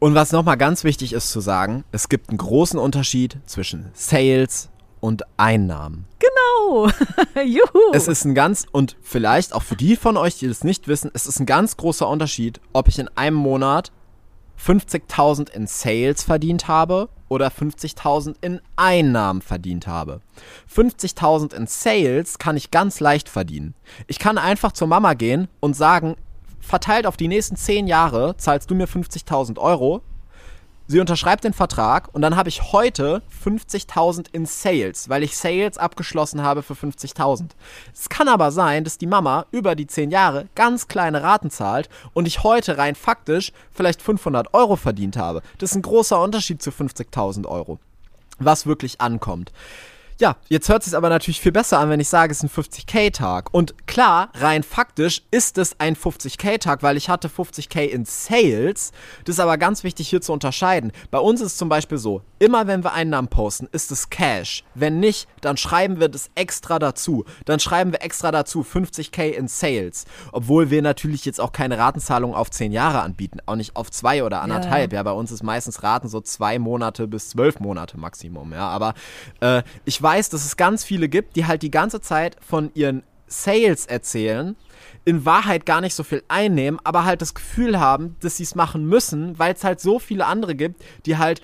und 0.00 0.14
was 0.14 0.32
nochmal 0.32 0.56
ganz 0.56 0.84
wichtig 0.84 1.12
ist 1.12 1.30
zu 1.30 1.40
sagen, 1.40 1.84
es 1.92 2.08
gibt 2.08 2.28
einen 2.28 2.38
großen 2.38 2.78
Unterschied 2.78 3.36
zwischen 3.46 3.86
Sales 3.94 4.68
und 5.00 5.22
Einnahmen. 5.36 6.06
Oh, 6.70 6.88
juhu. 7.44 7.92
Es 7.94 8.08
ist 8.08 8.24
ein 8.26 8.34
ganz, 8.34 8.66
und 8.70 8.96
vielleicht 9.00 9.54
auch 9.54 9.62
für 9.62 9.74
die 9.76 9.96
von 9.96 10.16
euch, 10.18 10.38
die 10.38 10.48
das 10.48 10.64
nicht 10.64 10.86
wissen, 10.86 11.10
es 11.14 11.26
ist 11.26 11.40
ein 11.40 11.46
ganz 11.46 11.76
großer 11.78 12.06
Unterschied, 12.06 12.60
ob 12.74 12.88
ich 12.88 12.98
in 12.98 13.08
einem 13.16 13.36
Monat 13.36 13.90
50.000 14.62 15.50
in 15.50 15.66
Sales 15.66 16.22
verdient 16.24 16.68
habe 16.68 17.08
oder 17.28 17.48
50.000 17.48 18.36
in 18.40 18.60
Einnahmen 18.76 19.42
verdient 19.42 19.86
habe. 19.86 20.20
50.000 20.74 21.54
in 21.54 21.66
Sales 21.66 22.38
kann 22.38 22.56
ich 22.56 22.70
ganz 22.70 23.00
leicht 23.00 23.28
verdienen. 23.28 23.74
Ich 24.06 24.18
kann 24.18 24.38
einfach 24.38 24.72
zur 24.72 24.88
Mama 24.88 25.14
gehen 25.14 25.48
und 25.60 25.74
sagen, 25.74 26.16
verteilt 26.60 27.06
auf 27.06 27.16
die 27.16 27.28
nächsten 27.28 27.56
10 27.56 27.86
Jahre 27.86 28.36
zahlst 28.36 28.70
du 28.70 28.74
mir 28.74 28.88
50.000 28.88 29.58
Euro. 29.58 30.02
Sie 30.90 31.00
unterschreibt 31.00 31.44
den 31.44 31.52
Vertrag 31.52 32.08
und 32.14 32.22
dann 32.22 32.34
habe 32.34 32.48
ich 32.48 32.72
heute 32.72 33.20
50.000 33.44 34.28
in 34.32 34.46
Sales, 34.46 35.10
weil 35.10 35.22
ich 35.22 35.36
Sales 35.36 35.76
abgeschlossen 35.76 36.42
habe 36.42 36.62
für 36.62 36.72
50.000. 36.72 37.50
Es 37.92 38.08
kann 38.08 38.26
aber 38.26 38.50
sein, 38.50 38.84
dass 38.84 38.96
die 38.96 39.06
Mama 39.06 39.44
über 39.50 39.74
die 39.74 39.86
10 39.86 40.10
Jahre 40.10 40.48
ganz 40.54 40.88
kleine 40.88 41.22
Raten 41.22 41.50
zahlt 41.50 41.90
und 42.14 42.26
ich 42.26 42.42
heute 42.42 42.78
rein 42.78 42.94
faktisch 42.94 43.52
vielleicht 43.70 44.00
500 44.00 44.54
Euro 44.54 44.76
verdient 44.76 45.18
habe. 45.18 45.42
Das 45.58 45.72
ist 45.72 45.76
ein 45.76 45.82
großer 45.82 46.22
Unterschied 46.22 46.62
zu 46.62 46.70
50.000 46.70 47.44
Euro, 47.44 47.78
was 48.38 48.64
wirklich 48.64 48.98
ankommt. 48.98 49.52
Ja, 50.20 50.36
jetzt 50.48 50.68
hört 50.68 50.84
es 50.84 50.94
aber 50.94 51.10
natürlich 51.10 51.40
viel 51.40 51.52
besser 51.52 51.78
an, 51.78 51.90
wenn 51.90 52.00
ich 52.00 52.08
sage, 52.08 52.32
es 52.32 52.42
ist 52.42 52.58
ein 52.58 52.64
50k-Tag. 52.64 53.54
Und 53.54 53.86
klar, 53.86 54.30
rein 54.34 54.64
faktisch 54.64 55.22
ist 55.30 55.58
es 55.58 55.78
ein 55.78 55.94
50k-Tag, 55.94 56.82
weil 56.82 56.96
ich 56.96 57.08
hatte 57.08 57.28
50k 57.28 57.84
in 57.84 58.04
Sales. 58.04 58.90
Das 59.24 59.36
ist 59.36 59.40
aber 59.40 59.58
ganz 59.58 59.84
wichtig 59.84 60.08
hier 60.08 60.20
zu 60.20 60.32
unterscheiden. 60.32 60.90
Bei 61.12 61.20
uns 61.20 61.40
ist 61.40 61.52
es 61.52 61.56
zum 61.56 61.68
Beispiel 61.68 61.98
so, 61.98 62.22
immer 62.38 62.66
wenn 62.66 62.84
wir 62.84 62.92
Einnahmen 62.92 63.28
posten, 63.28 63.68
ist 63.72 63.90
es 63.90 64.10
Cash. 64.10 64.64
Wenn 64.74 65.00
nicht, 65.00 65.28
dann 65.40 65.56
schreiben 65.56 66.00
wir 66.00 66.08
das 66.08 66.30
extra 66.34 66.78
dazu. 66.78 67.24
Dann 67.44 67.60
schreiben 67.60 67.92
wir 67.92 68.02
extra 68.02 68.30
dazu 68.30 68.62
50k 68.62 69.30
in 69.30 69.48
Sales. 69.48 70.04
Obwohl 70.32 70.70
wir 70.70 70.82
natürlich 70.82 71.24
jetzt 71.24 71.40
auch 71.40 71.52
keine 71.52 71.78
Ratenzahlung 71.78 72.34
auf 72.34 72.50
10 72.50 72.72
Jahre 72.72 73.00
anbieten. 73.00 73.38
Auch 73.46 73.56
nicht 73.56 73.76
auf 73.76 73.90
zwei 73.90 74.24
oder 74.24 74.40
anderthalb. 74.42 74.92
Ja, 74.92 74.98
ja 74.98 75.02
bei 75.02 75.12
uns 75.12 75.30
ist 75.30 75.42
meistens 75.42 75.82
Raten 75.82 76.08
so 76.08 76.20
zwei 76.20 76.58
Monate 76.58 77.06
bis 77.06 77.30
zwölf 77.30 77.60
Monate 77.60 77.98
Maximum. 77.98 78.52
Ja, 78.52 78.68
aber 78.68 78.94
äh, 79.40 79.62
ich 79.84 80.00
weiß, 80.00 80.28
dass 80.30 80.44
es 80.44 80.56
ganz 80.56 80.84
viele 80.84 81.08
gibt, 81.08 81.36
die 81.36 81.46
halt 81.46 81.62
die 81.62 81.70
ganze 81.70 82.00
Zeit 82.00 82.36
von 82.40 82.70
ihren 82.74 83.02
Sales 83.28 83.86
erzählen, 83.86 84.56
in 85.04 85.24
Wahrheit 85.24 85.66
gar 85.66 85.80
nicht 85.80 85.94
so 85.94 86.02
viel 86.02 86.22
einnehmen, 86.28 86.80
aber 86.84 87.04
halt 87.04 87.22
das 87.22 87.34
Gefühl 87.34 87.78
haben, 87.78 88.16
dass 88.20 88.36
sie 88.36 88.42
es 88.42 88.54
machen 88.54 88.86
müssen, 88.86 89.38
weil 89.38 89.54
es 89.54 89.64
halt 89.64 89.80
so 89.80 89.98
viele 89.98 90.26
andere 90.26 90.54
gibt, 90.54 90.82
die 91.06 91.18
halt 91.18 91.42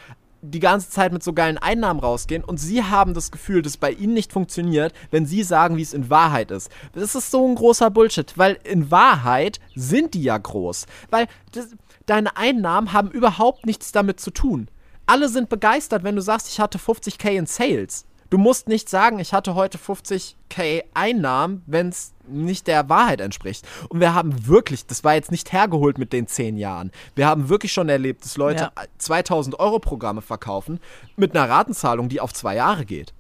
die 0.51 0.61
ganze 0.61 0.91
Zeit 0.91 1.13
mit 1.13 1.23
so 1.23 1.33
geilen 1.33 1.59
Einnahmen 1.59 2.01
rausgehen 2.01 2.45
und 2.45 2.59
sie 2.59 2.83
haben 2.83 3.15
das 3.15 3.31
Gefühl, 3.31 3.63
dass 3.63 3.77
bei 3.77 3.91
ihnen 3.91 4.15
nicht 4.15 4.33
funktioniert, 4.33 4.93
wenn 5.11 5.27
sie 5.27 5.43
sagen, 5.43 5.77
wie 5.77 5.83
es 5.83 5.95
in 5.95 6.11
Wahrheit 6.11 6.51
ist. 6.51 6.71
Das 6.93 7.15
ist 7.15 7.31
so 7.31 7.47
ein 7.47 7.55
großer 7.55 7.91
Bullshit, 7.91 8.37
weil 8.37 8.59
in 8.65 8.91
Wahrheit 8.91 9.61
sind 9.75 10.15
die 10.15 10.23
ja 10.23 10.37
groß. 10.37 10.87
Weil 11.11 11.29
das, 11.53 11.69
deine 12.07 12.37
Einnahmen 12.37 12.93
haben 12.93 13.11
überhaupt 13.11 13.67
nichts 13.67 13.93
damit 13.93 14.21
zu 14.21 14.31
tun. 14.31 14.69
Alle 15.07 15.29
sind 15.29 15.49
begeistert, 15.49 16.05
wenn 16.05 16.17
du 16.17 16.23
sagst, 16.23 16.49
ich 16.49 16.61
hatte 16.61 16.79
50k 16.79 17.31
in 17.31 17.47
Sales. 17.47 18.07
Du 18.35 18.39
musst 18.39 18.67
nicht 18.67 18.91
sagen, 18.91 19.21
ich 19.21 19.33
hatte 19.33 19.55
heute 19.55 19.79
50k 19.79 20.83
Einnahmen, 20.93 21.63
wenn 21.69 21.91
es 21.91 22.15
nicht 22.27 22.67
der 22.67 22.89
Wahrheit 22.89 23.21
entspricht. 23.21 23.65
Und 23.91 24.01
wir 24.01 24.13
haben 24.13 24.49
wirklich, 24.49 24.87
das 24.87 25.05
war 25.05 25.15
jetzt 25.15 25.31
nicht 25.31 25.53
hergeholt 25.53 25.99
mit 25.99 26.13
den 26.13 26.27
zehn 26.27 26.57
Jahren, 26.57 26.91
wir 27.15 27.29
haben 27.29 27.49
wirklich 27.49 27.73
schon 27.73 27.89
erlebt, 27.89 28.25
dass 28.25 28.37
Leute 28.37 28.73
ja. 28.77 28.85
2000 28.99 29.61
Euro 29.61 29.79
Programme 29.79 30.21
verkaufen 30.21 30.81
mit 31.15 31.37
einer 31.37 31.49
Ratenzahlung, 31.49 32.09
die 32.09 32.21
auf 32.21 32.33
zwei 32.33 32.57
Jahre 32.57 32.85
geht. 32.85 33.15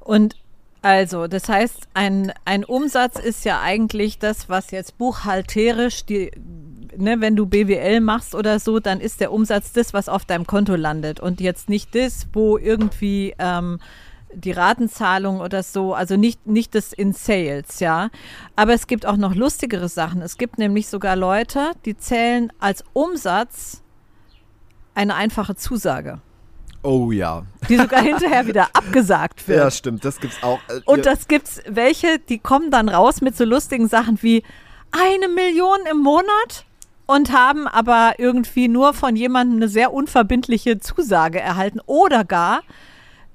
Und 0.00 0.34
also, 0.82 1.28
das 1.28 1.48
heißt, 1.48 1.86
ein, 1.94 2.32
ein 2.44 2.64
Umsatz 2.64 3.16
ist 3.20 3.44
ja 3.44 3.60
eigentlich 3.60 4.18
das, 4.18 4.48
was 4.48 4.72
jetzt 4.72 4.98
buchhalterisch 4.98 6.04
die, 6.04 6.32
ne, 7.00 7.20
wenn 7.20 7.36
du 7.36 7.46
BWL 7.46 8.00
machst 8.00 8.34
oder 8.34 8.58
so, 8.58 8.80
dann 8.80 9.00
ist 9.00 9.20
der 9.20 9.32
Umsatz 9.32 9.72
das, 9.72 9.94
was 9.94 10.08
auf 10.08 10.24
deinem 10.24 10.46
Konto 10.46 10.74
landet 10.76 11.20
und 11.20 11.40
jetzt 11.40 11.68
nicht 11.68 11.94
das, 11.94 12.26
wo 12.32 12.58
irgendwie 12.58 13.34
ähm, 13.38 13.78
die 14.34 14.52
Ratenzahlung 14.52 15.40
oder 15.40 15.62
so, 15.62 15.94
also 15.94 16.16
nicht, 16.16 16.46
nicht 16.46 16.74
das 16.74 16.92
in 16.92 17.12
Sales, 17.12 17.80
ja. 17.80 18.10
Aber 18.56 18.74
es 18.74 18.86
gibt 18.86 19.06
auch 19.06 19.16
noch 19.16 19.34
lustigere 19.34 19.88
Sachen. 19.88 20.20
Es 20.22 20.36
gibt 20.36 20.58
nämlich 20.58 20.88
sogar 20.88 21.16
Leute, 21.16 21.72
die 21.84 21.96
zählen 21.96 22.52
als 22.58 22.84
Umsatz 22.92 23.82
eine 24.94 25.14
einfache 25.14 25.56
Zusage. 25.56 26.20
Oh 26.82 27.10
ja. 27.10 27.44
Die 27.68 27.76
sogar 27.76 28.02
hinterher 28.02 28.46
wieder 28.46 28.68
abgesagt 28.72 29.48
wird. 29.48 29.58
Ja, 29.58 29.70
stimmt, 29.70 30.04
das 30.04 30.20
gibt's 30.20 30.42
auch. 30.42 30.60
Äh, 30.68 30.80
Und 30.84 31.06
das 31.06 31.26
gibt's 31.28 31.60
welche, 31.66 32.18
die 32.18 32.38
kommen 32.38 32.70
dann 32.70 32.88
raus 32.88 33.20
mit 33.20 33.36
so 33.36 33.44
lustigen 33.44 33.88
Sachen 33.88 34.22
wie 34.22 34.42
eine 34.92 35.28
Million 35.28 35.78
im 35.90 35.98
Monat 35.98 36.66
und 37.08 37.32
haben 37.32 37.66
aber 37.66 38.16
irgendwie 38.18 38.68
nur 38.68 38.92
von 38.92 39.16
jemandem 39.16 39.56
eine 39.56 39.68
sehr 39.68 39.92
unverbindliche 39.94 40.78
Zusage 40.78 41.40
erhalten 41.40 41.80
oder 41.86 42.22
gar 42.22 42.60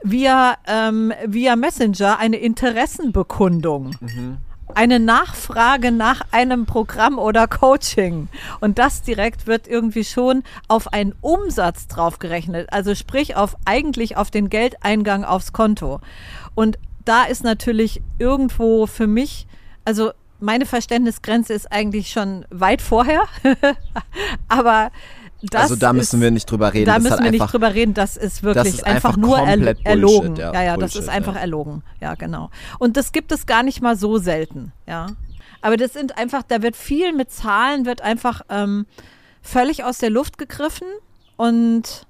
via, 0.04 0.56
ähm, 0.68 1.12
via 1.26 1.56
Messenger 1.56 2.20
eine 2.20 2.38
Interessenbekundung. 2.38 3.96
Mhm. 4.00 4.38
Eine 4.76 5.00
Nachfrage 5.00 5.92
nach 5.92 6.22
einem 6.32 6.68
Programm 6.68 7.18
oder 7.18 7.48
Coaching. 7.48 8.28
Und 8.62 8.78
das 8.78 9.02
direkt 9.02 9.48
wird 9.48 9.68
irgendwie 9.68 10.04
schon 10.04 10.44
auf 10.68 10.94
einen 10.94 11.16
Umsatz 11.22 11.88
draufgerechnet. 11.88 12.72
Also 12.72 12.94
sprich 12.94 13.36
auf 13.36 13.56
eigentlich 13.66 14.18
auf 14.18 14.30
den 14.30 14.50
Geldeingang 14.50 15.26
aufs 15.26 15.52
Konto. 15.52 16.00
Und 16.54 16.78
da 17.06 17.24
ist 17.24 17.44
natürlich 17.44 18.02
irgendwo 18.20 18.86
für 18.86 19.08
mich, 19.08 19.48
also 19.84 20.12
meine 20.44 20.66
Verständnisgrenze 20.66 21.54
ist 21.54 21.72
eigentlich 21.72 22.10
schon 22.10 22.46
weit 22.50 22.82
vorher. 22.82 23.24
Aber 24.48 24.92
das 25.42 25.64
also 25.64 25.76
da 25.76 25.92
müssen 25.92 26.18
ist, 26.18 26.22
wir 26.22 26.32
nicht 26.32 26.50
drüber 26.50 26.74
reden. 26.74 26.86
Da 26.86 26.96
das 26.96 27.04
müssen 27.04 27.24
wir 27.24 27.32
nicht 27.32 27.52
drüber 27.52 27.74
reden. 27.74 27.94
Das 27.94 28.16
ist 28.18 28.44
wirklich 28.44 28.64
das 28.64 28.74
ist 28.76 28.86
einfach, 28.86 29.16
einfach, 29.16 29.18
nur 29.18 29.40
erlo 29.40 29.74
erlogen. 29.84 30.36
Ja, 30.36 30.54
ja, 30.54 30.64
ja 30.64 30.76
Bullshit, 30.76 30.96
das 30.96 31.04
ist 31.04 31.10
einfach 31.10 31.36
ja. 31.36 31.42
erlogen. 31.42 31.84
Ja, 32.02 32.16
genau. 32.16 32.50
Und 32.80 32.98
das 32.98 33.12
gibt 33.12 33.32
es 33.32 33.46
gar 33.46 33.64
nicht 33.64 33.82
mal 33.82 33.98
so 33.98 34.18
selten. 34.18 34.72
Ja, 34.88 35.08
aber 35.62 35.78
das 35.78 35.94
sind 35.94 36.18
einfach, 36.18 36.44
da 36.44 36.62
wird 36.62 36.76
viel 36.76 37.14
mit 37.14 37.32
Zahlen, 37.32 37.86
wird 37.86 38.02
einfach 38.02 38.42
ähm, 38.50 38.86
völlig 39.42 39.84
aus 39.84 39.98
der 39.98 40.10
Luft 40.10 40.38
gegriffen 40.38 40.88
und 41.38 42.06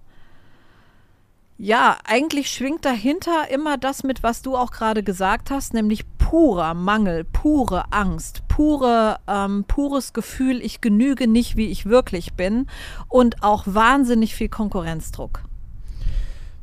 ja, 1.57 1.97
eigentlich 2.03 2.49
schwingt 2.49 2.83
dahinter 2.83 3.49
immer 3.49 3.77
das 3.77 4.03
mit, 4.03 4.23
was 4.23 4.41
du 4.41 4.55
auch 4.57 4.71
gerade 4.71 5.03
gesagt 5.03 5.51
hast, 5.51 5.73
nämlich 5.73 6.03
purer 6.17 6.73
Mangel, 6.73 7.23
pure 7.25 7.91
Angst, 7.91 8.47
pure, 8.47 9.19
ähm, 9.27 9.63
pures 9.67 10.13
Gefühl, 10.13 10.61
ich 10.61 10.81
genüge 10.81 11.27
nicht, 11.27 11.55
wie 11.55 11.67
ich 11.67 11.85
wirklich 11.85 12.33
bin 12.33 12.67
und 13.07 13.43
auch 13.43 13.63
wahnsinnig 13.67 14.35
viel 14.35 14.49
Konkurrenzdruck. 14.49 15.43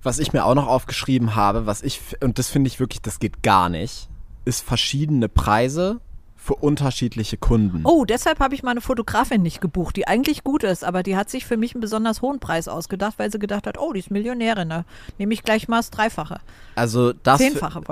Was 0.03 0.18
ich 0.18 0.33
mir 0.33 0.44
auch 0.44 0.55
noch 0.55 0.66
aufgeschrieben 0.66 1.35
habe, 1.35 1.66
was 1.66 1.83
ich, 1.83 2.00
und 2.20 2.38
das 2.38 2.48
finde 2.48 2.68
ich 2.68 2.81
wirklich, 2.81 3.03
das 3.03 3.20
geht 3.20 3.42
gar 3.42 3.68
nicht, 3.68 4.09
ist 4.44 4.62
verschiedene 4.62 5.29
Preise 5.29 6.00
für 6.42 6.55
unterschiedliche 6.55 7.37
Kunden. 7.37 7.83
Oh, 7.85 8.07
deshalb 8.07 8.40
habe 8.40 8.55
ich 8.55 8.62
meine 8.62 8.81
Fotografin 8.81 9.42
nicht 9.42 9.61
gebucht, 9.61 9.96
die 9.96 10.09
eigentlich 10.09 10.42
gut 10.42 10.64
ist, 10.64 10.85
aber 10.85 11.03
die 11.03 11.14
hat 11.14 11.29
sich 11.29 11.44
für 11.44 11.59
mich 11.59 11.74
einen 11.74 11.83
besonders 11.83 12.22
hohen 12.22 12.40
Preis 12.40 12.66
ausgedacht, 12.66 13.18
weil 13.18 13.31
sie 13.31 13.38
gedacht 13.38 13.66
hat, 13.66 13.79
oh, 13.79 13.92
die 13.92 14.00
ist 14.00 14.11
Millionärin, 14.11 14.66
ne? 14.66 14.87
nehme 15.18 15.35
ich 15.35 15.42
gleich 15.42 15.68
mal 15.68 15.76
das 15.76 15.90
Dreifache. 15.90 16.40
Also 16.76 17.12
das, 17.12 17.42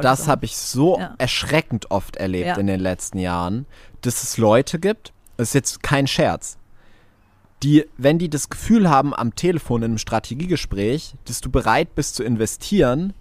das 0.01 0.29
habe 0.29 0.47
ich 0.47 0.57
so 0.57 0.99
ja. 0.99 1.15
erschreckend 1.19 1.91
oft 1.91 2.17
erlebt 2.17 2.47
ja. 2.47 2.55
in 2.57 2.67
den 2.67 2.81
letzten 2.81 3.19
Jahren, 3.19 3.67
dass 4.01 4.23
es 4.23 4.39
Leute 4.39 4.79
gibt, 4.79 5.13
das 5.37 5.49
ist 5.49 5.55
jetzt 5.55 5.83
kein 5.83 6.07
Scherz, 6.07 6.57
die, 7.63 7.85
wenn 7.99 8.19
die 8.19 8.31
das 8.31 8.49
Gefühl 8.49 8.89
haben 8.89 9.15
am 9.15 9.35
Telefon 9.35 9.83
in 9.83 9.91
einem 9.91 9.99
Strategiegespräch, 9.99 11.15
dass 11.27 11.43
du 11.43 11.51
bereit 11.51 11.95
bist 11.95 12.15
zu 12.15 12.23
investieren, 12.23 13.13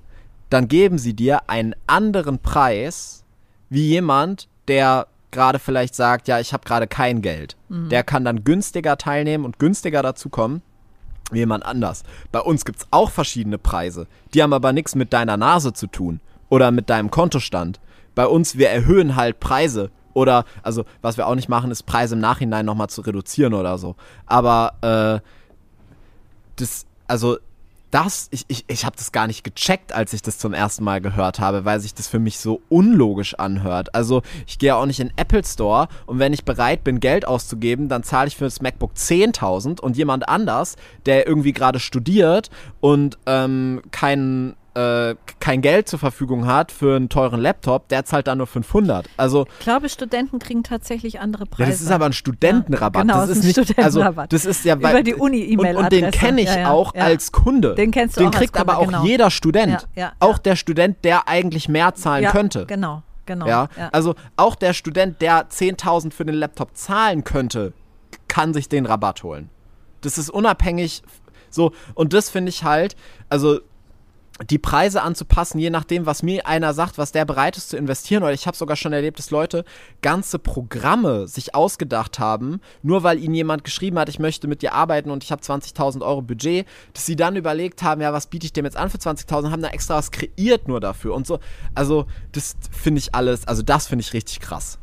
dann 0.50 0.70
geben 0.70 0.98
sie 0.98 1.14
dir 1.14 1.50
einen 1.50 1.76
anderen 1.86 2.40
Preis 2.40 3.26
wie 3.70 3.88
jemand, 3.88 4.48
der 4.70 5.08
gerade 5.32 5.60
vielleicht 5.60 5.96
sagt, 5.96 6.28
ja, 6.28 6.40
ich 6.40 6.54
habe 6.54 6.66
gerade 6.66 6.88
kein 6.88 7.22
Geld. 7.22 7.58
Mhm. 7.70 7.90
Der 7.90 8.04
kann 8.04 8.26
dann 8.26 8.44
günstiger 8.44 8.98
teilnehmen 8.98 9.46
und 9.46 9.60
günstiger 9.60 10.02
dazukommen 10.02 10.62
wie 11.32 11.40
jemand 11.40 11.66
anders. 11.66 12.04
Bei 12.32 12.40
uns 12.40 12.66
gibt 12.66 12.80
es 12.80 12.88
auch 12.92 13.12
verschiedene 13.12 13.58
Preise. 13.58 14.08
Die 14.34 14.42
haben 14.42 14.54
aber 14.54 14.74
nichts 14.74 14.96
mit 14.96 15.14
deiner 15.14 15.38
Nase 15.38 15.74
zu 15.74 15.88
tun 15.88 16.20
oder 16.50 16.72
mit 16.72 16.90
deinem 16.90 17.12
Kontostand. 17.12 17.80
Bei 18.16 18.26
uns, 18.28 18.58
wir 18.58 18.70
erhöhen 18.70 19.16
halt 19.16 19.40
Preise. 19.40 19.92
Oder, 20.14 20.46
also, 20.64 20.86
was 21.02 21.18
wir 21.18 21.28
auch 21.28 21.36
nicht 21.36 21.50
machen, 21.50 21.70
ist 21.70 21.84
Preise 21.84 22.16
im 22.16 22.22
Nachhinein 22.22 22.66
nochmal 22.66 22.90
zu 22.90 23.02
reduzieren 23.02 23.54
oder 23.54 23.78
so. 23.78 23.96
Aber, 24.26 24.74
äh, 24.82 25.28
das, 26.56 26.88
also, 27.08 27.38
das, 27.92 28.28
ich, 28.32 28.46
ich, 28.48 28.66
ich 28.68 28.86
habe 28.86 28.96
das 28.98 29.12
gar 29.12 29.28
nicht 29.28 29.44
gecheckt, 29.44 29.94
als 29.94 30.14
ich 30.14 30.22
das 30.22 30.38
zum 30.38 30.54
ersten 30.54 30.84
Mal 30.84 31.02
gehört 31.02 31.40
habe, 31.40 31.66
weil 31.66 31.80
sich 31.80 31.94
das 31.94 32.08
für 32.08 32.20
mich 32.20 32.40
so 32.40 32.62
unlogisch 32.70 33.36
anhört. 33.36 33.96
Also 33.96 34.22
ich 34.46 34.60
gehe 34.60 34.76
auch 34.76 34.86
nicht 34.86 35.00
in 35.00 35.12
Apple 35.16 35.44
Store 35.46 35.88
und 36.06 36.20
wenn 36.20 36.34
ich 36.34 36.44
bereit 36.44 36.84
bin, 36.84 37.00
Geld 37.00 37.28
auszugeben, 37.28 37.88
dann 37.88 38.04
zahle 38.04 38.28
ich 38.28 38.36
für 38.36 38.44
das 38.44 38.62
MacBook 38.62 38.92
10.000 38.94 39.80
und 39.80 39.96
jemand 39.98 40.28
anders, 40.28 40.76
der 41.06 41.28
irgendwie 41.28 41.54
gerade 41.54 41.80
studiert 41.80 42.50
und 42.82 43.18
ähm, 43.26 43.82
keinen 43.92 44.56
äh, 44.78 45.16
kein 45.40 45.62
Geld 45.62 45.90
zur 45.90 45.98
Verfügung 45.98 46.46
hat 46.46 46.72
für 46.72 46.96
einen 46.96 47.10
teuren 47.10 47.42
Laptop, 47.42 47.88
der 47.88 48.06
zahlt 48.06 48.28
dann 48.28 48.38
nur 48.38 48.46
500. 48.46 49.10
Also 49.18 49.48
ich 49.58 49.66
glaube, 49.66 49.90
Studenten 49.90 50.38
kriegen 50.38 50.62
tatsächlich 50.62 51.20
andere 51.20 51.48
Preise. 51.48 51.64
Ja, 51.64 51.74
das 51.74 51.82
ist 51.82 51.92
aber 51.92 52.06
ein 52.06 52.14
Studentenrabatt. 52.14 53.08
Ja, 53.08 53.14
genau, 53.14 53.28
das 53.28 53.38
ist 53.38 53.44
ein 53.44 53.64
nicht, 53.64 53.80
also 53.80 54.04
das 54.30 54.46
ist 54.46 54.66
ja 54.66 54.76
über 54.76 55.02
die 55.02 55.16
Uni 55.16 55.40
E-Mail 55.42 55.78
und, 55.78 55.86
und 55.86 55.92
den 55.92 56.12
kenne 56.12 56.42
ich 56.42 56.54
ja, 56.54 56.70
auch 56.70 56.94
als 56.94 57.32
Kunde. 57.32 57.74
Den 57.74 57.92
kennst 57.92 58.18
du 58.18 58.22
Den 58.22 58.30
auch 58.30 58.32
kriegt 58.34 58.54
Kunde, 58.54 58.72
aber 58.72 58.80
auch 58.80 58.86
genau. 58.86 59.04
jeder 59.04 59.32
Student. 59.32 59.88
Auch 60.20 60.38
der 60.38 60.56
Student, 60.56 60.98
der 61.04 61.28
eigentlich 61.28 61.68
mehr 61.68 61.96
zahlen 61.96 62.26
könnte. 62.28 62.66
Genau. 62.68 63.04
Genau, 63.26 63.46
ja? 63.46 63.68
Also 63.92 64.16
auch 64.38 64.56
der 64.56 64.74
Student, 64.74 65.22
der 65.22 65.50
10.000 65.50 66.14
für 66.14 66.24
den 66.24 66.36
Laptop 66.36 66.78
zahlen 66.78 67.24
könnte, 67.24 67.74
kann 68.28 68.54
sich 68.54 68.70
den 68.70 68.86
Rabatt 68.86 69.24
holen. 69.24 69.50
Das 70.02 70.18
ist 70.18 70.30
unabhängig 70.30 71.04
So, 71.50 71.72
und 71.94 72.14
das 72.14 72.30
finde 72.30 72.50
ich 72.50 72.64
halt, 72.64 72.96
also 73.30 73.60
die 74.50 74.60
Preise 74.60 75.02
anzupassen, 75.02 75.60
je 75.60 75.70
nachdem, 75.70 76.06
was 76.06 76.24
mir 76.24 76.46
einer 76.46 76.74
sagt, 76.74 76.98
was 76.98 77.12
der 77.12 77.26
bereit 77.26 77.58
ist 77.58 77.70
zu 77.70 77.78
investieren. 77.78 78.24
Oder 78.24 78.34
ich 78.34 78.48
habe 78.48 78.58
sogar 78.58 78.76
schon 78.76 78.94
erlebt, 78.94 79.20
dass 79.20 79.32
Leute 79.32 79.66
ganze 80.02 80.40
Programme 80.40 81.28
sich 81.28 81.56
ausgedacht 81.56 82.20
haben, 82.20 82.62
nur 82.84 83.04
weil 83.04 83.20
ihnen 83.20 83.34
jemand 83.34 83.64
geschrieben 83.64 83.98
hat, 83.98 84.10
ich 84.10 84.20
möchte 84.20 84.48
mit 84.48 84.62
dir 84.62 84.74
arbeiten 84.74 85.10
und 85.10 85.24
ich 85.24 85.32
habe 85.32 85.42
20.000 85.42 86.02
Euro 86.02 86.22
Budget, 86.22 86.68
dass 86.94 87.06
sie 87.06 87.16
dann 87.16 87.36
überlegt 87.36 87.84
haben, 87.84 88.02
ja, 88.02 88.14
was 88.14 88.28
biete 88.28 88.46
ich 88.46 88.54
dem 88.54 88.66
jetzt 88.66 88.78
an 88.78 88.90
für 88.90 88.98
20.000, 88.98 89.52
haben 89.52 89.62
da 89.62 89.70
extra 89.70 89.96
was 89.96 90.12
kreiert 90.12 90.68
nur 90.68 90.80
dafür 90.80 91.14
und 91.16 91.26
so. 91.26 91.40
Also, 91.74 92.06
das 92.32 92.56
finde 92.72 93.00
ich 93.00 93.16
alles, 93.16 93.48
also 93.48 93.64
das 93.64 93.88
finde 93.88 94.04
ich 94.04 94.14
richtig 94.14 94.40
krass. 94.40 94.78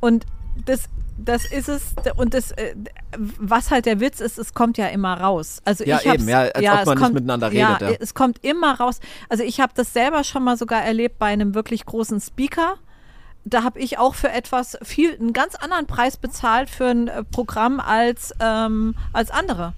Und 0.00 0.26
das 0.64 0.88
das 1.18 1.44
ist 1.44 1.68
es 1.68 1.94
und 2.16 2.34
das 2.34 2.52
äh, 2.52 2.74
was 3.16 3.70
halt 3.70 3.86
der 3.86 4.00
Witz 4.00 4.20
ist, 4.20 4.38
es 4.38 4.54
kommt 4.54 4.78
ja 4.78 4.88
immer 4.88 5.20
raus. 5.20 5.60
Also 5.64 5.84
ja, 5.84 5.98
ich 5.98 6.06
eben, 6.06 6.28
ja, 6.28 6.40
als 6.40 6.60
ja, 6.60 6.80
ob 6.80 6.86
man 6.86 6.98
kommt, 6.98 7.00
nicht 7.00 7.14
miteinander 7.14 7.50
redet. 7.50 7.80
Ja, 7.80 7.90
Ja, 7.90 7.96
es 7.98 8.14
kommt 8.14 8.44
immer 8.44 8.78
raus. 8.78 9.00
Also 9.28 9.42
ich 9.42 9.60
habe 9.60 9.72
das 9.74 9.92
selber 9.92 10.24
schon 10.24 10.44
mal 10.44 10.56
sogar 10.56 10.82
erlebt 10.82 11.18
bei 11.18 11.26
einem 11.26 11.54
wirklich 11.54 11.86
großen 11.86 12.20
Speaker. 12.20 12.74
Da 13.44 13.62
habe 13.62 13.78
ich 13.78 13.98
auch 13.98 14.14
für 14.14 14.30
etwas 14.30 14.76
viel 14.82 15.16
einen 15.18 15.32
ganz 15.32 15.54
anderen 15.54 15.86
Preis 15.86 16.16
bezahlt 16.16 16.68
für 16.68 16.86
ein 16.86 17.08
äh, 17.08 17.24
Programm 17.24 17.80
als 17.80 18.32
ähm, 18.40 18.94
als 19.12 19.30
andere. 19.30 19.72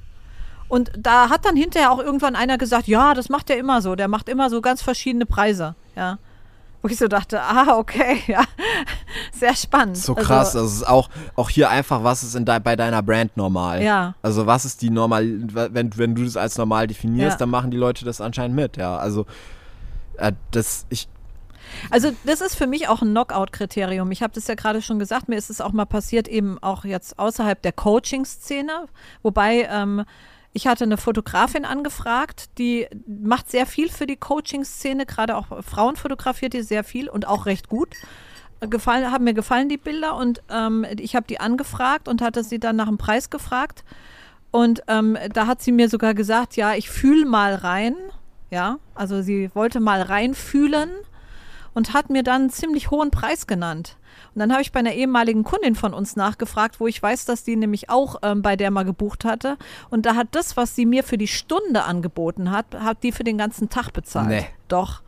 Und 0.68 0.90
da 0.98 1.30
hat 1.30 1.44
dann 1.46 1.56
hinterher 1.56 1.90
auch 1.90 1.98
irgendwann 1.98 2.36
einer 2.36 2.58
gesagt, 2.58 2.88
ja, 2.88 3.14
das 3.14 3.28
macht 3.28 3.48
er 3.50 3.56
immer 3.56 3.80
so. 3.80 3.94
Der 3.94 4.08
macht 4.08 4.28
immer 4.28 4.50
so 4.50 4.60
ganz 4.60 4.82
verschiedene 4.82 5.24
Preise. 5.24 5.74
Ja. 5.96 6.18
Wo 6.80 6.88
ich 6.88 6.96
so 6.96 7.08
dachte, 7.08 7.40
ah, 7.42 7.76
okay, 7.76 8.20
ja, 8.28 8.44
sehr 9.32 9.54
spannend. 9.56 9.96
So 9.96 10.14
krass, 10.14 10.54
Also, 10.54 10.60
also 10.60 10.76
ist 10.76 10.88
auch, 10.88 11.08
auch 11.34 11.50
hier 11.50 11.70
einfach, 11.70 12.04
was 12.04 12.22
ist 12.22 12.34
in 12.36 12.44
de 12.44 12.60
bei 12.60 12.76
deiner 12.76 13.02
Brand 13.02 13.36
normal? 13.36 13.82
Ja. 13.82 14.14
Also 14.22 14.46
was 14.46 14.64
ist 14.64 14.80
die 14.82 14.90
normal, 14.90 15.26
wenn, 15.52 15.96
wenn 15.98 16.14
du 16.14 16.24
das 16.24 16.36
als 16.36 16.56
normal 16.56 16.86
definierst, 16.86 17.34
Ja. 17.34 17.38
dann 17.38 17.50
machen 17.50 17.70
die 17.70 17.76
Leute 17.76 18.04
das 18.04 18.20
anscheinend 18.20 18.54
mit, 18.54 18.76
ja. 18.76 18.96
Also 18.96 19.26
äh, 20.18 20.32
das, 20.52 20.86
ich, 20.88 21.08
Also 21.90 22.12
das 22.24 22.40
ist 22.40 22.54
für 22.54 22.66
mich 22.68 22.88
auch 22.88 23.02
ein 23.02 23.10
Knockout-Kriterium. 23.10 24.10
Ich 24.12 24.22
habe 24.22 24.32
das 24.34 24.46
ja 24.46 24.54
gerade 24.54 24.80
schon 24.80 24.98
gesagt, 25.00 25.28
mir 25.28 25.36
ist 25.36 25.50
es 25.50 25.60
auch 25.60 25.72
mal 25.72 25.84
passiert, 25.84 26.28
eben 26.28 26.58
auch 26.62 26.84
jetzt 26.84 27.18
außerhalb 27.18 27.60
der 27.60 27.72
Coaching-Szene. 27.72 28.86
Wobei 29.22 29.68
ähm, 29.70 30.04
ich 30.52 30.66
hatte 30.66 30.84
eine 30.84 30.96
Fotografin 30.96 31.64
angefragt, 31.64 32.58
die 32.58 32.86
macht 33.06 33.50
sehr 33.50 33.66
viel 33.66 33.88
für 33.90 34.06
die 34.06 34.16
Coaching-Szene, 34.16 35.06
gerade 35.06 35.36
auch 35.36 35.62
Frauen 35.62 35.96
fotografiert 35.96 36.52
die 36.52 36.62
sehr 36.62 36.84
viel 36.84 37.08
und 37.08 37.26
auch 37.26 37.46
recht 37.46 37.68
gut. 37.68 37.94
Gefallen, 38.60 39.12
haben 39.12 39.24
mir 39.24 39.34
gefallen 39.34 39.68
die 39.68 39.76
Bilder 39.76 40.16
und 40.16 40.42
ähm, 40.50 40.84
ich 40.98 41.14
habe 41.14 41.26
die 41.28 41.38
angefragt 41.38 42.08
und 42.08 42.20
hatte 42.22 42.42
sie 42.42 42.58
dann 42.58 42.74
nach 42.74 42.88
dem 42.88 42.98
Preis 42.98 43.30
gefragt. 43.30 43.84
Und 44.50 44.82
ähm, 44.88 45.16
da 45.32 45.46
hat 45.46 45.62
sie 45.62 45.70
mir 45.70 45.88
sogar 45.88 46.14
gesagt, 46.14 46.56
ja, 46.56 46.74
ich 46.74 46.90
fühle 46.90 47.26
mal 47.26 47.54
rein. 47.54 47.94
Ja, 48.50 48.78
also 48.94 49.20
sie 49.22 49.50
wollte 49.54 49.78
mal 49.78 50.02
reinfühlen 50.02 50.90
und 51.74 51.92
hat 51.92 52.10
mir 52.10 52.22
dann 52.22 52.42
einen 52.42 52.50
ziemlich 52.50 52.90
hohen 52.90 53.10
Preis 53.10 53.46
genannt. 53.46 53.96
Und 54.34 54.40
dann 54.40 54.52
habe 54.52 54.62
ich 54.62 54.72
bei 54.72 54.80
einer 54.80 54.92
ehemaligen 54.92 55.44
Kundin 55.44 55.74
von 55.74 55.94
uns 55.94 56.16
nachgefragt, 56.16 56.80
wo 56.80 56.86
ich 56.86 57.02
weiß, 57.02 57.24
dass 57.24 57.44
die 57.44 57.56
nämlich 57.56 57.90
auch 57.90 58.16
ähm, 58.22 58.42
bei 58.42 58.56
der 58.56 58.70
mal 58.70 58.84
gebucht 58.84 59.24
hatte. 59.24 59.56
Und 59.90 60.06
da 60.06 60.14
hat 60.14 60.28
das, 60.32 60.56
was 60.56 60.74
sie 60.74 60.86
mir 60.86 61.04
für 61.04 61.18
die 61.18 61.28
Stunde 61.28 61.84
angeboten 61.84 62.50
hat, 62.50 62.66
hat 62.74 63.02
die 63.02 63.12
für 63.12 63.24
den 63.24 63.38
ganzen 63.38 63.68
Tag 63.68 63.92
bezahlt. 63.92 64.28
Nee. 64.28 64.46
Doch. 64.68 65.02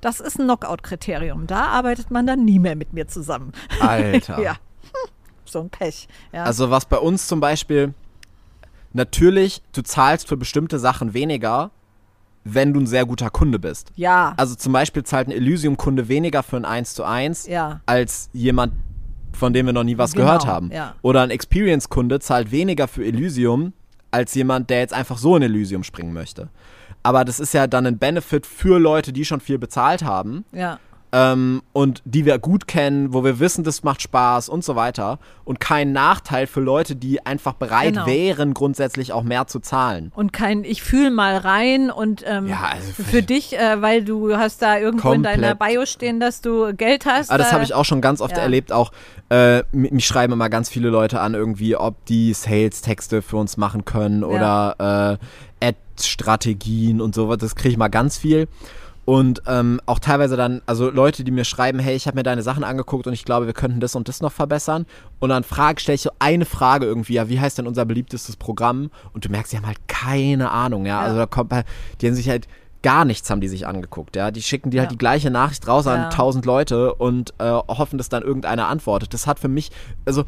Das 0.00 0.20
ist 0.20 0.38
ein 0.38 0.44
Knockout-Kriterium. 0.44 1.46
Da 1.46 1.64
arbeitet 1.66 2.10
man 2.10 2.26
dann 2.26 2.44
nie 2.44 2.58
mehr 2.58 2.76
mit 2.76 2.92
mir 2.92 3.08
zusammen. 3.08 3.52
Alter. 3.80 4.38
ja. 4.42 4.52
Hm, 4.52 5.10
So 5.46 5.60
ein 5.60 5.70
Pech. 5.70 6.08
Ja. 6.32 6.44
Also 6.44 6.70
was 6.70 6.86
bei 6.86 6.98
uns 6.98 7.26
zum 7.26 7.38
Beispiel, 7.40 7.94
natürlich, 8.92 9.62
du 9.72 9.82
zahlst 9.82 10.26
für 10.26 10.36
bestimmte 10.36 10.78
Sachen 10.78 11.14
weniger, 11.14 11.70
wenn 12.44 12.72
du 12.74 12.80
ein 12.80 12.86
sehr 12.86 13.06
guter 13.06 13.30
Kunde 13.30 13.58
bist. 13.58 13.90
ja. 13.96 14.34
Also 14.36 14.54
zum 14.54 14.72
Beispiel 14.72 15.02
zahlt 15.02 15.28
ein 15.28 15.32
Elysium-Kunde 15.32 16.08
weniger 16.08 16.42
für 16.42 16.56
ein 16.56 16.64
1 16.64 16.94
zu 16.94 17.04
1 17.04 17.46
Ja. 17.46 17.80
als 17.86 18.28
jemand, 18.32 18.72
von 19.32 19.52
dem 19.52 19.66
wir 19.66 19.72
noch 19.72 19.82
nie 19.84 19.96
was 19.98 20.12
Genau, 20.12 20.26
gehört 20.26 20.46
haben. 20.46 20.70
ja. 20.72 20.94
Oder 21.02 21.22
ein 21.22 21.30
Experience-Kunde 21.30 22.20
zahlt 22.20 22.50
weniger 22.50 22.86
für 22.86 23.04
Elysium 23.04 23.72
als 24.10 24.34
jemand, 24.34 24.70
der 24.70 24.78
jetzt 24.80 24.92
einfach 24.94 25.18
so 25.18 25.34
in 25.36 25.42
Elysium 25.42 25.82
springen 25.82 26.12
möchte. 26.12 26.48
Aber 27.02 27.24
das 27.24 27.40
ist 27.40 27.52
ja 27.54 27.66
dann 27.66 27.86
ein 27.86 27.98
Benefit 27.98 28.46
für 28.46 28.78
Leute, 28.78 29.12
die 29.12 29.24
schon 29.24 29.40
viel 29.40 29.58
bezahlt 29.58 30.04
haben 30.04 30.44
ja. 30.52 30.78
Ähm, 31.16 31.62
und 31.72 32.02
die 32.04 32.24
wir 32.24 32.40
gut 32.40 32.66
kennen, 32.66 33.12
wo 33.14 33.22
wir 33.22 33.38
wissen, 33.38 33.62
das 33.62 33.84
macht 33.84 34.02
Spaß 34.02 34.48
und 34.48 34.64
so 34.64 34.74
weiter. 34.74 35.20
Und 35.44 35.60
kein 35.60 35.92
Nachteil 35.92 36.48
für 36.48 36.60
Leute, 36.60 36.96
die 36.96 37.24
einfach 37.24 37.52
bereit 37.52 37.94
Genau. 37.94 38.06
wären, 38.06 38.52
grundsätzlich 38.52 39.12
auch 39.12 39.22
mehr 39.22 39.46
zu 39.46 39.60
zahlen. 39.60 40.10
Und 40.16 40.32
kein, 40.32 40.64
ich 40.64 40.82
fühle 40.82 41.10
mal 41.12 41.36
rein 41.36 41.90
und 41.92 42.24
ähm, 42.26 42.48
Ja, 42.48 42.70
also 42.72 43.02
für 43.04 43.22
dich, 43.22 43.56
äh, 43.56 43.80
weil 43.80 44.02
du 44.04 44.36
hast 44.36 44.60
da 44.60 44.76
irgendwo 44.76 45.12
in 45.12 45.22
deiner 45.22 45.50
Komplett. 45.54 45.70
Bio 45.74 45.86
stehen, 45.86 46.18
dass 46.18 46.40
du 46.40 46.74
Geld 46.74 47.06
hast. 47.06 47.30
Aber 47.30 47.38
das 47.38 47.50
äh, 47.50 47.52
habe 47.52 47.62
ich 47.64 47.74
auch 47.74 47.84
schon 47.84 48.00
ganz 48.00 48.20
oft 48.20 48.36
ja. 48.36 48.42
erlebt. 48.42 48.72
Auch 48.72 48.90
äh, 49.30 49.58
mi- 49.72 49.92
mich 49.94 50.06
schreiben 50.06 50.32
immer 50.32 50.48
ganz 50.48 50.68
viele 50.68 50.88
Leute 50.88 51.20
an, 51.20 51.34
irgendwie, 51.34 51.76
ob 51.76 52.04
die 52.06 52.32
Sales-Texte 52.34 53.22
für 53.22 53.36
uns 53.36 53.56
machen 53.56 53.84
können 53.84 54.24
oder 54.24 55.18
äh, 55.60 55.66
Ad-Strategien 55.66 57.00
und 57.00 57.14
sowas. 57.14 57.38
Das 57.38 57.54
kriege 57.54 57.70
ich 57.72 57.76
mal 57.78 57.88
ganz 57.88 58.16
viel. 58.18 58.48
Und 59.04 59.42
ähm, 59.46 59.80
auch 59.86 59.98
teilweise 59.98 60.36
dann, 60.36 60.62
also 60.66 60.90
Leute, 60.90 61.24
die 61.24 61.30
mir 61.30 61.44
schreiben, 61.44 61.78
hey, 61.78 61.94
ich 61.94 62.06
habe 62.06 62.16
mir 62.16 62.22
deine 62.22 62.42
Sachen 62.42 62.64
angeguckt 62.64 63.06
und 63.06 63.12
ich 63.12 63.24
glaube, 63.24 63.46
wir 63.46 63.52
könnten 63.52 63.80
das 63.80 63.94
und 63.94 64.08
das 64.08 64.20
noch 64.22 64.32
verbessern. 64.32 64.86
Und 65.18 65.28
dann 65.28 65.44
frage, 65.44 65.80
stelle 65.80 65.96
ich 65.96 66.02
so 66.02 66.10
eine 66.18 66.44
Frage 66.46 66.86
irgendwie, 66.86 67.14
ja, 67.14 67.28
wie 67.28 67.38
heißt 67.40 67.58
denn 67.58 67.66
unser 67.66 67.84
beliebtestes 67.84 68.36
Programm? 68.36 68.90
Und 69.12 69.24
du 69.24 69.28
merkst, 69.28 69.52
die 69.52 69.58
haben 69.58 69.66
halt 69.66 69.86
keine 69.88 70.50
Ahnung, 70.50 70.86
ja. 70.86 70.94
Ja. 70.94 71.00
Also 71.00 71.16
da 71.18 71.26
kommt 71.26 71.52
halt, 71.52 71.66
die 72.00 72.06
haben 72.06 72.14
sich 72.14 72.28
halt 72.28 72.48
gar 72.82 73.06
nichts 73.06 73.30
haben 73.30 73.40
die 73.40 73.48
sich 73.48 73.66
angeguckt, 73.66 74.14
ja. 74.14 74.30
Die 74.30 74.42
schicken 74.42 74.70
dir 74.70 74.82
halt 74.82 74.90
Ja. 74.90 74.92
die 74.92 74.98
gleiche 74.98 75.30
Nachricht 75.30 75.66
raus 75.66 75.86
an 75.86 76.10
tausend 76.10 76.44
Leute 76.44 76.94
und 76.94 77.32
äh, 77.38 77.44
hoffen, 77.50 77.96
dass 77.96 78.10
dann 78.10 78.22
irgendeiner 78.22 78.68
antwortet. 78.68 79.14
Das 79.14 79.26
hat 79.26 79.38
für 79.38 79.48
mich, 79.48 79.70
also 80.04 80.24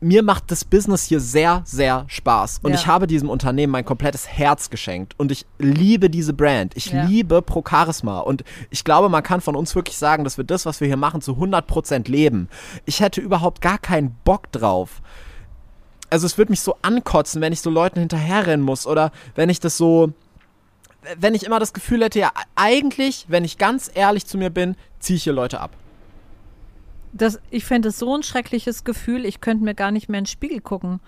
mir 0.00 0.22
macht 0.22 0.50
das 0.50 0.64
Business 0.64 1.04
hier 1.04 1.20
sehr, 1.20 1.62
sehr 1.66 2.04
Spaß. 2.08 2.60
Und 2.62 2.72
Ja. 2.72 2.78
ich 2.78 2.86
habe 2.86 3.06
diesem 3.06 3.28
Unternehmen 3.28 3.70
mein 3.70 3.84
komplettes 3.84 4.26
Herz 4.26 4.70
geschenkt. 4.70 5.14
Und 5.18 5.30
ich 5.30 5.44
liebe 5.58 6.08
diese 6.08 6.32
Brand. 6.32 6.76
Ich 6.76 6.86
Ja. 6.86 7.04
liebe 7.04 7.42
Pro 7.42 7.62
Charisma. 7.68 8.20
Und 8.20 8.42
ich 8.70 8.82
glaube, 8.84 9.08
man 9.10 9.22
kann 9.22 9.40
von 9.40 9.54
uns 9.56 9.74
wirklich 9.74 9.98
sagen, 9.98 10.24
dass 10.24 10.38
wir 10.38 10.44
das, 10.44 10.64
was 10.64 10.80
wir 10.80 10.86
hier 10.88 10.96
machen, 10.96 11.20
zu 11.20 11.36
100% 11.36 12.08
leben. 12.08 12.48
Ich 12.86 13.00
hätte 13.00 13.20
überhaupt 13.20 13.60
gar 13.60 13.78
keinen 13.78 14.16
Bock 14.24 14.50
drauf. 14.52 15.02
Also 16.08 16.26
es 16.26 16.38
würde 16.38 16.50
mich 16.50 16.60
so 16.62 16.76
ankotzen, 16.82 17.40
wenn 17.40 17.52
ich 17.52 17.60
so 17.60 17.70
Leuten 17.70 18.00
hinterherrennen 18.00 18.64
muss 18.64 18.86
oder 18.86 19.12
wenn 19.34 19.48
ich 19.50 19.60
das 19.60 19.76
so, 19.76 20.12
wenn 21.18 21.34
ich 21.34 21.44
immer 21.44 21.60
das 21.60 21.72
Gefühl 21.72 22.02
hätte, 22.02 22.18
ja, 22.18 22.32
eigentlich, 22.56 23.26
wenn 23.28 23.44
ich 23.44 23.58
ganz 23.58 23.90
ehrlich 23.94 24.26
zu 24.26 24.38
mir 24.38 24.50
bin, 24.50 24.76
ziehe 24.98 25.16
ich 25.18 25.24
hier 25.24 25.32
Leute 25.32 25.60
ab. 25.60 25.70
Das, 27.12 27.40
ich 27.50 27.64
fände 27.64 27.88
es 27.88 27.98
so 27.98 28.14
ein 28.16 28.22
schreckliches 28.22 28.84
Gefühl, 28.84 29.24
ich 29.24 29.40
könnte 29.40 29.64
mir 29.64 29.74
gar 29.74 29.90
nicht 29.90 30.08
mehr 30.08 30.18
in 30.18 30.24
den 30.24 30.28
Spiegel 30.30 30.60
gucken, 30.60 31.00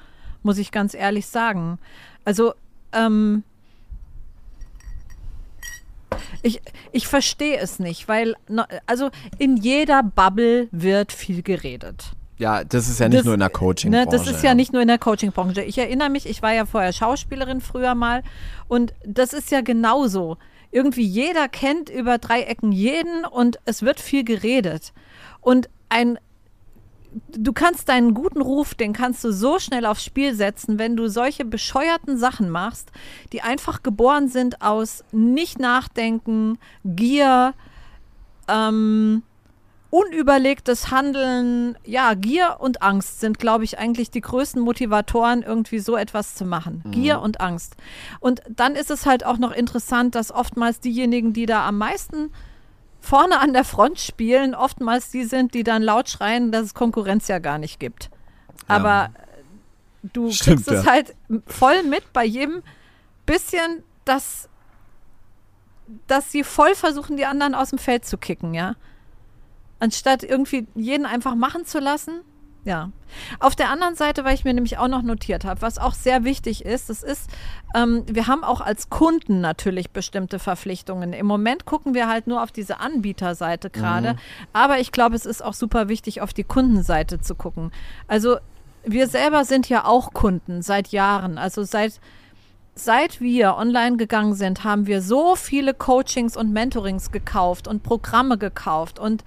muss 0.43 0.59
ich 0.59 0.73
ganz 0.73 0.95
ehrlich 0.95 1.27
sagen. 1.27 1.79
Also, 2.25 2.55
ähm, 2.93 3.45
ich, 6.43 6.61
ich 6.91 7.07
verstehe 7.07 7.59
es 7.59 7.79
nicht, 7.79 8.09
weil, 8.09 8.35
also 8.87 9.11
in 9.39 9.57
jeder 9.57 10.03
Bubble 10.03 10.69
wird 10.73 11.13
viel 11.13 11.43
geredet. 11.43 12.13
Ja, 12.39 12.65
das 12.65 12.89
ist 12.89 12.99
ja 12.99 13.09
nicht 13.09 13.19
Das- 13.21 13.25
nur 13.25 13.35
in 13.35 13.41
der 13.41 13.51
Coaching-Branche. 13.51 14.05
Ne, 14.07 14.11
das 14.11 14.27
ist 14.27 14.43
ja, 14.43 14.55
nicht 14.55 14.73
nur 14.73 14.83
in 14.83 14.89
der 14.89 14.99
Coaching-Branche. 14.99 15.63
Ich 15.63 15.79
erinnere 15.79 16.11
mich, 16.11 16.27
ich 16.29 16.43
war 16.43 16.53
ja 16.53 16.67
vorher 16.67 16.93
Schauspielerin 16.93 17.61
früher 17.61 17.95
mal 17.95 18.25
und 18.67 18.93
das 19.07 19.33
ist 19.33 19.51
ja 19.53 19.61
genauso. 19.61 20.39
Irgendwie 20.73 21.05
jeder 21.05 21.49
kennt 21.49 21.89
über 21.91 22.19
drei 22.19 22.43
Ecken 22.43 22.73
jeden 22.73 23.25
und 23.25 23.59
es 23.65 23.83
wird 23.83 24.01
viel 24.01 24.25
geredet. 24.25 24.93
Und 25.41 25.69
ein 25.93 26.19
du 27.37 27.53
kannst 27.53 27.91
deinen 27.91 28.15
guten 28.15 28.41
Ruf, 28.41 28.75
den 28.75 28.95
kannst 28.95 29.23
du 29.23 29.33
so 29.33 29.59
schnell 29.59 29.85
aufs 29.85 30.05
Spiel 30.05 30.35
setzen, 30.35 30.79
wenn 30.79 30.97
du 30.97 31.09
solche 31.09 31.45
bescheuerten 31.45 32.17
Sachen 32.17 32.49
machst, 32.49 32.91
die 33.33 33.43
einfach 33.43 33.83
geboren 33.83 34.29
sind 34.29 34.63
aus 34.63 35.05
nicht 35.13 35.59
nachdenken, 35.59 36.59
Gier, 36.85 37.53
ähm, 38.49 39.23
unüberlegtes 39.91 40.91
Handeln, 40.91 41.77
ja, 41.85 42.15
Gier 42.15 42.57
und 42.61 42.81
Angst 42.81 43.21
sind, 43.21 43.39
glaube 43.39 43.65
ich, 43.65 43.79
eigentlich 43.79 44.11
die 44.11 44.23
größten 44.23 44.63
Motivatoren, 44.63 45.43
irgendwie 45.43 45.81
so 45.81 45.99
etwas 45.99 46.35
zu 46.35 46.47
machen. 46.47 46.83
Gier 46.93 47.21
und 47.21 47.43
Angst. 47.43 47.77
Und 48.19 48.41
dann 48.49 48.75
ist 48.75 48.91
es 48.91 49.05
halt 49.05 49.27
auch 49.27 49.37
noch 49.37 49.53
interessant, 49.53 50.15
dass 50.15 50.33
oftmals 50.33 50.81
diejenigen, 50.81 51.35
die 51.35 51.45
da 51.45 51.69
am 51.69 51.77
meisten 51.77 52.31
vorne 53.03 53.41
an 53.41 53.53
der 53.53 53.65
Front 53.65 53.99
spielen, 53.99 54.55
oftmals 54.55 55.11
die 55.11 55.25
sind, 55.25 55.55
die 55.55 55.65
dann 55.65 55.83
laut 55.83 56.09
schreien, 56.09 56.53
dass 56.53 56.67
es 56.67 56.75
Konkurrenz 56.75 57.29
ja 57.29 57.41
gar 57.41 57.59
nicht 57.59 57.81
gibt. 57.81 58.11
Aber 58.69 59.11
du 60.03 60.31
Stimmt, 60.31 60.65
kriegst 60.65 60.71
es 60.71 60.85
ja. 60.85 60.91
halt 60.91 61.15
voll 61.47 61.83
mit 61.83 62.13
bei 62.13 62.25
jedem 62.25 62.63
bisschen, 63.27 63.83
dass, 64.05 64.49
dass 66.07 66.31
sie 66.31 66.45
voll 66.45 66.75
versuchen, 66.75 67.17
die 67.17 67.27
anderen 67.27 67.55
aus 67.55 67.71
dem 67.71 67.79
Feld 67.79 68.05
zu 68.05 68.17
kicken, 68.17 68.55
ja. 68.55 68.77
Anstatt 69.81 70.23
irgendwie 70.23 70.69
jeden 70.77 71.05
einfach 71.05 71.35
machen 71.35 71.67
zu 71.67 71.81
lassen, 71.81 72.21
Ja. 72.65 72.91
Auf 73.41 73.57
der 73.57 73.71
anderen 73.71 73.97
Seite, 73.97 74.25
weil 74.25 74.35
ich 74.35 74.45
mir 74.45 74.55
nämlich 74.55 74.79
auch 74.79 74.89
noch 74.89 75.03
notiert 75.03 75.45
habe, 75.45 75.61
was 75.63 75.79
auch 75.79 75.95
sehr 75.95 76.25
wichtig 76.25 76.65
ist, 76.65 76.89
das 76.89 77.03
ist, 77.03 77.29
ähm, 77.75 78.05
wir 78.07 78.29
haben 78.29 78.45
auch 78.45 78.61
als 78.61 78.89
Kunden 78.89 79.41
natürlich 79.41 79.91
bestimmte 79.91 80.39
Verpflichtungen. 80.39 81.13
Im 81.13 81.27
Moment 81.27 81.65
gucken 81.65 81.93
wir 81.93 82.09
halt 82.09 82.27
nur 82.27 82.43
auf 82.43 82.53
diese 82.53 82.79
Anbieterseite 82.81 83.69
gerade, 83.69 84.15
mhm. 84.15 84.19
aber 84.53 84.79
ich 84.79 84.93
glaube, 84.93 85.17
es 85.17 85.27
ist 85.27 85.45
auch 85.45 85.55
super 85.55 85.89
wichtig, 85.89 86.21
auf 86.21 86.33
die 86.33 86.45
Kundenseite 86.45 87.21
zu 87.21 87.35
gucken. 87.35 87.73
Also 88.07 88.37
wir 88.85 89.09
selber 89.09 89.45
sind 89.45 89.69
ja 89.69 89.85
auch 89.85 90.13
Kunden 90.13 90.63
seit 90.63 90.89
Jahren, 90.89 91.39
also 91.39 91.65
seit 91.65 92.01
Seit 92.75 93.21
wir 93.21 93.57
online 93.59 93.99
gegangen 93.99 94.33
sind, 94.33 94.65
haben 94.65 94.87
wir 94.87 95.03
so 95.03 95.37
viele 95.37 95.75
Coachings 95.75 96.39
und 96.39 96.55
Mentorings 96.55 97.13
gekauft 97.13 97.69
und 97.69 97.83
Programme 97.83 98.39
gekauft 98.39 98.99
und 98.99 99.25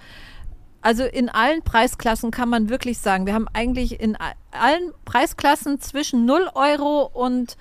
also 0.86 1.04
in 1.04 1.30
allen 1.30 1.64
Preisklassen 1.64 2.30
kann 2.30 2.48
man 2.48 2.70
wirklich 2.70 3.00
sagen, 3.00 3.26
wir 3.26 3.34
haben 3.34 3.48
eigentlich 3.54 4.00
in 4.00 4.16
allen 4.52 4.92
Preisklassen 5.04 5.82
zwischen 5.82 6.26
0 6.26 6.48
Euro 6.54 7.10
und 7.12 7.58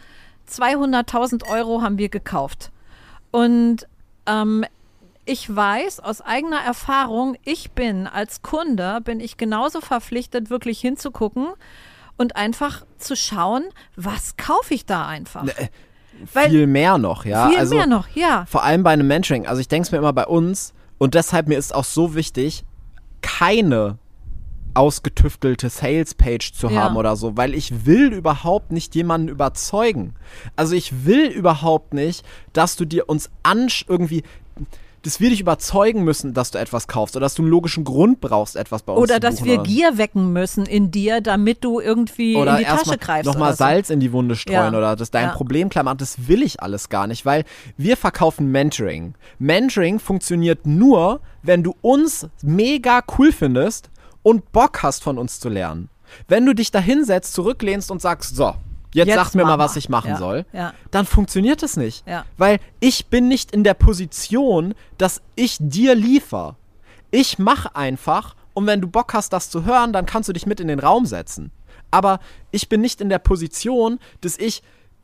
200.000 0.46 1.48
Euro 1.48 1.80
haben 1.80 1.96
wir 1.96 2.10
gekauft. 2.10 2.70
Und 3.30 3.88
ähm, 4.26 4.66
ich 5.24 5.56
weiß 5.56 6.00
aus 6.00 6.20
eigener 6.20 6.58
Erfahrung, 6.58 7.38
ich 7.44 7.70
bin 7.70 8.06
als 8.06 8.42
Kunde, 8.42 9.00
bin 9.02 9.20
ich 9.20 9.38
genauso 9.38 9.80
verpflichtet, 9.80 10.50
wirklich 10.50 10.78
hinzugucken 10.80 11.46
und 12.18 12.36
einfach 12.36 12.84
zu 12.98 13.16
schauen, 13.16 13.64
was 13.96 14.36
kaufe 14.36 14.74
ich 14.74 14.84
da 14.84 15.06
einfach. 15.06 15.44
Nee. 15.44 15.70
Weil 16.34 16.50
viel 16.50 16.66
mehr 16.66 16.98
noch, 16.98 17.24
ja. 17.24 17.48
Viel 17.48 17.58
also, 17.58 17.74
mehr 17.74 17.86
noch, 17.86 18.06
ja. 18.08 18.44
Vor 18.50 18.64
allem 18.64 18.82
bei 18.82 18.90
einem 18.90 19.06
Mentoring. 19.06 19.46
Also 19.46 19.62
ich 19.62 19.68
denke 19.68 19.86
es 19.86 19.92
mir 19.92 19.98
immer 19.98 20.12
bei 20.12 20.26
uns 20.26 20.74
und 20.98 21.14
deshalb 21.14 21.48
mir 21.48 21.56
ist 21.56 21.74
auch 21.74 21.84
so 21.84 22.14
wichtig, 22.14 22.66
keine 23.24 23.98
ausgetüftelte 24.74 25.70
Sales-Page 25.70 26.52
zu 26.52 26.68
ja. 26.68 26.82
haben 26.82 26.96
oder 26.96 27.16
so, 27.16 27.36
weil 27.38 27.54
ich 27.54 27.86
will 27.86 28.12
überhaupt 28.12 28.70
nicht 28.70 28.94
jemanden 28.94 29.28
überzeugen. 29.28 30.14
Also 30.56 30.74
ich 30.74 31.06
will 31.06 31.26
überhaupt 31.26 31.94
nicht, 31.94 32.24
dass 32.52 32.76
du 32.76 32.84
dir 32.84 33.08
uns 33.08 33.30
irgendwie 33.88 34.24
dass 35.04 35.20
wir 35.20 35.30
dich 35.30 35.40
überzeugen 35.40 36.02
müssen, 36.02 36.32
dass 36.32 36.50
du 36.50 36.58
etwas 36.58 36.88
kaufst 36.88 37.14
oder 37.14 37.24
dass 37.24 37.34
du 37.34 37.42
einen 37.42 37.50
logischen 37.50 37.84
Grund 37.84 38.20
brauchst, 38.20 38.56
etwas 38.56 38.82
bei 38.82 38.92
uns 38.92 39.02
oder 39.02 39.20
zu 39.20 39.20
buchen. 39.20 39.48
Oder 39.48 39.56
dass 39.58 39.66
wir 39.68 39.74
Gier 39.74 39.98
wecken 39.98 40.32
müssen 40.32 40.64
in 40.64 40.90
dir, 40.90 41.20
damit 41.20 41.62
du 41.62 41.78
irgendwie 41.78 42.36
oder 42.36 42.52
in 42.52 42.58
die 42.58 42.64
Tasche 42.64 42.98
greifst. 42.98 43.26
Nochmal 43.26 43.52
so. 43.52 43.58
Salz 43.58 43.90
in 43.90 44.00
die 44.00 44.12
Wunde 44.12 44.34
streuen 44.34 44.72
ja. 44.72 44.78
oder 44.78 44.96
dass 44.96 45.10
dein 45.10 45.28
ja. 45.28 45.34
Problem 45.34 45.68
klar 45.68 45.84
macht. 45.84 46.00
Das 46.00 46.26
will 46.26 46.42
ich 46.42 46.60
alles 46.60 46.88
gar 46.88 47.06
nicht, 47.06 47.26
weil 47.26 47.44
wir 47.76 47.96
verkaufen 47.96 48.50
Mentoring. 48.50 49.14
Mentoring 49.38 49.98
funktioniert 49.98 50.66
nur, 50.66 51.20
wenn 51.42 51.62
du 51.62 51.74
uns 51.82 52.26
mega 52.42 53.02
cool 53.18 53.30
findest 53.30 53.90
und 54.22 54.52
Bock 54.52 54.82
hast 54.82 55.02
von 55.02 55.18
uns 55.18 55.38
zu 55.38 55.50
lernen. 55.50 55.90
Wenn 56.28 56.46
du 56.46 56.54
dich 56.54 56.70
da 56.70 56.78
hinsetzt, 56.78 57.34
zurücklehnst 57.34 57.90
und 57.90 58.00
sagst, 58.00 58.36
so, 58.36 58.54
jetzt, 58.94 59.08
jetzt 59.08 59.16
sag 59.16 59.34
mir 59.34 59.44
mal, 59.44 59.58
was 59.58 59.76
ich 59.76 59.88
machen 59.88 60.10
ja, 60.10 60.16
soll, 60.16 60.46
ja. 60.52 60.72
dann 60.90 61.06
funktioniert 61.06 61.62
es 61.62 61.76
nicht. 61.76 62.06
Ja. 62.06 62.24
Weil 62.36 62.58
ich 62.80 63.06
bin 63.06 63.28
nicht 63.28 63.50
in 63.52 63.64
der 63.64 63.74
Position, 63.74 64.74
dass 64.98 65.20
ich 65.34 65.56
dir 65.60 65.94
liefer. 65.94 66.56
Ich 67.10 67.38
mache 67.38 67.76
einfach 67.76 68.34
und 68.54 68.66
wenn 68.66 68.80
du 68.80 68.88
Bock 68.88 69.12
hast, 69.12 69.32
das 69.32 69.50
zu 69.50 69.64
hören, 69.64 69.92
dann 69.92 70.06
kannst 70.06 70.28
du 70.28 70.32
dich 70.32 70.46
mit 70.46 70.60
in 70.60 70.68
den 70.68 70.78
Raum 70.78 71.06
setzen. 71.06 71.50
Aber 71.90 72.20
ich 72.50 72.68
bin 72.68 72.80
nicht 72.80 73.00
in 73.00 73.08
der 73.08 73.18
Position, 73.18 73.98
dass 74.20 74.38
ich 74.38 74.62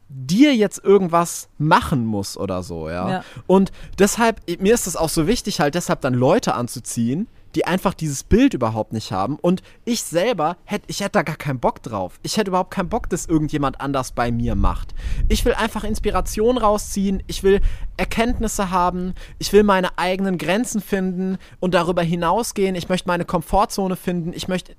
dir 0.09 0.57
jetzt 0.57 0.83
irgendwas 0.83 1.49
machen 1.59 2.05
muss 2.05 2.37
oder 2.37 2.63
so, 2.63 2.89
ja. 2.89 3.11
ja. 3.11 3.25
Und 3.47 3.71
deshalb, 3.99 4.41
mir 4.61 4.75
ist 4.75 4.89
es 4.89 4.97
auch 4.97 5.09
so 5.09 5.27
wichtig, 5.27 5.61
halt 5.61 5.75
deshalb 5.77 6.01
dann 6.01 6.15
Leute 6.15 6.55
anzuziehen, 6.55 7.29
die 7.55 7.67
einfach 7.67 7.95
dieses 7.95 8.23
Bild 8.23 8.55
überhaupt 8.55 8.93
nicht 8.93 9.13
haben. 9.13 9.37
Und 9.37 9.63
ich 9.85 10.03
selber 10.03 10.57
hätte, 10.65 10.85
ich 10.89 11.01
hätte 11.01 11.13
da 11.13 11.23
gar 11.23 11.37
keinen 11.37 11.61
Bock 11.61 11.83
drauf. 11.83 12.19
Ich 12.23 12.37
hätte 12.37 12.51
überhaupt 12.51 12.71
keinen 12.71 12.89
Bock, 12.89 13.09
dass 13.09 13.27
irgendjemand 13.27 13.81
anders 13.81 14.13
bei 14.13 14.31
mir 14.31 14.55
macht. 14.55 14.95
Ich 15.29 15.45
will 15.45 15.55
einfach 15.55 15.85
Inspiration 15.85 16.59
rausziehen. 16.59 17.23
Ich 17.27 17.43
will 17.43 17.61
Erkenntnisse 17.97 18.71
haben. 18.71 19.15
Ich 19.39 19.53
will 19.53 19.65
meine 19.65 19.99
eigenen 19.99 20.39
Grenzen 20.39 20.81
finden 20.81 21.39
und 21.59 21.75
darüber 21.75 22.03
hinausgehen. 22.03 22.75
Ich 22.75 22.89
möchte 22.89 23.09
meine 23.09 23.25
Komfortzone 23.25 23.97
finden. 23.97 24.33
Ich 24.33 24.49
möchte 24.49 24.75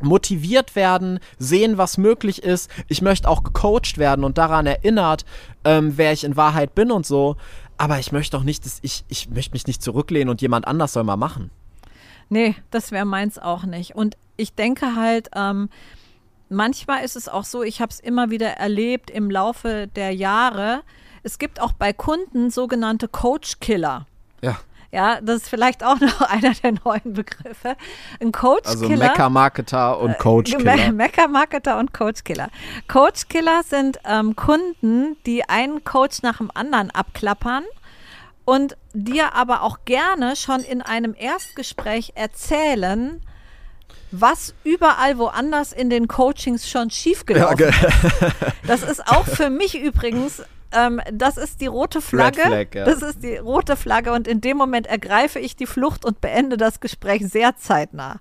motiviert 0.00 0.74
werden, 0.76 1.20
sehen, 1.38 1.78
was 1.78 1.98
möglich 1.98 2.42
ist. 2.42 2.70
Ich 2.88 3.02
möchte 3.02 3.28
auch 3.28 3.44
gecoacht 3.44 3.98
werden 3.98 4.24
und 4.24 4.38
daran 4.38 4.66
erinnert, 4.66 5.24
ähm, 5.64 5.92
wer 5.96 6.12
ich 6.12 6.24
in 6.24 6.36
Wahrheit 6.36 6.74
bin 6.74 6.90
und 6.90 7.06
so. 7.06 7.36
Aber 7.76 7.98
ich 7.98 8.12
möchte 8.12 8.36
auch 8.36 8.42
nicht, 8.42 8.64
dass 8.64 8.78
ich, 8.82 9.04
ich 9.08 9.30
möchte 9.30 9.52
mich 9.52 9.66
nicht 9.66 9.82
zurücklehnen 9.82 10.28
und 10.28 10.42
jemand 10.42 10.66
anders 10.66 10.92
soll 10.92 11.04
mal 11.04 11.16
machen. 11.16 11.50
Nee, 12.28 12.56
das 12.70 12.90
wäre 12.90 13.04
meins 13.04 13.38
auch 13.38 13.64
nicht. 13.64 13.94
Und 13.94 14.16
ich 14.36 14.54
denke 14.54 14.96
halt, 14.96 15.30
ähm, 15.34 15.68
manchmal 16.48 17.04
ist 17.04 17.16
es 17.16 17.28
auch 17.28 17.44
so, 17.44 17.62
ich 17.62 17.80
habe 17.80 17.90
es 17.90 18.00
immer 18.00 18.30
wieder 18.30 18.50
erlebt 18.50 19.10
im 19.10 19.30
Laufe 19.30 19.88
der 19.94 20.14
Jahre. 20.14 20.82
Es 21.22 21.38
gibt 21.38 21.60
auch 21.60 21.72
bei 21.72 21.92
Kunden 21.92 22.50
sogenannte 22.50 23.08
Coach-Killer. 23.08 24.06
Ja. 24.42 24.58
Ja, 24.94 25.20
das 25.20 25.42
ist 25.42 25.48
vielleicht 25.48 25.82
auch 25.82 25.98
noch 26.00 26.20
einer 26.20 26.52
der 26.54 26.74
neuen 26.84 27.14
Begriffe. 27.14 27.76
Ein 28.20 28.30
Coach-Killer. 28.30 28.90
Also 28.90 28.96
Mecker-Marketer 28.96 29.98
und 29.98 30.12
äh, 30.12 30.14
Coach-Killer. 30.14 30.76
Me 30.76 30.92
Mecker-Marketer 30.92 31.78
und 31.78 31.92
Coach-Killer. 31.92 32.48
Coach-Killer 32.86 33.62
sind 33.64 33.98
ähm, 34.04 34.36
Kunden, 34.36 35.16
die 35.26 35.48
einen 35.48 35.82
Coach 35.82 36.22
nach 36.22 36.38
dem 36.38 36.50
anderen 36.54 36.92
abklappern 36.92 37.64
und 38.44 38.76
dir 38.92 39.34
aber 39.34 39.62
auch 39.62 39.78
gerne 39.84 40.36
schon 40.36 40.60
in 40.60 40.82
einem 40.82 41.14
Erstgespräch 41.18 42.12
erzählen, 42.14 43.20
was 44.10 44.54
überall 44.64 45.18
woanders 45.18 45.72
in 45.72 45.90
den 45.90 46.08
Coachings 46.08 46.68
schon 46.68 46.90
schiefgelaufen 46.90 47.58
ja, 47.58 47.68
okay. 47.68 47.86
ist. 48.26 48.34
Das 48.66 48.82
ist 48.82 49.06
auch 49.06 49.26
für 49.26 49.50
mich 49.50 49.78
übrigens, 49.78 50.42
ähm, 50.72 51.00
das 51.12 51.36
ist 51.36 51.60
die 51.60 51.66
rote 51.66 52.00
Flagge. 52.00 52.42
Flag, 52.42 52.74
ja. 52.74 52.84
Das 52.84 53.02
ist 53.02 53.22
die 53.22 53.36
rote 53.36 53.76
Flagge 53.76 54.12
und 54.12 54.28
in 54.28 54.40
dem 54.40 54.56
Moment 54.56 54.86
ergreife 54.86 55.38
ich 55.38 55.56
die 55.56 55.66
Flucht 55.66 56.04
und 56.04 56.20
beende 56.20 56.56
das 56.56 56.80
Gespräch 56.80 57.26
sehr 57.26 57.56
zeitnah. 57.56 58.20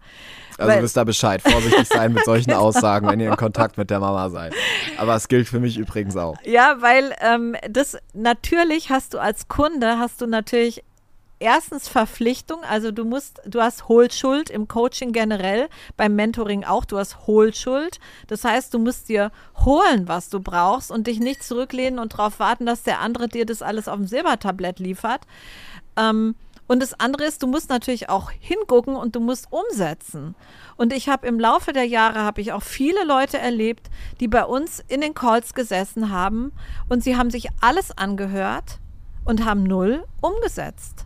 Also 0.59 0.81
wisst 0.81 0.97
ihr 0.97 1.05
Bescheid, 1.05 1.41
vorsichtig 1.41 1.87
sein 1.87 2.13
mit 2.13 2.25
solchen 2.25 2.49
genau. 2.49 2.61
Aussagen, 2.61 3.07
wenn 3.07 3.19
ihr 3.19 3.29
in 3.29 3.37
Kontakt 3.37 3.77
mit 3.77 3.89
der 3.89 3.99
Mama 3.99 4.29
seid. 4.29 4.53
Aber 4.97 5.15
es 5.15 5.27
gilt 5.27 5.47
für 5.47 5.59
mich 5.59 5.77
übrigens 5.77 6.15
auch. 6.15 6.37
Ja, 6.43 6.77
weil 6.79 7.15
ähm, 7.21 7.55
das 7.69 7.97
natürlich 8.13 8.89
hast 8.89 9.13
du 9.13 9.19
als 9.19 9.47
Kunde, 9.47 9.97
hast 9.99 10.21
du 10.21 10.27
natürlich 10.27 10.83
erstens 11.43 11.89
Verpflichtung, 11.89 12.63
also 12.63 12.91
du 12.91 13.03
musst, 13.03 13.41
du 13.45 13.61
hast 13.61 13.89
Hohlschuld 13.89 14.49
im 14.49 14.67
Coaching 14.67 15.11
generell, 15.11 15.67
beim 15.97 16.15
Mentoring 16.15 16.63
auch, 16.63 16.85
du 16.85 16.97
hast 16.97 17.27
Hohlschuld. 17.27 17.99
Das 18.27 18.45
heißt, 18.45 18.73
du 18.73 18.79
musst 18.79 19.09
dir 19.09 19.31
holen, 19.65 20.07
was 20.07 20.29
du 20.29 20.39
brauchst 20.39 20.89
und 20.89 21.05
dich 21.05 21.19
nicht 21.19 21.43
zurücklehnen 21.43 21.99
und 21.99 22.13
darauf 22.13 22.39
warten, 22.39 22.65
dass 22.65 22.83
der 22.83 23.01
andere 23.01 23.27
dir 23.27 23.45
das 23.45 23.61
alles 23.61 23.87
auf 23.87 23.97
dem 23.97 24.07
Silbertablett 24.07 24.79
liefert. 24.79 25.21
Ähm, 25.97 26.35
und 26.73 26.79
das 26.79 26.99
andere 26.99 27.25
ist, 27.25 27.43
du 27.43 27.45
musst 27.45 27.69
natürlich 27.69 28.09
auch 28.09 28.31
hingucken 28.39 28.95
und 28.95 29.15
du 29.15 29.19
musst 29.19 29.45
umsetzen. 29.51 30.33
Und 30.75 30.91
ich 30.91 31.07
habe 31.07 31.27
im 31.27 31.39
Laufe 31.39 31.71
der 31.71 31.85
Jahre 31.85 32.23
habe 32.23 32.41
ich 32.41 32.51
auch 32.51 32.63
viele 32.63 33.05
Leute 33.05 33.37
erlebt, 33.37 33.91
die 34.19 34.27
bei 34.27 34.43
uns 34.43 34.83
in 34.87 34.99
den 34.99 35.13
Calls 35.13 35.53
gesessen 35.53 36.09
haben 36.09 36.51
und 36.89 37.03
sie 37.03 37.15
haben 37.15 37.29
sich 37.29 37.49
alles 37.61 37.95
angehört 37.95 38.79
und 39.23 39.45
haben 39.45 39.61
null 39.61 40.03
umgesetzt 40.19 41.05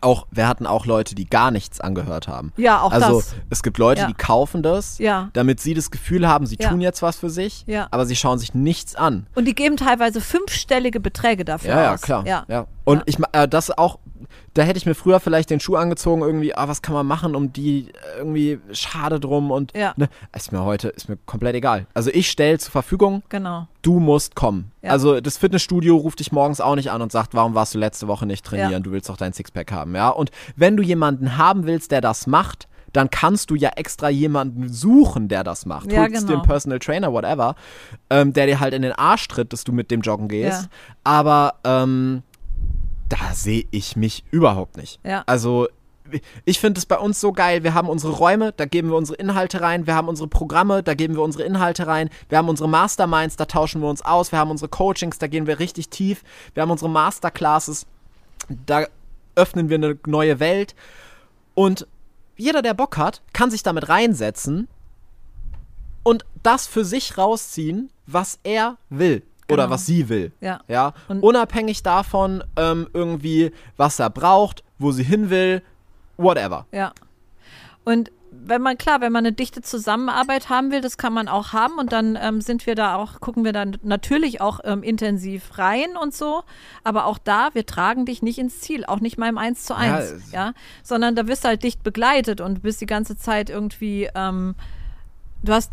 auch, 0.00 0.26
wir 0.30 0.46
hatten 0.46 0.66
auch 0.66 0.86
Leute, 0.86 1.14
die 1.14 1.26
gar 1.26 1.50
nichts 1.50 1.80
angehört 1.80 2.28
haben. 2.28 2.52
Ja, 2.56 2.80
auch 2.80 2.92
also, 2.92 3.20
das. 3.20 3.34
es 3.50 3.62
gibt 3.62 3.78
Leute, 3.78 4.02
ja. 4.02 4.06
die 4.06 4.14
kaufen 4.14 4.62
das, 4.62 4.98
ja. 4.98 5.30
damit 5.32 5.60
sie 5.60 5.74
das 5.74 5.90
Gefühl 5.90 6.28
haben, 6.28 6.46
sie 6.46 6.56
ja. 6.58 6.70
tun 6.70 6.80
jetzt 6.80 7.02
was 7.02 7.16
für 7.16 7.30
sich, 7.30 7.64
aber 7.90 8.06
sie 8.06 8.16
schauen 8.16 8.38
sich 8.38 8.54
nichts 8.54 8.94
an. 8.94 9.26
Und 9.34 9.46
die 9.46 9.54
geben 9.54 9.76
teilweise 9.76 10.20
fünfstellige 10.20 11.00
Beträge 11.00 11.44
dafür 11.44 11.70
ja, 11.70 11.94
aus. 11.94 12.00
Ja, 12.00 12.22
klar. 12.22 12.46
Ja. 12.48 12.66
Ja. 12.88 12.94
Und 12.94 13.02
ich, 13.06 13.16
äh, 13.32 13.48
das 13.48 13.76
auch 13.76 13.98
da 14.54 14.62
hätte 14.62 14.78
ich 14.78 14.86
mir 14.86 14.94
früher 14.94 15.20
vielleicht 15.20 15.50
den 15.50 15.60
Schuh 15.60 15.76
angezogen, 15.76 16.22
irgendwie, 16.22 16.54
ah, 16.54 16.68
was 16.68 16.82
kann 16.82 16.94
man 16.94 17.06
machen, 17.06 17.34
um 17.36 17.52
die 17.52 17.92
irgendwie 18.16 18.58
schade 18.72 19.20
drum 19.20 19.50
und 19.50 19.76
ja. 19.76 19.94
ne, 19.96 20.08
ist 20.34 20.52
mir 20.52 20.64
heute, 20.64 20.88
ist 20.88 21.08
mir 21.08 21.16
komplett 21.26 21.54
egal. 21.54 21.86
Also 21.94 22.10
ich 22.12 22.30
stelle 22.30 22.58
zur 22.58 22.72
Verfügung, 22.72 23.22
genau. 23.28 23.68
du 23.82 24.00
musst 24.00 24.34
kommen. 24.34 24.72
Ja. 24.82 24.90
Also 24.90 25.20
das 25.20 25.38
Fitnessstudio 25.38 25.96
ruft 25.96 26.20
dich 26.20 26.32
morgens 26.32 26.60
auch 26.60 26.74
nicht 26.74 26.90
an 26.90 27.02
und 27.02 27.12
sagt, 27.12 27.34
warum 27.34 27.54
warst 27.54 27.74
du 27.74 27.78
letzte 27.78 28.08
Woche 28.08 28.26
nicht 28.26 28.44
trainieren, 28.44 28.72
ja. 28.72 28.80
du 28.80 28.90
willst 28.90 29.08
doch 29.08 29.16
dein 29.16 29.32
Sixpack 29.32 29.70
haben, 29.72 29.94
ja. 29.94 30.08
Und 30.08 30.30
wenn 30.56 30.76
du 30.76 30.82
jemanden 30.82 31.36
haben 31.36 31.66
willst, 31.66 31.92
der 31.92 32.00
das 32.00 32.26
macht, 32.26 32.68
dann 32.92 33.10
kannst 33.10 33.50
du 33.50 33.54
ja 33.54 33.70
extra 33.76 34.08
jemanden 34.08 34.72
suchen, 34.72 35.28
der 35.28 35.44
das 35.44 35.66
macht. 35.66 35.92
Ja, 35.92 36.00
Holst 36.00 36.26
genau. 36.26 36.40
den 36.40 36.42
Personal 36.42 36.78
Trainer, 36.78 37.12
whatever, 37.12 37.54
ähm, 38.08 38.32
der 38.32 38.46
dir 38.46 38.60
halt 38.60 38.72
in 38.72 38.82
den 38.82 38.92
Arsch 38.92 39.28
tritt, 39.28 39.52
dass 39.52 39.62
du 39.62 39.72
mit 39.72 39.90
dem 39.90 40.00
joggen 40.00 40.28
gehst. 40.28 40.62
Ja. 40.62 40.68
Aber 41.04 41.54
ähm, 41.64 42.22
da 43.08 43.32
sehe 43.32 43.66
ich 43.70 43.96
mich 43.96 44.24
überhaupt 44.30 44.76
nicht. 44.76 45.00
Ja. 45.04 45.22
Also 45.26 45.68
ich 46.44 46.58
finde 46.58 46.78
es 46.78 46.86
bei 46.86 46.98
uns 46.98 47.20
so 47.20 47.32
geil. 47.32 47.64
Wir 47.64 47.74
haben 47.74 47.88
unsere 47.88 48.12
Räume, 48.12 48.52
da 48.52 48.64
geben 48.64 48.88
wir 48.88 48.96
unsere 48.96 49.16
Inhalte 49.18 49.60
rein. 49.60 49.86
Wir 49.86 49.94
haben 49.94 50.08
unsere 50.08 50.28
Programme, 50.28 50.82
da 50.82 50.94
geben 50.94 51.14
wir 51.14 51.22
unsere 51.22 51.44
Inhalte 51.44 51.86
rein. 51.86 52.10
Wir 52.28 52.38
haben 52.38 52.48
unsere 52.48 52.68
Masterminds, 52.68 53.36
da 53.36 53.44
tauschen 53.44 53.82
wir 53.82 53.88
uns 53.88 54.02
aus. 54.02 54.32
Wir 54.32 54.38
haben 54.38 54.50
unsere 54.50 54.68
Coachings, 54.68 55.18
da 55.18 55.26
gehen 55.26 55.46
wir 55.46 55.58
richtig 55.58 55.90
tief. 55.90 56.22
Wir 56.54 56.62
haben 56.62 56.70
unsere 56.70 56.90
Masterclasses, 56.90 57.86
da 58.66 58.86
öffnen 59.34 59.68
wir 59.68 59.76
eine 59.76 59.98
neue 60.06 60.40
Welt. 60.40 60.74
Und 61.54 61.86
jeder, 62.36 62.62
der 62.62 62.74
Bock 62.74 62.96
hat, 62.96 63.22
kann 63.32 63.50
sich 63.50 63.62
damit 63.62 63.88
reinsetzen 63.88 64.68
und 66.02 66.24
das 66.42 66.66
für 66.66 66.84
sich 66.84 67.18
rausziehen, 67.18 67.90
was 68.06 68.38
er 68.44 68.78
will. 68.88 69.22
Oder 69.50 69.64
Genau. 69.64 69.74
was 69.74 69.86
sie 69.86 70.08
will. 70.08 70.32
Ja. 70.40 70.60
Ja. 70.68 70.92
Und- 71.08 71.22
Unabhängig 71.22 71.82
davon, 71.82 72.44
ähm, 72.56 72.88
irgendwie, 72.92 73.50
was 73.76 73.98
er 73.98 74.10
braucht, 74.10 74.62
wo 74.78 74.92
sie 74.92 75.04
hin 75.04 75.30
will, 75.30 75.62
whatever. 76.16 76.66
Ja. 76.72 76.92
Und 77.84 78.10
wenn 78.30 78.60
man, 78.60 78.76
klar, 78.76 79.00
wenn 79.00 79.10
man 79.10 79.24
eine 79.24 79.32
dichte 79.32 79.62
Zusammenarbeit 79.62 80.50
haben 80.50 80.70
will, 80.70 80.80
das 80.82 80.98
kann 80.98 81.12
man 81.14 81.28
auch 81.28 81.54
haben 81.54 81.78
und 81.78 81.92
dann 81.92 82.16
ähm, 82.20 82.40
sind 82.42 82.66
wir 82.66 82.74
da 82.74 82.94
auch, 82.96 83.20
gucken 83.20 83.42
wir 83.44 83.52
dann 83.54 83.78
natürlich 83.82 84.40
auch 84.42 84.60
ähm, 84.64 84.82
intensiv 84.82 85.56
rein 85.58 85.96
und 86.00 86.14
so. 86.14 86.42
Aber 86.84 87.06
auch 87.06 87.16
da, 87.18 87.48
wir 87.54 87.64
tragen 87.64 88.04
dich 88.04 88.20
nicht 88.22 88.38
ins 88.38 88.60
Ziel, 88.60 88.84
auch 88.84 89.00
nicht 89.00 89.16
mal 89.18 89.28
im 89.30 89.38
1 89.38 89.64
zu 89.64 89.74
1, 89.74 90.10
es- 90.10 90.30
ja. 90.32 90.52
Sondern 90.82 91.16
da 91.16 91.26
wirst 91.26 91.44
du 91.44 91.48
halt 91.48 91.62
dicht 91.62 91.82
begleitet 91.82 92.40
und 92.42 92.62
bist 92.62 92.80
die 92.82 92.86
ganze 92.86 93.16
Zeit 93.16 93.48
irgendwie, 93.48 94.08
ähm, 94.14 94.54
du 95.42 95.52
hast 95.54 95.72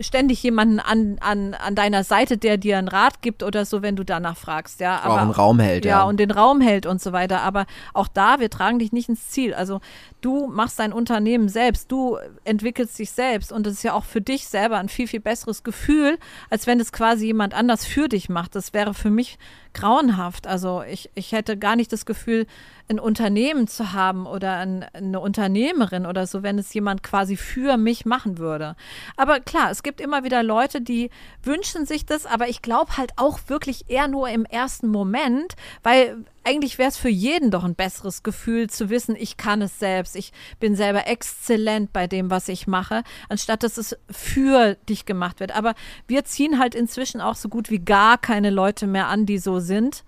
ständig 0.00 0.42
jemanden 0.42 0.80
an, 0.80 1.18
an, 1.20 1.54
an 1.54 1.74
deiner 1.74 2.04
Seite, 2.04 2.38
der 2.38 2.56
dir 2.56 2.78
einen 2.78 2.88
Rat 2.88 3.22
gibt 3.22 3.42
oder 3.42 3.64
so, 3.64 3.82
wenn 3.82 3.96
du 3.96 4.04
danach 4.04 4.36
fragst, 4.36 4.80
ja. 4.80 5.04
Auch 5.04 5.16
einen 5.16 5.30
Raum 5.30 5.58
hält, 5.60 5.84
ja. 5.84 5.98
ja. 5.98 6.02
und 6.04 6.18
den 6.20 6.30
Raum 6.30 6.60
hält 6.60 6.86
und 6.86 7.00
so 7.02 7.12
weiter. 7.12 7.42
Aber 7.42 7.66
auch 7.94 8.08
da, 8.08 8.40
wir 8.40 8.50
tragen 8.50 8.78
dich 8.78 8.92
nicht 8.92 9.08
ins 9.08 9.28
Ziel. 9.28 9.54
Also 9.54 9.80
du 10.20 10.46
machst 10.46 10.78
dein 10.78 10.92
Unternehmen 10.92 11.48
selbst, 11.48 11.90
du 11.92 12.18
entwickelst 12.44 12.98
dich 12.98 13.10
selbst 13.10 13.52
und 13.52 13.66
das 13.66 13.74
ist 13.74 13.82
ja 13.82 13.92
auch 13.92 14.04
für 14.04 14.20
dich 14.20 14.48
selber 14.48 14.78
ein 14.78 14.88
viel, 14.88 15.06
viel 15.06 15.20
besseres 15.20 15.62
Gefühl, 15.62 16.18
als 16.50 16.66
wenn 16.66 16.80
es 16.80 16.92
quasi 16.92 17.26
jemand 17.26 17.54
anders 17.54 17.84
für 17.84 18.08
dich 18.08 18.28
macht. 18.28 18.54
Das 18.54 18.74
wäre 18.74 18.94
für 18.94 19.10
mich 19.10 19.38
grauenhaft. 19.74 20.46
Also 20.46 20.82
ich, 20.82 21.10
ich 21.14 21.32
hätte 21.32 21.56
gar 21.56 21.76
nicht 21.76 21.92
das 21.92 22.06
Gefühl, 22.06 22.46
ein 22.88 22.98
Unternehmen 22.98 23.68
zu 23.68 23.92
haben 23.92 24.26
oder 24.26 24.56
ein, 24.56 24.84
eine 24.92 25.20
Unternehmerin 25.20 26.06
oder 26.06 26.26
so, 26.26 26.42
wenn 26.42 26.58
es 26.58 26.72
jemand 26.72 27.02
quasi 27.02 27.36
für 27.36 27.76
mich 27.76 28.06
machen 28.06 28.38
würde. 28.38 28.76
Aber 29.16 29.40
klar, 29.40 29.70
es 29.70 29.82
gibt 29.82 30.00
immer 30.00 30.24
wieder 30.24 30.42
Leute, 30.42 30.80
die 30.80 31.10
wünschen 31.42 31.86
sich 31.86 32.06
das, 32.06 32.26
aber 32.26 32.48
ich 32.48 32.62
glaube 32.62 32.96
halt 32.96 33.12
auch 33.16 33.40
wirklich 33.46 33.90
eher 33.90 34.08
nur 34.08 34.28
im 34.30 34.44
ersten 34.44 34.88
Moment, 34.88 35.54
weil 35.82 36.24
eigentlich 36.48 36.78
wäre 36.78 36.88
es 36.88 36.96
für 36.96 37.10
jeden 37.10 37.50
doch 37.50 37.62
ein 37.64 37.74
besseres 37.74 38.22
Gefühl 38.22 38.70
zu 38.70 38.88
wissen, 38.88 39.14
ich 39.18 39.36
kann 39.36 39.60
es 39.60 39.78
selbst, 39.78 40.16
ich 40.16 40.32
bin 40.60 40.74
selber 40.74 41.06
exzellent 41.06 41.92
bei 41.92 42.06
dem, 42.06 42.30
was 42.30 42.48
ich 42.48 42.66
mache, 42.66 43.02
anstatt 43.28 43.62
dass 43.62 43.76
es 43.76 43.96
für 44.10 44.76
dich 44.88 45.04
gemacht 45.04 45.40
wird. 45.40 45.54
Aber 45.54 45.74
wir 46.06 46.24
ziehen 46.24 46.58
halt 46.58 46.74
inzwischen 46.74 47.20
auch 47.20 47.34
so 47.34 47.50
gut 47.50 47.68
wie 47.70 47.80
gar 47.80 48.16
keine 48.16 48.48
Leute 48.50 48.86
mehr 48.86 49.08
an, 49.08 49.26
die 49.26 49.38
so 49.38 49.60
sind. 49.60 50.04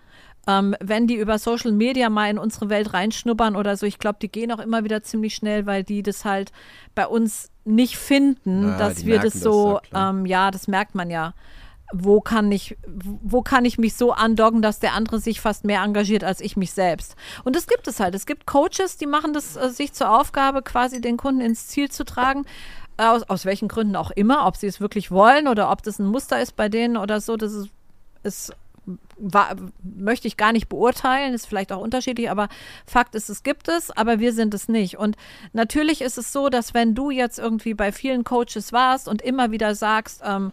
Ähm, 0.46 0.74
wenn 0.80 1.06
die 1.06 1.16
über 1.16 1.38
Social 1.38 1.72
Media 1.72 2.08
mal 2.08 2.30
in 2.30 2.38
unsere 2.38 2.70
Welt 2.70 2.94
reinschnuppern 2.94 3.54
oder 3.56 3.76
so, 3.76 3.84
ich 3.84 3.98
glaube, 3.98 4.18
die 4.22 4.32
gehen 4.32 4.50
auch 4.50 4.58
immer 4.58 4.82
wieder 4.84 5.02
ziemlich 5.02 5.34
schnell, 5.34 5.66
weil 5.66 5.84
die 5.84 6.02
das 6.02 6.24
halt 6.24 6.52
bei 6.94 7.06
uns 7.06 7.50
nicht 7.66 7.98
finden, 7.98 8.68
Ja, 8.68 8.78
dass 8.78 9.04
wir 9.04 9.18
das 9.18 9.34
das, 9.34 9.42
so, 9.42 9.74
ja, 9.74 9.80
klar. 9.80 10.10
ähm, 10.10 10.24
ja, 10.24 10.50
das 10.50 10.66
merkt 10.66 10.94
man 10.94 11.10
ja. 11.10 11.34
Wo 11.92 12.20
kann 12.20 12.50
ich, 12.52 12.76
wo 12.86 13.42
kann 13.42 13.64
ich 13.64 13.78
mich 13.78 13.94
so 13.94 14.12
andoggen, 14.12 14.62
dass 14.62 14.78
der 14.78 14.94
andere 14.94 15.18
sich 15.18 15.40
fast 15.40 15.64
mehr 15.64 15.82
engagiert 15.82 16.24
als 16.24 16.40
ich 16.40 16.56
mich 16.56 16.72
selbst? 16.72 17.16
Und 17.44 17.56
das 17.56 17.66
gibt 17.66 17.88
es 17.88 18.00
halt. 18.00 18.14
Es 18.14 18.26
gibt 18.26 18.46
Coaches, 18.46 18.96
die 18.96 19.06
machen 19.06 19.32
das 19.32 19.56
äh, 19.56 19.70
sich 19.70 19.92
zur 19.92 20.10
Aufgabe, 20.10 20.62
quasi 20.62 21.00
den 21.00 21.16
Kunden 21.16 21.40
ins 21.40 21.68
Ziel 21.68 21.90
zu 21.90 22.04
tragen. 22.04 22.44
Aus, 22.96 23.22
aus 23.24 23.44
welchen 23.46 23.68
Gründen 23.68 23.96
auch 23.96 24.10
immer, 24.10 24.46
ob 24.46 24.56
sie 24.56 24.66
es 24.66 24.80
wirklich 24.80 25.10
wollen 25.10 25.48
oder 25.48 25.70
ob 25.70 25.82
das 25.82 25.98
ein 25.98 26.06
Muster 26.06 26.40
ist 26.40 26.54
bei 26.54 26.68
denen 26.68 26.98
oder 26.98 27.20
so, 27.20 27.36
das 27.36 27.52
ist, 27.52 27.70
ist 28.22 28.52
war, 29.16 29.54
möchte 29.82 30.28
ich 30.28 30.36
gar 30.36 30.52
nicht 30.52 30.68
beurteilen, 30.68 31.34
ist 31.34 31.46
vielleicht 31.46 31.72
auch 31.72 31.80
unterschiedlich, 31.80 32.30
aber 32.30 32.48
Fakt 32.86 33.14
ist, 33.14 33.28
es 33.28 33.42
gibt 33.42 33.68
es, 33.68 33.90
aber 33.90 34.18
wir 34.18 34.32
sind 34.32 34.54
es 34.54 34.68
nicht. 34.68 34.96
Und 34.98 35.16
natürlich 35.52 36.00
ist 36.00 36.18
es 36.18 36.32
so, 36.32 36.48
dass 36.48 36.74
wenn 36.74 36.94
du 36.94 37.10
jetzt 37.10 37.38
irgendwie 37.38 37.74
bei 37.74 37.92
vielen 37.92 38.24
Coaches 38.24 38.72
warst 38.72 39.08
und 39.08 39.22
immer 39.22 39.50
wieder 39.50 39.74
sagst, 39.74 40.22
ähm, 40.24 40.52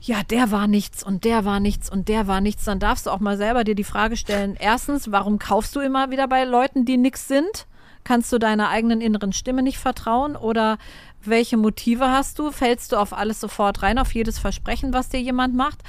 ja, 0.00 0.22
der 0.22 0.50
war 0.50 0.66
nichts 0.66 1.02
und 1.02 1.24
der 1.24 1.44
war 1.44 1.60
nichts 1.60 1.90
und 1.90 2.08
der 2.08 2.26
war 2.26 2.40
nichts, 2.40 2.64
dann 2.64 2.78
darfst 2.78 3.06
du 3.06 3.10
auch 3.10 3.20
mal 3.20 3.36
selber 3.36 3.64
dir 3.64 3.74
die 3.74 3.84
Frage 3.84 4.16
stellen, 4.16 4.56
erstens, 4.58 5.12
warum 5.12 5.38
kaufst 5.38 5.76
du 5.76 5.80
immer 5.80 6.10
wieder 6.10 6.26
bei 6.26 6.44
Leuten, 6.44 6.84
die 6.84 6.96
nichts 6.96 7.28
sind? 7.28 7.66
Kannst 8.02 8.32
du 8.32 8.38
deiner 8.38 8.70
eigenen 8.70 9.02
inneren 9.02 9.32
Stimme 9.32 9.62
nicht 9.62 9.78
vertrauen 9.78 10.34
oder 10.34 10.78
welche 11.22 11.58
Motive 11.58 12.10
hast 12.10 12.38
du? 12.38 12.50
Fällst 12.50 12.92
du 12.92 12.96
auf 12.96 13.12
alles 13.12 13.40
sofort 13.40 13.82
rein, 13.82 13.98
auf 13.98 14.14
jedes 14.14 14.38
Versprechen, 14.38 14.94
was 14.94 15.10
dir 15.10 15.20
jemand 15.20 15.54
macht? 15.54 15.82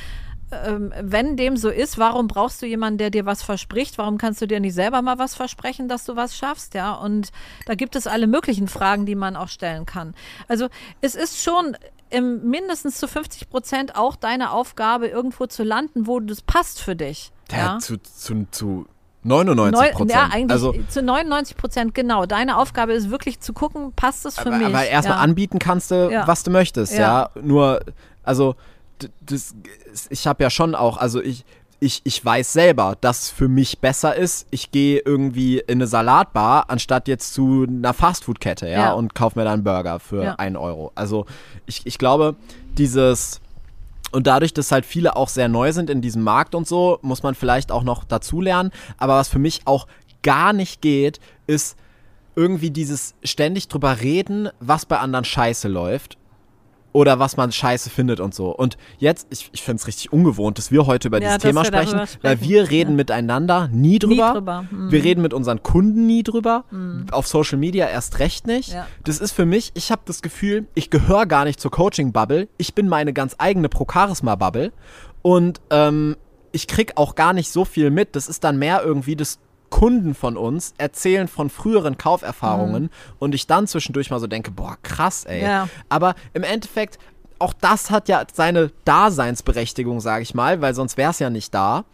ähm, 0.52 0.94
wenn 1.02 1.38
dem 1.38 1.58
so 1.58 1.70
ist, 1.70 1.98
warum 1.98 2.28
brauchst 2.28 2.62
du 2.62 2.66
jemanden, 2.66 2.98
der 2.98 3.10
dir 3.10 3.26
was 3.26 3.42
verspricht? 3.44 3.98
Warum 3.98 4.18
kannst 4.18 4.42
du 4.42 4.48
dir 4.48 4.60
nicht 4.60 4.74
selber 4.74 5.02
mal 5.02 5.18
was 5.18 5.36
versprechen, 5.36 5.88
dass 5.88 6.06
du 6.06 6.16
was 6.16 6.36
schaffst? 6.36 6.74
Ja, 6.74 6.94
und 6.94 7.32
da 7.66 7.76
gibt 7.76 7.96
es 7.96 8.08
alle 8.08 8.28
möglichen 8.28 8.68
Fragen, 8.68 9.06
die 9.06 9.16
man 9.16 9.36
auch 9.36 9.48
stellen 9.48 9.86
kann. 9.86 10.14
Also 10.48 10.68
es 11.00 11.16
ist 11.16 11.42
schon 11.42 11.78
im 12.12 12.50
mindestens 12.50 12.98
zu 12.98 13.08
50 13.08 13.50
Prozent 13.50 13.96
auch 13.96 14.16
deine 14.16 14.52
Aufgabe, 14.52 15.08
irgendwo 15.08 15.48
zu 15.48 15.64
landen, 15.64 16.08
wo 16.08 16.20
das 16.20 16.42
passt 16.42 16.82
für 16.82 16.96
dich. 16.96 17.32
Ja, 17.52 17.58
Ja, 17.58 17.80
zu, 17.80 17.98
zu, 17.98 18.46
zu 18.52 18.86
99 19.24 19.80
Neu- 19.80 19.92
Prozent. 19.92 20.12
ja 20.12 20.30
eigentlich 20.32 20.52
also, 20.52 20.74
zu 20.90 21.02
99 21.04 21.58
Prozent, 21.58 21.94
genau. 21.94 22.26
Deine 22.26 22.58
Aufgabe 22.58 22.94
ist 22.94 23.10
wirklich 23.10 23.40
zu 23.40 23.54
gucken, 23.54 23.94
passt 23.96 24.26
es 24.26 24.36
für 24.40 24.48
aber, 24.48 24.58
mich? 24.58 24.68
aber 24.68 24.86
erstmal 24.86 25.18
ja. 25.18 25.24
anbieten 25.24 25.60
kannst 25.60 25.92
du, 25.92 26.10
Ja. 26.12 26.28
was 26.28 26.44
du 26.44 26.52
möchtest, 26.52 26.94
ja. 26.98 27.30
Nur, 27.42 27.82
also, 28.24 28.56
das, 29.22 29.56
ich 30.10 30.28
habe 30.28 30.44
ja 30.44 30.50
schon 30.50 30.76
auch, 30.76 30.98
also 30.98 31.22
ich, 31.22 31.46
ich, 31.84 32.02
ich 32.04 32.24
weiß 32.24 32.54
selber, 32.54 32.96
dass 33.02 33.24
es 33.24 33.30
für 33.32 33.48
mich 33.48 33.80
besser 33.80 34.16
ist, 34.16 34.48
ich 34.52 34.72
gehe 34.72 35.00
irgendwie 35.04 35.58
in 35.58 35.80
eine 35.80 35.88
Salatbar, 35.88 36.66
anstatt 36.70 37.08
jetzt 37.08 37.34
zu 37.34 37.66
einer 37.68 37.94
Fastfood-Kette, 37.96 38.68
ja, 38.70 38.78
Ja. 38.80 38.94
und 38.94 39.16
kaufe 39.16 39.38
mir 39.38 39.46
dann 39.46 39.56
einen 39.56 39.64
Burger 39.64 40.00
für 40.00 40.24
Ja. 40.24 40.36
einen 40.36 40.56
Euro. 40.58 40.92
Also, 40.96 41.26
ich, 41.66 41.82
ich 41.86 41.98
glaube, 41.98 42.36
dieses. 42.78 43.42
Und 44.12 44.28
dadurch, 44.28 44.54
dass 44.54 44.72
halt 44.72 44.86
viele 44.86 45.16
auch 45.16 45.30
sehr 45.30 45.48
neu 45.48 45.72
sind 45.72 45.90
in 45.90 46.02
diesem 46.02 46.22
Markt 46.22 46.54
und 46.54 46.68
so, 46.68 47.00
muss 47.02 47.24
man 47.24 47.34
vielleicht 47.34 47.72
auch 47.72 47.84
noch 47.84 48.04
dazulernen. 48.04 48.72
Aber 48.98 49.16
was 49.16 49.30
für 49.30 49.40
mich 49.40 49.62
auch 49.66 49.88
gar 50.22 50.54
nicht 50.54 50.82
geht, 50.82 51.20
ist 51.48 51.78
irgendwie 52.36 52.72
dieses 52.72 53.16
ständig 53.24 53.70
drüber 53.70 54.02
reden, 54.02 54.50
was 54.60 54.86
bei 54.86 55.00
anderen 55.00 55.26
scheiße 55.26 55.68
läuft. 55.68 56.18
Oder 56.94 57.20
was 57.20 57.38
man 57.38 57.52
scheiße 57.54 57.90
findet 57.90 58.20
und 58.20 58.36
so. 58.36 58.50
Und 58.54 58.78
jetzt, 58.98 59.28
ich, 59.30 59.50
ich 59.54 59.62
finde 59.62 59.80
es 59.80 59.88
richtig 59.88 60.12
ungewohnt, 60.12 60.58
dass 60.58 60.72
wir 60.72 60.86
heute 60.88 61.08
über 61.08 61.22
Ja, 61.22 61.30
dieses 61.38 61.42
Thema 61.44 61.64
sprechen, 61.64 61.92
sprechen. 62.00 62.20
weil 62.22 62.42
wir 62.42 62.70
reden 62.70 62.92
Ja. 62.92 62.96
miteinander 62.98 63.70
nie 63.72 63.98
drüber. 63.98 64.34
drüber, 64.34 64.66
mhm. 64.70 64.92
Wir 64.92 65.04
reden 65.04 65.22
mit 65.22 65.34
unseren 65.34 65.64
Kunden 65.64 66.06
nie 66.06 66.24
drüber. 66.24 66.66
Auf 67.12 67.28
Social 67.28 67.58
Media 67.58 67.88
erst 67.88 68.20
recht 68.20 68.46
nicht. 68.46 68.74
Ja. 68.74 68.88
Das 69.06 69.20
ist 69.20 69.32
für 69.32 69.46
mich, 69.46 69.72
ich 69.74 69.92
habe 69.92 70.02
das 70.06 70.22
Gefühl, 70.22 70.68
ich 70.74 70.90
gehöre 70.90 71.26
gar 71.28 71.46
nicht 71.46 71.62
zur 71.62 71.72
Coaching-Bubble. 71.72 72.50
Ich 72.58 72.76
bin 72.76 72.90
meine 72.90 73.14
ganz 73.14 73.36
eigene 73.38 73.70
Pro-Charisma-Bubble. 73.70 74.74
Und 75.22 75.62
ähm, 75.70 76.18
ich 76.52 76.68
krieg 76.68 76.94
auch 76.98 77.16
gar 77.16 77.32
nicht 77.32 77.52
so 77.52 77.64
viel 77.64 77.90
mit. 77.92 78.16
Das 78.18 78.28
ist 78.28 78.44
dann 78.44 78.58
mehr 78.60 78.84
irgendwie 78.84 79.16
das 79.16 79.40
Kunden 79.72 80.14
von 80.14 80.38
uns 80.38 80.76
erzählen 80.78 81.28
von 81.28 81.50
früheren 81.50 81.98
Kauferfahrungen 81.98 82.92
und 83.18 83.34
ich 83.34 83.48
dann 83.48 83.66
zwischendurch 83.66 84.12
mal 84.12 84.20
so 84.20 84.28
denke, 84.28 84.52
boah, 84.52 84.78
krass, 84.84 85.26
ey. 85.26 85.42
Ja. 85.42 85.68
Aber 85.90 86.14
im 86.34 86.44
Endeffekt, 86.44 87.00
auch 87.40 87.54
das 87.54 87.90
hat 87.90 88.08
ja 88.08 88.24
seine 88.32 88.72
Daseinsberechtigung, 88.86 90.00
sage 90.00 90.22
ich 90.22 90.36
mal, 90.36 90.62
weil 90.62 90.76
sonst 90.76 90.98
wäre 90.98 91.10
es 91.10 91.18
ja 91.18 91.32
nicht 91.32 91.54
da. 91.56 91.86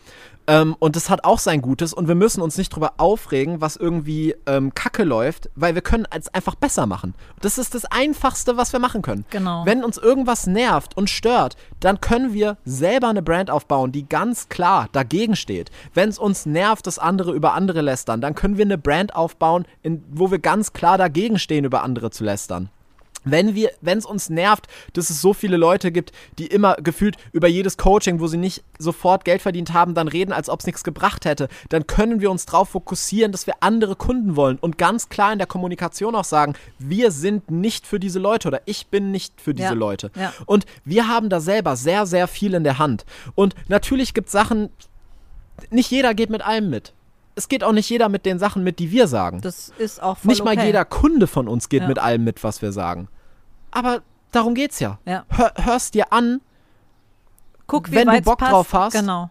Ähm, 0.48 0.76
und 0.80 0.95
das 0.95 1.10
hat 1.10 1.26
auch 1.26 1.39
sein 1.39 1.62
Gutes 1.62 1.93
und 1.93 2.08
wir 2.08 2.16
müssen 2.16 2.41
uns 2.41 2.58
nicht 2.58 2.70
drüber 2.70 2.93
aufregen, 2.98 3.60
was 3.60 3.76
irgendwie 3.76 4.34
ähm, 4.45 4.74
kacke 4.74 5.04
läuft, 5.04 5.50
weil 5.56 5.76
wir 5.76 5.82
können 5.82 6.08
es 6.10 6.34
einfach 6.34 6.56
besser 6.56 6.86
machen. 6.86 7.14
Das 7.41 7.58
ist 7.58 7.76
das 7.76 7.86
Einfachste, 7.86 8.56
was 8.56 8.72
wir 8.72 8.80
machen 8.80 9.02
können. 9.02 9.26
Genau. 9.30 9.66
Wenn 9.66 9.84
uns 9.84 9.98
irgendwas 9.98 10.48
nervt 10.48 10.95
und 10.95 11.10
stört, 11.10 11.58
dann 11.82 12.00
können 12.00 12.34
wir 12.34 12.58
selber 12.64 13.10
eine 13.10 13.22
Brand 13.22 13.52
aufbauen, 13.52 13.91
die 13.91 14.08
ganz 14.08 14.48
klar 14.48 14.88
dagegen 14.93 15.36
steht. 15.36 15.70
Wenn 15.93 16.10
es 16.10 16.18
uns 16.18 16.45
nervt, 16.45 16.88
dass 16.88 16.98
andere 16.98 17.34
über 17.34 17.54
andere 17.54 17.82
lästern, 17.82 18.22
dann 18.22 18.34
können 18.34 18.58
wir 18.58 18.66
eine 18.66 18.78
Brand 18.78 19.16
aufbauen, 19.16 19.66
in, 19.84 20.04
wo 20.10 20.32
wir 20.32 20.39
ganz 20.39 20.72
klar 20.72 20.98
dagegen 20.98 21.39
stehen, 21.39 21.66
über 21.66 21.84
andere 21.84 22.10
zu 22.10 22.24
lästern. 22.24 22.70
Wenn 23.32 23.55
wir, 23.55 23.71
wenn 23.82 23.97
es 23.97 24.05
uns 24.05 24.30
nervt, 24.30 24.67
dass 24.93 25.09
es 25.09 25.21
so 25.21 25.34
viele 25.34 25.57
Leute 25.57 25.91
gibt, 25.91 26.11
die 26.38 26.47
immer 26.47 26.75
gefühlt 26.75 27.17
über 27.32 27.47
jedes 27.47 27.78
Coaching, 27.78 28.19
wo 28.19 28.28
sie 28.28 28.38
nicht 28.38 28.63
sofort 28.80 29.25
Geld 29.25 29.41
verdient 29.41 29.73
haben, 29.73 29.93
dann 29.93 30.07
reden, 30.07 30.32
als 30.34 30.49
ob 30.49 30.59
es 30.61 30.65
nichts 30.65 30.84
gebracht 30.84 31.25
hätte, 31.25 31.47
dann 31.69 31.88
können 31.88 32.21
wir 32.21 32.32
uns 32.32 32.45
darauf 32.45 32.69
fokussieren, 32.69 33.32
dass 33.32 33.47
wir 33.47 33.55
andere 33.61 33.95
Kunden 33.95 34.36
wollen 34.36 34.57
und 34.57 34.78
ganz 34.78 35.09
klar 35.09 35.32
in 35.34 35.38
der 35.39 35.47
Kommunikation 35.47 36.15
auch 36.15 36.23
sagen, 36.23 36.53
wir 36.80 37.11
sind 37.11 37.51
nicht 37.51 37.86
für 37.88 37.99
diese 37.99 38.19
Leute 38.19 38.47
oder 38.47 38.61
ich 38.65 38.88
bin 38.88 39.11
nicht 39.11 39.39
für 39.41 39.53
diese 39.53 39.69
Ja, 39.69 39.73
Leute. 39.73 40.11
ja. 40.15 40.34
Und 40.45 40.65
wir 40.86 41.07
haben 41.07 41.30
da 41.30 41.39
selber 41.39 41.75
sehr, 41.75 42.05
sehr 42.05 42.28
viel 42.28 42.53
in 42.53 42.63
der 42.63 42.78
Hand. 42.80 43.05
Und 43.36 43.55
natürlich 43.67 44.13
gibt 44.13 44.28
es 44.28 44.32
Sachen, 44.34 44.69
nicht 45.69 45.89
jeder 45.91 46.13
geht 46.13 46.30
mit 46.30 46.41
allem 46.45 46.69
mit. 46.69 46.93
Es 47.36 47.49
geht 47.49 47.63
auch 47.63 47.71
nicht 47.71 47.89
jeder 47.89 48.09
mit 48.09 48.25
den 48.25 48.39
Sachen 48.39 48.63
mit, 48.63 48.80
die 48.80 48.91
wir 48.91 49.07
sagen. 49.07 49.41
Das 49.41 49.71
ist 49.78 50.01
auch 50.01 50.17
voll 50.17 50.30
Nicht 50.30 50.43
mal 50.43 50.55
okay. 50.55 50.65
jeder 50.65 50.86
Kunde 50.86 51.28
von 51.28 51.47
uns 51.47 51.69
geht 51.69 51.82
Ja. 51.84 51.88
mit 51.88 51.99
allem 51.99 52.23
mit, 52.23 52.43
was 52.43 52.61
wir 52.61 52.71
sagen. 52.71 53.09
Aber 53.72 54.01
darum 54.32 54.53
geht's 54.55 54.80
ja. 54.80 54.97
Ja. 55.05 55.26
Hör, 55.30 55.53
hörst 55.57 55.93
dir 55.93 56.11
an 56.13 56.41
Guck, 57.68 57.91
wenn 57.91 58.07
du 58.07 58.22
Bock 58.22 58.39
passt. 58.39 58.51
drauf 58.51 58.74
hast. 58.74 58.93
Genau. 58.93 59.30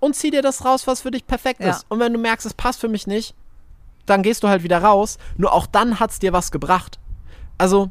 und 0.00 0.14
zieh 0.16 0.30
dir 0.30 0.42
das 0.42 0.64
raus, 0.64 0.86
was 0.86 1.00
für 1.02 1.10
dich 1.10 1.26
perfekt 1.26 1.60
Ja. 1.60 1.70
ist. 1.70 1.86
Und 1.88 1.98
wenn 2.00 2.12
du 2.12 2.18
merkst, 2.18 2.46
es 2.46 2.54
passt 2.54 2.80
für 2.80 2.88
mich 2.88 3.06
nicht, 3.06 3.34
dann 4.06 4.22
gehst 4.22 4.42
du 4.42 4.48
halt 4.48 4.62
wieder 4.62 4.82
raus. 4.82 5.18
Nur 5.38 5.52
auch 5.52 5.66
dann 5.66 5.98
hat's 6.00 6.18
dir 6.18 6.32
was 6.32 6.50
gebracht. 6.50 6.98
Also, 7.58 7.90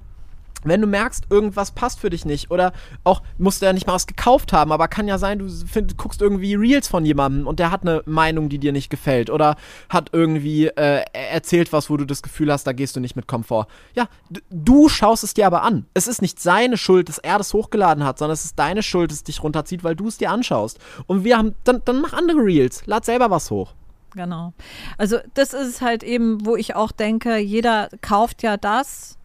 wenn 0.66 0.82
du 0.82 0.88
merkst, 0.88 1.26
irgendwas 1.30 1.72
passt 1.72 2.00
für 2.00 2.10
dich 2.10 2.26
nicht 2.26 2.52
oder 2.52 2.74
auch 3.04 3.22
musst 3.38 3.62
du 3.62 3.66
ja 3.66 3.74
nicht 3.74 3.88
mal 3.88 3.94
was 3.94 4.08
gekauft 4.08 4.54
haben, 4.54 4.72
aber 4.72 4.88
kann 4.88 5.08
ja 5.08 5.18
sein, 5.18 5.40
du 5.40 5.50
find, 5.50 5.98
guckst 5.98 6.22
irgendwie 6.22 6.56
Reels 6.56 6.88
von 6.88 7.06
jemandem 7.06 7.48
und 7.48 7.60
der 7.60 7.72
hat 7.72 7.82
eine 7.82 8.02
Meinung, 8.06 8.50
die 8.50 8.60
dir 8.60 8.72
nicht 8.72 8.90
gefällt 8.90 9.30
oder 9.30 9.56
hat 9.90 10.10
irgendwie 10.14 10.68
äh, 10.68 11.04
erzählt 11.14 11.74
was, 11.74 11.90
wo 11.90 11.98
du 11.98 12.06
das 12.06 12.22
Gefühl 12.22 12.52
hast, 12.52 12.66
da 12.66 12.74
gehst 12.74 12.96
du 12.96 13.00
nicht 13.00 13.16
mit 13.16 13.28
Komfort. 13.28 13.68
Ja, 13.96 14.08
du 14.50 14.90
schaust 14.90 15.24
es 15.24 15.34
dir 15.34 15.48
aber 15.48 15.64
an. 15.64 15.86
Es 15.94 16.08
ist 16.08 16.22
nicht 16.22 16.40
seine 16.40 16.78
Schuld, 16.78 17.10
dass 17.10 17.18
er 17.18 17.38
das 17.38 17.54
hochgeladen 17.54 18.04
hat, 18.04 18.20
sondern 18.20 18.34
es 18.34 18.46
ist 18.46 18.60
deine 18.60 18.84
Schuld, 18.84 19.12
dass 19.12 19.18
es 19.18 19.24
dich 19.24 19.44
runterzieht, 19.44 19.84
weil 19.84 19.96
du 19.96 20.08
es 20.08 20.18
dir 20.18 20.32
anschaust. 20.32 20.80
Und 21.08 21.24
wir 21.24 21.38
haben, 21.38 21.56
dann, 21.64 21.82
dann 21.86 22.02
mach 22.02 22.14
andere 22.14 22.44
Reels, 22.44 22.86
lad 22.86 23.06
selber 23.06 23.30
was 23.30 23.52
hoch. 23.52 23.74
Genau. 24.16 24.54
Also 24.98 25.18
das 25.34 25.54
ist 25.54 25.82
halt 25.82 26.04
eben, 26.04 26.46
wo 26.46 26.56
ich 26.56 26.76
auch 26.76 26.92
denke, 26.92 27.38
jeder 27.38 27.90
kauft 28.02 28.44
ja 28.44 28.58
das, 28.58 29.18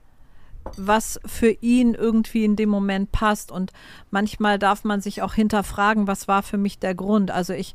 was 0.77 1.21
für 1.25 1.51
ihn 1.51 1.95
irgendwie 1.95 2.45
in 2.45 2.57
dem 2.57 2.69
Moment 2.69 3.13
passt. 3.13 3.51
Und 3.51 3.73
manchmal 4.11 4.59
darf 4.59 4.85
man 4.85 5.01
sich 5.01 5.23
auch 5.23 5.35
hinterfragen, 5.35 6.07
was 6.07 6.29
war 6.29 6.43
für 6.43 6.59
mich 6.59 6.79
der 6.79 6.95
Grund. 6.95 7.31
Also 7.31 7.53
ich 7.53 7.75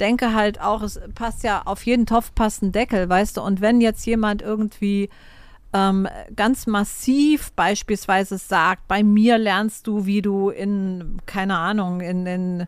denke 0.00 0.34
halt 0.34 0.60
auch, 0.60 0.82
es 0.82 1.00
passt 1.14 1.44
ja 1.44 1.62
auf 1.64 1.84
jeden 1.86 2.06
Topf 2.06 2.34
passt 2.34 2.62
ein 2.62 2.72
Deckel, 2.72 3.08
weißt 3.08 3.36
du. 3.36 3.42
Und 3.42 3.60
wenn 3.60 3.80
jetzt 3.80 4.04
jemand 4.06 4.42
irgendwie 4.42 5.08
ähm, 5.72 6.08
ganz 6.36 6.66
massiv 6.66 7.52
beispielsweise 7.52 8.38
sagt, 8.38 8.88
bei 8.88 9.02
mir 9.02 9.38
lernst 9.38 9.86
du, 9.86 10.04
wie 10.06 10.22
du 10.22 10.50
in, 10.50 11.18
keine 11.26 11.56
Ahnung, 11.56 12.00
in, 12.00 12.26
in, 12.26 12.60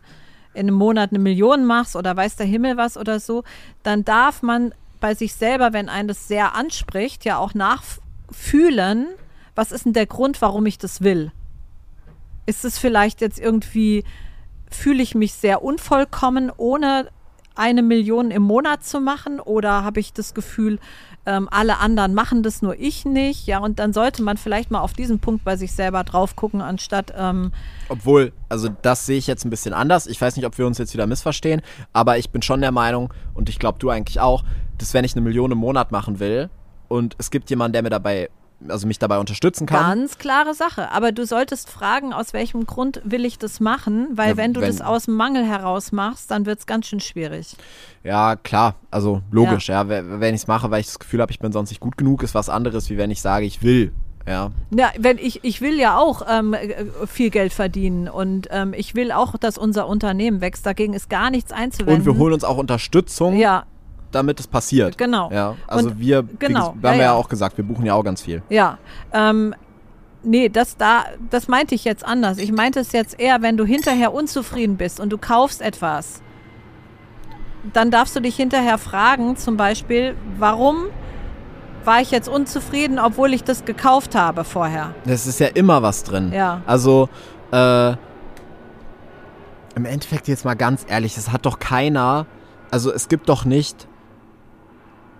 in 0.53 0.67
einem 0.67 0.75
Monat 0.75 1.11
eine 1.11 1.19
Million 1.19 1.65
machst 1.65 1.95
oder 1.95 2.15
weiß 2.15 2.35
der 2.37 2.47
Himmel 2.47 2.77
was 2.77 2.97
oder 2.97 3.19
so, 3.19 3.43
dann 3.83 4.03
darf 4.05 4.41
man 4.41 4.73
bei 4.99 5.13
sich 5.13 5.33
selber, 5.33 5.73
wenn 5.73 5.89
einen 5.89 6.07
das 6.07 6.27
sehr 6.27 6.55
anspricht, 6.55 7.25
ja 7.25 7.37
auch 7.37 7.53
nachfühlen, 7.53 9.07
was 9.55 9.71
ist 9.71 9.85
denn 9.85 9.93
der 9.93 10.05
Grund, 10.05 10.41
warum 10.41 10.65
ich 10.65 10.77
das 10.77 11.01
will? 11.01 11.31
Ist 12.45 12.65
es 12.65 12.77
vielleicht 12.77 13.21
jetzt 13.21 13.39
irgendwie, 13.39 14.03
fühle 14.69 15.01
ich 15.01 15.15
mich 15.15 15.33
sehr 15.33 15.63
unvollkommen, 15.63 16.51
ohne 16.55 17.09
eine 17.55 17.81
Million 17.81 18.31
im 18.31 18.43
Monat 18.43 18.83
zu 18.83 18.99
machen? 18.99 19.39
Oder 19.39 19.83
habe 19.83 19.99
ich 19.99 20.13
das 20.13 20.33
Gefühl, 20.33 20.77
ähm, 21.25 21.47
alle 21.49 21.79
anderen 21.79 22.13
machen 22.13 22.43
das, 22.43 22.61
nur 22.61 22.77
ich 22.77 23.05
nicht? 23.05 23.47
Ja, 23.47 23.59
und 23.59 23.79
dann 23.79 23.93
sollte 23.93 24.21
man 24.21 24.37
vielleicht 24.37 24.71
mal 24.71 24.81
auf 24.81 24.93
diesen 24.93 25.19
Punkt 25.19 25.43
bei 25.43 25.55
sich 25.55 25.71
selber 25.71 26.03
drauf 26.03 26.35
gucken, 26.35 26.61
anstatt. 26.61 27.13
Ähm 27.17 27.51
Obwohl, 27.89 28.33
also 28.49 28.69
das 28.81 29.05
sehe 29.05 29.17
ich 29.17 29.27
jetzt 29.27 29.45
ein 29.45 29.49
bisschen 29.49 29.73
anders. 29.73 30.05
Ich 30.07 30.19
weiß 30.19 30.35
nicht, 30.35 30.45
ob 30.45 30.57
wir 30.57 30.67
uns 30.67 30.77
jetzt 30.77 30.93
wieder 30.93 31.07
missverstehen, 31.07 31.61
aber 31.93 32.17
ich 32.17 32.29
bin 32.29 32.41
schon 32.41 32.61
der 32.61 32.71
Meinung, 32.71 33.13
und 33.33 33.49
ich 33.49 33.57
glaube, 33.57 33.79
du 33.79 33.89
eigentlich 33.89 34.19
auch, 34.19 34.43
dass 34.77 34.93
wenn 34.93 35.05
ich 35.05 35.13
eine 35.13 35.21
Million 35.21 35.51
im 35.51 35.57
Monat 35.57 35.91
machen 35.91 36.19
will 36.19 36.49
und 36.89 37.15
es 37.17 37.31
gibt 37.31 37.49
jemanden, 37.49 37.73
der 37.73 37.83
mir 37.83 37.89
dabei 37.89 38.29
also 38.67 38.87
mich 38.87 38.99
dabei 38.99 39.19
unterstützen 39.19 39.65
kann. 39.65 39.99
Ganz 39.99 40.17
klare 40.17 40.53
Sache. 40.53 40.91
Aber 40.91 41.11
du 41.11 41.25
solltest 41.25 41.69
fragen, 41.69 42.13
aus 42.13 42.33
welchem 42.33 42.65
Grund 42.65 43.01
will 43.03 43.25
ich 43.25 43.37
das 43.37 43.59
machen, 43.59 44.07
weil 44.13 44.31
ja, 44.31 44.37
wenn 44.37 44.53
du 44.53 44.61
wenn, 44.61 44.67
das 44.67 44.81
aus 44.81 45.05
dem 45.05 45.15
Mangel 45.15 45.45
heraus 45.45 45.91
machst, 45.91 46.31
dann 46.31 46.45
wird 46.45 46.59
es 46.59 46.65
ganz 46.65 46.87
schön 46.87 46.99
schwierig. 46.99 47.55
Ja, 48.03 48.35
klar, 48.35 48.75
also 48.91 49.21
logisch, 49.31 49.69
ja. 49.69 49.83
ja 49.83 49.89
wenn 50.19 50.35
ich 50.35 50.41
es 50.41 50.47
mache, 50.47 50.71
weil 50.71 50.81
ich 50.81 50.87
das 50.87 50.99
Gefühl 50.99 51.21
habe, 51.21 51.31
ich 51.31 51.39
bin 51.39 51.51
sonst 51.51 51.69
nicht 51.69 51.79
gut 51.79 51.97
genug, 51.97 52.23
ist 52.23 52.35
was 52.35 52.49
anderes, 52.49 52.89
wie 52.89 52.97
wenn 52.97 53.11
ich 53.11 53.21
sage, 53.21 53.45
ich 53.45 53.63
will. 53.63 53.91
Ja. 54.27 54.51
ja, 54.71 54.91
wenn 54.97 55.19
ich, 55.19 55.43
ich 55.43 55.61
will 55.61 55.79
ja 55.79 55.99
auch 55.99 56.23
ähm, 56.27 56.55
äh, 56.55 56.85
viel 57.05 57.29
Geld 57.29 57.53
verdienen 57.53 58.09
und 58.09 58.47
ähm, 58.49 58.73
ich 58.75 58.95
will 58.95 59.11
auch, 59.11 59.37
dass 59.37 59.55
unser 59.55 59.87
Unternehmen 59.87 60.41
wächst. 60.41 60.65
Dagegen 60.65 60.93
ist 60.93 61.11
gar 61.11 61.29
nichts 61.29 61.51
einzuwenden. 61.51 61.99
Und 61.99 62.05
wir 62.05 62.17
holen 62.17 62.33
uns 62.33 62.43
auch 62.43 62.57
Unterstützung. 62.57 63.37
Ja, 63.37 63.65
damit 64.15 64.39
es 64.39 64.47
passiert. 64.47 64.97
Genau. 64.97 65.29
Ja, 65.31 65.55
also 65.67 65.89
und, 65.89 65.99
wir, 65.99 66.23
genau, 66.39 66.75
wir 66.79 66.89
haben 66.89 66.97
ja, 66.97 67.03
ja, 67.03 67.13
auch 67.13 67.29
gesagt, 67.29 67.57
wir 67.57 67.65
buchen 67.65 67.85
ja 67.85 67.93
auch 67.93 68.03
ganz 68.03 68.21
viel. 68.21 68.41
Ja. 68.49 68.77
Ähm, 69.13 69.53
nee, 70.23 70.49
das 70.49 70.77
da, 70.77 71.05
das 71.29 71.47
meinte 71.47 71.75
ich 71.75 71.83
jetzt 71.83 72.05
anders. 72.05 72.37
Ich 72.37 72.51
meinte 72.51 72.79
es 72.79 72.91
jetzt 72.91 73.19
eher, 73.19 73.41
wenn 73.41 73.57
du 73.57 73.65
hinterher 73.65 74.13
unzufrieden 74.13 74.77
bist 74.77 74.99
und 74.99 75.09
du 75.09 75.17
kaufst 75.17 75.61
etwas, 75.61 76.21
dann 77.73 77.91
darfst 77.91 78.15
du 78.15 78.19
dich 78.19 78.35
hinterher 78.35 78.77
fragen, 78.77 79.37
zum 79.37 79.57
Beispiel, 79.57 80.15
warum 80.37 80.85
war 81.83 82.01
ich 82.01 82.11
jetzt 82.11 82.27
unzufrieden, 82.27 82.99
obwohl 82.99 83.33
ich 83.33 83.43
das 83.43 83.65
gekauft 83.65 84.15
habe 84.15 84.43
vorher? 84.43 84.93
Es 85.05 85.27
ist 85.27 85.39
ja 85.39 85.47
immer 85.47 85.83
was 85.83 86.03
drin. 86.03 86.31
Ja. 86.33 86.61
Also, 86.65 87.09
äh, 87.51 87.95
im 89.75 89.85
Endeffekt 89.85 90.27
jetzt 90.27 90.45
mal 90.45 90.55
ganz 90.55 90.85
ehrlich, 90.87 91.17
es 91.17 91.31
hat 91.31 91.45
doch 91.45 91.59
keiner, 91.59 92.25
also 92.71 92.91
es 92.91 93.07
gibt 93.07 93.29
doch 93.29 93.45
nicht 93.45 93.87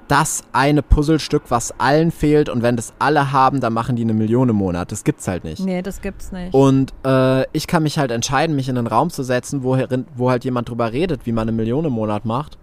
das 0.08 0.43
eine 0.53 0.82
Puzzlestück, 0.82 1.43
was 1.49 1.80
allen 1.80 2.12
fehlt 2.12 2.49
und 2.49 2.62
wenn 2.62 2.76
das 2.76 2.93
alle 2.99 3.32
haben, 3.32 3.60
dann 3.60 3.74
machen 3.74 3.95
die 3.95 4.03
eine 4.03 4.14
Million 4.14 4.49
im 4.49 4.56
Monat. 4.56 4.91
Das 4.91 5.03
gibt's 5.03 5.28
halt 5.28 5.43
nicht. 5.43 5.60
Nee, 5.60 5.82
das 5.82 6.01
gibt's 6.01 6.32
nicht. 6.32 6.53
Und 6.53 6.93
äh, 7.06 7.43
ich 7.53 7.68
kann 7.68 7.84
mich 7.84 7.97
halt 7.97 8.12
entscheiden, 8.12 8.56
mich 8.56 8.70
in 8.70 8.78
einen 8.78 8.88
Raum 8.88 9.10
zu 9.10 9.24
setzen, 9.24 9.64
wo, 9.64 9.78
wo 10.16 10.30
halt 10.30 10.43
jemand 10.43 10.70
drüber 10.70 10.91
redet, 10.91 11.26
wie 11.26 11.32
man 11.32 11.47
eine 11.47 11.56
Million 11.56 11.86
im 11.86 11.93
Monat 11.93 12.26
macht. 12.26 12.58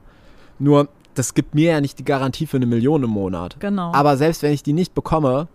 Nur, 0.59 0.88
das 1.14 1.34
gibt 1.34 1.55
mir 1.55 1.72
ja 1.72 1.80
nicht 1.80 1.99
die 1.99 2.05
Garantie 2.05 2.47
für 2.47 2.57
eine 2.57 2.66
Million 2.66 3.03
im 3.03 3.11
Monat. 3.11 3.57
Genau. 3.59 3.93
Aber 3.93 4.16
selbst 4.16 4.43
wenn 4.43 4.53
ich 4.53 4.62
die 4.62 4.72
nicht 4.72 4.95
bekomme, 4.95 5.49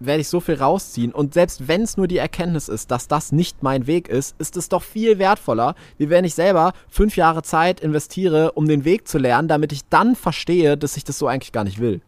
werde 0.00 0.20
ich 0.20 0.28
so 0.28 0.40
viel 0.40 0.56
rausziehen. 0.56 1.12
Und 1.12 1.34
selbst 1.34 1.68
wenn 1.68 1.82
es 1.82 1.96
nur 1.96 2.08
die 2.08 2.18
Erkenntnis 2.18 2.68
ist, 2.68 2.90
dass 2.90 3.08
das 3.08 3.32
nicht 3.32 3.62
mein 3.62 3.86
Weg 3.86 4.08
ist, 4.08 4.34
ist 4.38 4.56
es 4.56 4.68
doch 4.68 4.82
viel 4.82 5.18
wertvoller, 5.18 5.74
wie 5.96 6.10
wenn 6.10 6.24
ich 6.24 6.34
selber 6.34 6.72
fünf 6.88 7.16
Jahre 7.16 7.42
Zeit 7.42 7.80
investiere, 7.80 8.52
um 8.52 8.68
den 8.68 8.84
Weg 8.84 9.08
zu 9.08 9.18
lernen, 9.18 9.48
damit 9.48 9.72
ich 9.72 9.86
dann 9.88 10.16
verstehe, 10.16 10.76
dass 10.76 10.96
ich 10.96 11.04
das 11.04 11.18
so 11.18 11.26
eigentlich 11.26 11.52
gar 11.52 11.64
nicht 11.64 11.78
will. 11.78 12.00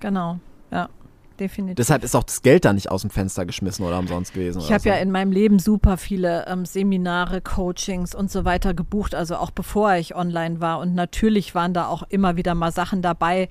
Genau, 0.00 0.38
ja. 0.70 0.88
Definitiv. 1.38 1.76
Deshalb 1.76 2.02
ist 2.02 2.16
auch 2.16 2.24
das 2.24 2.42
Geld 2.42 2.64
da 2.64 2.72
nicht 2.72 2.90
aus 2.90 3.02
dem 3.02 3.10
Fenster 3.10 3.46
geschmissen 3.46 3.86
oder 3.86 3.98
umsonst 3.98 4.34
gewesen. 4.34 4.60
Ich 4.60 4.72
habe 4.72 4.82
so. 4.82 4.88
ja 4.88 4.96
in 4.96 5.12
meinem 5.12 5.30
Leben 5.30 5.60
super 5.60 5.96
viele 5.96 6.46
ähm, 6.48 6.64
Seminare, 6.64 7.40
Coachings 7.40 8.14
und 8.14 8.30
so 8.30 8.44
weiter 8.44 8.74
gebucht, 8.74 9.14
also 9.14 9.36
auch 9.36 9.52
bevor 9.52 9.94
ich 9.94 10.16
online 10.16 10.60
war. 10.60 10.80
Und 10.80 10.94
natürlich 10.94 11.54
waren 11.54 11.74
da 11.74 11.86
auch 11.86 12.02
immer 12.08 12.36
wieder 12.36 12.54
mal 12.56 12.72
Sachen 12.72 13.02
dabei, 13.02 13.48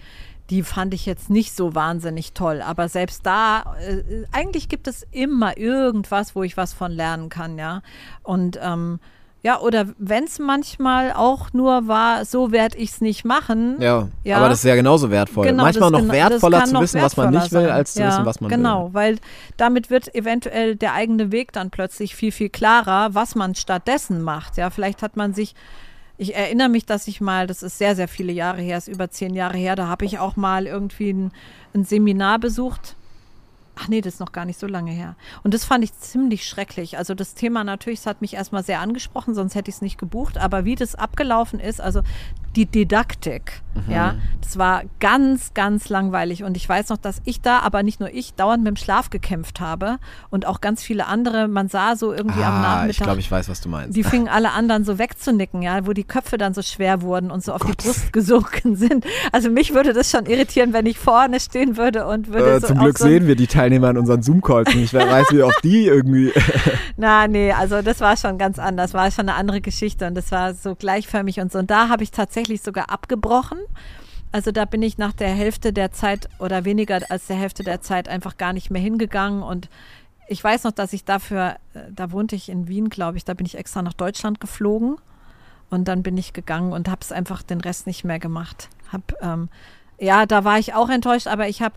die 0.50 0.64
fand 0.64 0.94
ich 0.94 1.06
jetzt 1.06 1.30
nicht 1.30 1.56
so 1.56 1.76
wahnsinnig 1.76 2.34
toll. 2.34 2.62
Aber 2.62 2.90
selbst 2.90 3.26
da, 3.26 3.76
äh, 3.80 4.26
eigentlich 4.32 4.70
gibt 4.70 4.88
es 4.88 5.06
immer 5.12 5.58
irgendwas, 5.58 6.36
wo 6.36 6.44
ich 6.44 6.58
was 6.58 6.74
von 6.74 6.92
lernen 6.92 7.30
kann, 7.30 7.58
ja. 7.58 7.82
Und 8.24 8.60
ähm, 8.62 9.00
ja, 9.44 9.60
oder 9.60 9.86
wenn 9.98 10.24
es 10.24 10.40
manchmal 10.40 11.14
auch 11.14 11.54
nur 11.54 11.88
war, 11.88 12.26
so 12.26 12.52
werde 12.52 12.78
ich 12.78 12.92
es 12.92 13.02
nicht 13.02 13.24
machen. 13.24 13.78
Ja, 13.80 14.10
ja, 14.24 14.38
aber 14.38 14.50
das 14.50 14.60
ist 14.60 14.66
ja 14.66 14.76
genauso 14.76 15.12
wertvoll. 15.12 15.46
Genau, 15.46 15.64
manchmal 15.64 15.92
noch 15.92 16.08
wertvoller 16.08 16.66
zu 16.66 16.80
wissen, 16.82 17.02
was 17.02 17.16
man 17.16 17.30
nicht 17.30 17.52
will, 17.52 17.62
sein. 17.62 17.70
als 17.70 17.94
zu 17.94 18.02
ja, 18.02 18.08
wissen, 18.08 18.26
was 18.26 18.42
man 18.42 18.50
genau, 18.50 18.86
will. 18.86 18.88
Genau, 18.88 18.94
weil 18.94 19.18
damit 19.56 19.90
wird 19.90 20.14
eventuell 20.16 20.76
der 20.76 20.94
eigene 20.94 21.32
Weg 21.32 21.54
dann 21.54 21.70
plötzlich 21.70 22.16
viel, 22.16 22.32
viel 22.32 22.50
klarer, 22.50 23.14
was 23.14 23.36
man 23.36 23.54
stattdessen 23.54 24.22
macht. 24.22 24.58
Ja, 24.58 24.70
vielleicht 24.70 25.04
hat 25.04 25.16
man 25.16 25.34
sich 25.34 25.54
ich 26.18 26.36
erinnere 26.36 26.70
mich, 26.70 26.86
dass 26.86 27.08
ich 27.08 27.22
mal, 27.22 27.48
das 27.48 27.64
ist 27.64 27.78
sehr, 27.78 27.96
sehr 27.96 28.08
viele 28.08 28.32
Jahre 28.32 28.62
her, 28.62 28.78
ist 28.78 28.88
über 28.88 29.10
zehn 29.10 29.36
Jahre 29.36 29.58
her, 29.58 29.76
da 29.76 29.88
habe 29.88 30.06
ich 30.06 30.20
auch 30.20 30.36
mal 30.36 30.66
irgendwie 30.66 31.14
ein, 31.14 31.32
ein 31.74 31.84
Seminar 31.84 32.40
besucht 32.40 32.96
Ach 33.80 33.88
nee, 33.88 34.02
das 34.02 34.16
ist 34.16 34.20
noch 34.20 34.32
gar 34.32 34.46
nicht 34.46 34.60
so 34.60 34.66
lange 34.66 34.92
her. 34.92 35.16
Und 35.44 35.54
das 35.54 35.64
fand 35.64 35.84
ich 35.84 35.94
ziemlich 36.00 36.48
schrecklich. 36.48 36.98
Also 36.98 37.14
das 37.14 37.36
Thema 37.36 37.64
natürlich, 37.64 38.00
es 38.00 38.06
hat 38.08 38.22
mich 38.22 38.34
erstmal 38.34 38.64
sehr 38.64 38.82
angesprochen, 38.82 39.36
sonst 39.36 39.54
hätte 39.54 39.70
ich 39.70 39.76
es 39.76 39.82
nicht 39.82 40.00
gebucht. 40.00 40.38
Aber 40.38 40.66
wie 40.66 40.76
das 40.76 40.96
abgelaufen 40.96 41.60
ist, 41.60 41.80
also 41.80 42.02
die 42.58 42.66
Didaktik, 42.66 43.62
mhm. 43.74 43.94
ja, 43.94 44.16
das 44.42 44.58
war 44.58 44.84
ganz, 45.00 45.54
ganz 45.54 45.88
langweilig. 45.88 46.44
Und 46.44 46.58
ich 46.58 46.68
weiß 46.68 46.90
noch, 46.90 46.98
dass 46.98 47.22
ich 47.24 47.42
da, 47.42 47.60
aber 47.60 47.84
nicht 47.84 48.00
nur 48.00 48.14
ich, 48.14 48.34
dauernd 48.34 48.64
mit 48.64 48.72
dem 48.72 48.76
Schlaf 48.76 49.10
gekämpft 49.10 49.62
habe 49.62 49.98
und 50.30 50.46
auch 50.46 50.60
ganz 50.60 50.84
viele 50.84 51.08
andere. 51.08 51.48
Man 51.48 51.70
sah 51.70 51.96
so 51.96 52.14
irgendwie 52.14 52.42
ah, 52.42 52.56
am 52.56 52.62
Nachmittag. 52.62 52.90
Ich 52.90 53.04
glaube, 53.04 53.20
ich 53.20 53.32
weiß, 53.32 53.48
was 53.48 53.62
du 53.62 53.70
meinst. 53.70 53.96
Die 53.96 54.04
fingen 54.04 54.28
alle 54.28 54.52
anderen 54.52 54.84
so 54.84 54.98
wegzunicken, 54.98 55.62
ja, 55.62 55.86
wo 55.88 55.94
die 55.94 56.04
Köpfe 56.04 56.38
dann 56.38 56.54
so 56.54 56.62
schwer 56.62 57.02
wurden 57.02 57.32
und 57.32 57.44
so 57.44 57.54
auf 57.54 57.62
Gott. 57.62 57.72
die 57.72 57.88
Brust 57.88 58.12
gesunken 58.12 58.76
sind. 58.76 59.06
Also 59.32 59.50
mich 59.50 59.74
würde 59.74 59.94
das 59.94 60.10
schon 60.10 60.26
irritieren, 60.26 60.74
wenn 60.74 60.86
ich 60.86 60.98
vorne 60.98 61.40
stehen 61.40 61.78
würde 61.78 62.08
und 62.08 62.30
würde 62.30 62.56
äh, 62.56 62.60
so 62.60 62.68
Zum 62.68 62.80
Glück 62.80 62.98
so 62.98 63.06
sehen 63.06 63.28
wir 63.28 63.36
die 63.36 63.48
Teilnehmer 63.48 63.78
Teilnehmer 63.78 63.90
in 63.90 63.98
unseren 63.98 64.22
Zoom-Calls 64.22 64.74
nicht. 64.76 64.94
Wer 64.94 65.10
weiß, 65.10 65.28
wie 65.32 65.44
auch 65.44 65.54
die 65.64 65.86
irgendwie. 65.86 66.32
Na, 66.98 67.28
nee, 67.28 67.52
also 67.52 67.82
das 67.82 68.00
war 68.00 68.18
schon 68.18 68.38
ganz 68.38 68.60
anders. 68.60 68.94
War 68.94 69.12
schon 69.12 69.30
eine 69.30 69.36
andere 69.36 69.62
Geschichte 69.62 70.08
und 70.08 70.16
das 70.16 70.32
war 70.32 70.54
so 70.54 70.76
gleichförmig 70.76 71.40
und 71.40 71.52
so. 71.52 71.60
Und 71.60 71.70
da 71.70 71.90
habe 71.90 72.04
ich 72.04 72.12
tatsächlich 72.12 72.47
sogar 72.56 72.90
abgebrochen. 72.90 73.60
Also 74.32 74.52
da 74.52 74.66
bin 74.66 74.82
ich 74.82 74.98
nach 74.98 75.14
der 75.14 75.30
Hälfte 75.30 75.72
der 75.74 75.92
Zeit 75.92 76.30
oder 76.40 76.66
weniger 76.66 77.00
als 77.10 77.28
der 77.28 77.38
Hälfte 77.38 77.64
der 77.64 77.82
Zeit 77.82 78.08
einfach 78.08 78.38
gar 78.38 78.54
nicht 78.54 78.72
mehr 78.72 78.82
hingegangen 78.82 79.44
und 79.44 79.70
ich 80.28 80.44
weiß 80.44 80.66
noch, 80.66 80.74
dass 80.74 80.94
ich 80.94 81.06
dafür, 81.06 81.56
äh, 81.74 81.80
da 81.90 82.12
wohnte 82.12 82.36
ich 82.36 82.50
in 82.50 82.68
Wien, 82.68 82.90
glaube 82.90 83.18
ich, 83.18 83.26
da 83.26 83.34
bin 83.34 83.46
ich 83.46 83.58
extra 83.58 83.82
nach 83.82 83.94
Deutschland 83.94 84.40
geflogen 84.40 84.98
und 85.70 85.88
dann 85.88 86.04
bin 86.04 86.18
ich 86.18 86.34
gegangen 86.34 86.74
und 86.74 86.90
habe 86.90 87.02
es 87.02 87.12
einfach 87.12 87.42
den 87.44 87.62
Rest 87.62 87.88
nicht 87.88 88.04
mehr 88.04 88.20
gemacht. 88.20 88.70
Hab, 88.92 89.14
ähm, 89.22 89.50
ja, 90.00 90.26
da 90.26 90.44
war 90.44 90.60
ich 90.60 90.74
auch 90.74 90.90
enttäuscht, 90.90 91.28
aber 91.28 91.48
ich 91.48 91.62
habe 91.62 91.76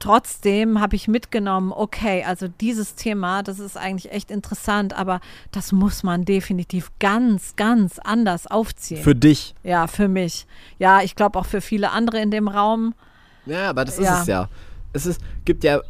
trotzdem 0.00 0.80
habe 0.80 0.96
ich 0.96 1.06
mitgenommen, 1.06 1.72
okay, 1.72 2.24
also 2.26 2.48
dieses 2.48 2.96
Thema, 2.96 3.44
das 3.44 3.60
ist 3.60 3.76
eigentlich 3.76 4.10
echt 4.10 4.30
interessant, 4.32 4.92
aber 4.98 5.20
das 5.52 5.70
muss 5.70 6.02
man 6.02 6.24
definitiv 6.24 6.90
ganz, 6.98 7.54
ganz 7.54 8.00
anders 8.00 8.48
aufziehen. 8.48 9.02
Für 9.02 9.14
dich? 9.14 9.54
Ja, 9.62 9.86
für 9.86 10.08
mich. 10.08 10.46
Ja, 10.78 11.02
ich 11.02 11.14
glaube 11.14 11.38
auch 11.38 11.46
für 11.46 11.60
viele 11.60 11.92
andere 11.92 12.20
in 12.20 12.32
dem 12.32 12.48
Raum. 12.48 12.94
Ja, 13.46 13.70
aber 13.70 13.84
das 13.84 13.98
ist 13.98 14.04
Ja. 14.06 14.20
es 14.22 14.26
ja. 14.26 14.48
Es 14.92 15.06
ist, 15.06 15.20
gibt 15.44 15.62
ja, 15.62 15.80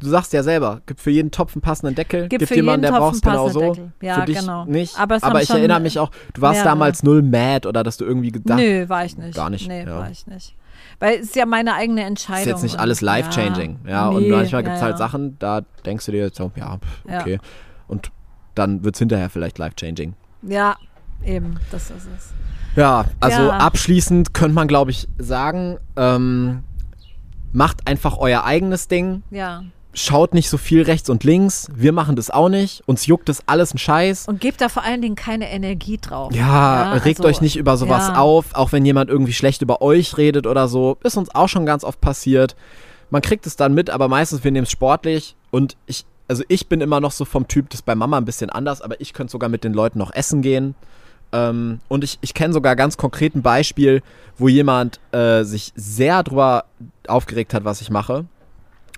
du 0.00 0.08
sagst 0.08 0.32
ja 0.32 0.42
selber, 0.42 0.80
gibt 0.86 1.00
für 1.00 1.10
jeden 1.10 1.30
Topf 1.30 1.54
einen 1.54 1.60
passenden 1.62 1.94
Deckel. 1.94 2.28
Gibt 2.28 2.46
für 2.48 2.54
jemanden, 2.54 2.84
jeden 2.84 2.94
der 2.94 3.00
passenden 3.00 3.30
genauso. 3.30 3.60
Deckel. 3.60 3.92
Ja, 4.00 4.14
für 4.20 4.24
dich 4.26 4.38
genau. 4.38 4.64
nicht. 4.64 4.98
Aber 4.98 5.18
Aber, 5.20 5.42
ich 5.42 5.50
erinnere 5.50 5.80
mich 5.80 5.98
auch, 5.98 6.10
du 6.32 6.40
warst 6.40 6.54
mehrere. 6.60 6.68
damals 6.70 7.02
null 7.02 7.22
mad 7.22 7.68
oder 7.68 7.82
dass 7.82 7.96
du 7.98 8.04
irgendwie 8.06 8.32
gedacht 8.32 8.58
Nö, 8.58 8.88
war 8.88 9.04
ich 9.04 9.18
nicht. 9.18 9.34
Gar 9.34 9.50
nicht, 9.50 9.68
Nee, 9.68 9.84
ja. 9.84 9.96
war 9.98 10.10
ich 10.10 10.26
nicht. 10.26 10.54
Weil 11.00 11.14
es 11.20 11.26
ist 11.26 11.36
ja 11.36 11.46
meine 11.46 11.74
eigene 11.74 12.02
Entscheidung. 12.04 12.40
ist 12.42 12.46
jetzt 12.46 12.62
nicht 12.62 12.74
und- 12.74 12.80
alles 12.80 13.00
life-changing. 13.00 13.78
Ja, 13.86 14.08
und 14.08 14.22
Nee, 14.24 14.30
manchmal 14.30 14.62
gibt 14.64 14.74
es 14.74 14.80
ja, 14.80 14.86
halt 14.86 14.94
ja. 14.94 14.98
Sachen, 14.98 15.38
da 15.38 15.60
denkst 15.86 16.06
du 16.06 16.12
dir 16.12 16.24
jetzt 16.24 16.36
so, 16.36 16.50
ja, 16.56 16.78
Ja. 17.08 17.20
okay. 17.20 17.38
Und 17.86 18.10
dann 18.54 18.82
wird 18.82 18.96
es 18.96 18.98
hinterher 18.98 19.30
vielleicht 19.30 19.58
life-changing. 19.58 20.14
Ja, 20.42 20.76
eben, 21.24 21.58
das 21.70 21.90
ist 21.90 22.08
es. 22.16 22.32
Ja, 22.76 23.04
also 23.20 23.42
Ja. 23.42 23.58
abschließend 23.58 24.34
könnte 24.34 24.54
man, 24.54 24.66
glaube 24.68 24.90
ich, 24.90 25.08
sagen, 25.18 25.78
ähm, 25.96 26.64
macht 27.52 27.86
einfach 27.88 28.18
euer 28.18 28.44
eigenes 28.44 28.88
Ding. 28.88 29.22
Ja. 29.30 29.62
Schaut 29.98 30.32
nicht 30.32 30.48
so 30.48 30.58
viel 30.58 30.82
rechts 30.82 31.10
und 31.10 31.24
links. 31.24 31.68
Wir 31.74 31.92
machen 31.92 32.14
das 32.14 32.30
auch 32.30 32.48
nicht. 32.48 32.84
Uns 32.86 33.06
juckt 33.06 33.28
das 33.28 33.42
alles 33.46 33.74
ein 33.74 33.78
Scheiß. 33.78 34.28
Und 34.28 34.40
gebt 34.40 34.60
da 34.60 34.68
vor 34.68 34.84
allen 34.84 35.02
Dingen 35.02 35.16
keine 35.16 35.50
Energie 35.50 35.98
drauf. 35.98 36.32
Ja, 36.32 36.92
regt 36.92 37.18
also, 37.18 37.28
euch 37.28 37.40
nicht 37.40 37.56
über 37.56 37.76
sowas 37.76 38.06
ja. 38.06 38.14
auf, 38.14 38.54
auch 38.54 38.70
wenn 38.70 38.86
jemand 38.86 39.10
irgendwie 39.10 39.32
schlecht 39.32 39.60
über 39.60 39.82
euch 39.82 40.16
redet 40.16 40.46
oder 40.46 40.68
so. 40.68 40.98
Ist 41.02 41.16
uns 41.16 41.34
auch 41.34 41.48
schon 41.48 41.66
ganz 41.66 41.82
oft 41.82 42.00
passiert. 42.00 42.54
Man 43.10 43.22
kriegt 43.22 43.44
es 43.48 43.56
dann 43.56 43.74
mit, 43.74 43.90
aber 43.90 44.06
meistens 44.06 44.44
wir 44.44 44.52
nehmen 44.52 44.66
es 44.66 44.70
sportlich. 44.70 45.34
Und 45.50 45.76
ich, 45.86 46.04
also 46.28 46.44
ich 46.46 46.68
bin 46.68 46.80
immer 46.80 47.00
noch 47.00 47.12
so 47.12 47.24
vom 47.24 47.48
Typ, 47.48 47.68
das 47.70 47.80
ist 47.80 47.86
bei 47.86 47.96
Mama 47.96 48.18
ein 48.18 48.24
bisschen 48.24 48.50
anders, 48.50 48.80
aber 48.80 49.00
ich 49.00 49.12
könnte 49.12 49.32
sogar 49.32 49.48
mit 49.48 49.64
den 49.64 49.72
Leuten 49.72 49.98
noch 49.98 50.14
essen 50.14 50.42
gehen. 50.42 50.76
Ähm, 51.32 51.80
und 51.88 52.04
ich, 52.04 52.18
ich 52.20 52.34
kenne 52.34 52.54
sogar 52.54 52.76
ganz 52.76 52.96
konkret 52.96 53.34
ein 53.34 53.42
Beispiel, 53.42 54.02
wo 54.36 54.46
jemand 54.46 55.00
äh, 55.10 55.42
sich 55.42 55.72
sehr 55.74 56.22
drüber 56.22 56.66
aufgeregt 57.08 57.52
hat, 57.52 57.64
was 57.64 57.80
ich 57.80 57.90
mache. 57.90 58.26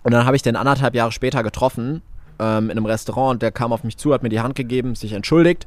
Und 0.02 0.12
dann 0.12 0.24
habe 0.24 0.36
ich 0.36 0.42
den 0.42 0.56
anderthalb 0.56 0.94
Jahre 0.94 1.12
später 1.12 1.42
getroffen 1.42 2.02
ähm, 2.38 2.70
in 2.70 2.72
einem 2.72 2.86
Restaurant 2.86 3.32
und 3.34 3.42
der 3.42 3.52
kam 3.52 3.72
auf 3.72 3.84
mich 3.84 3.96
zu, 3.96 4.12
hat 4.12 4.22
mir 4.22 4.28
die 4.28 4.40
Hand 4.40 4.54
gegeben, 4.54 4.94
sich 4.94 5.12
entschuldigt 5.12 5.66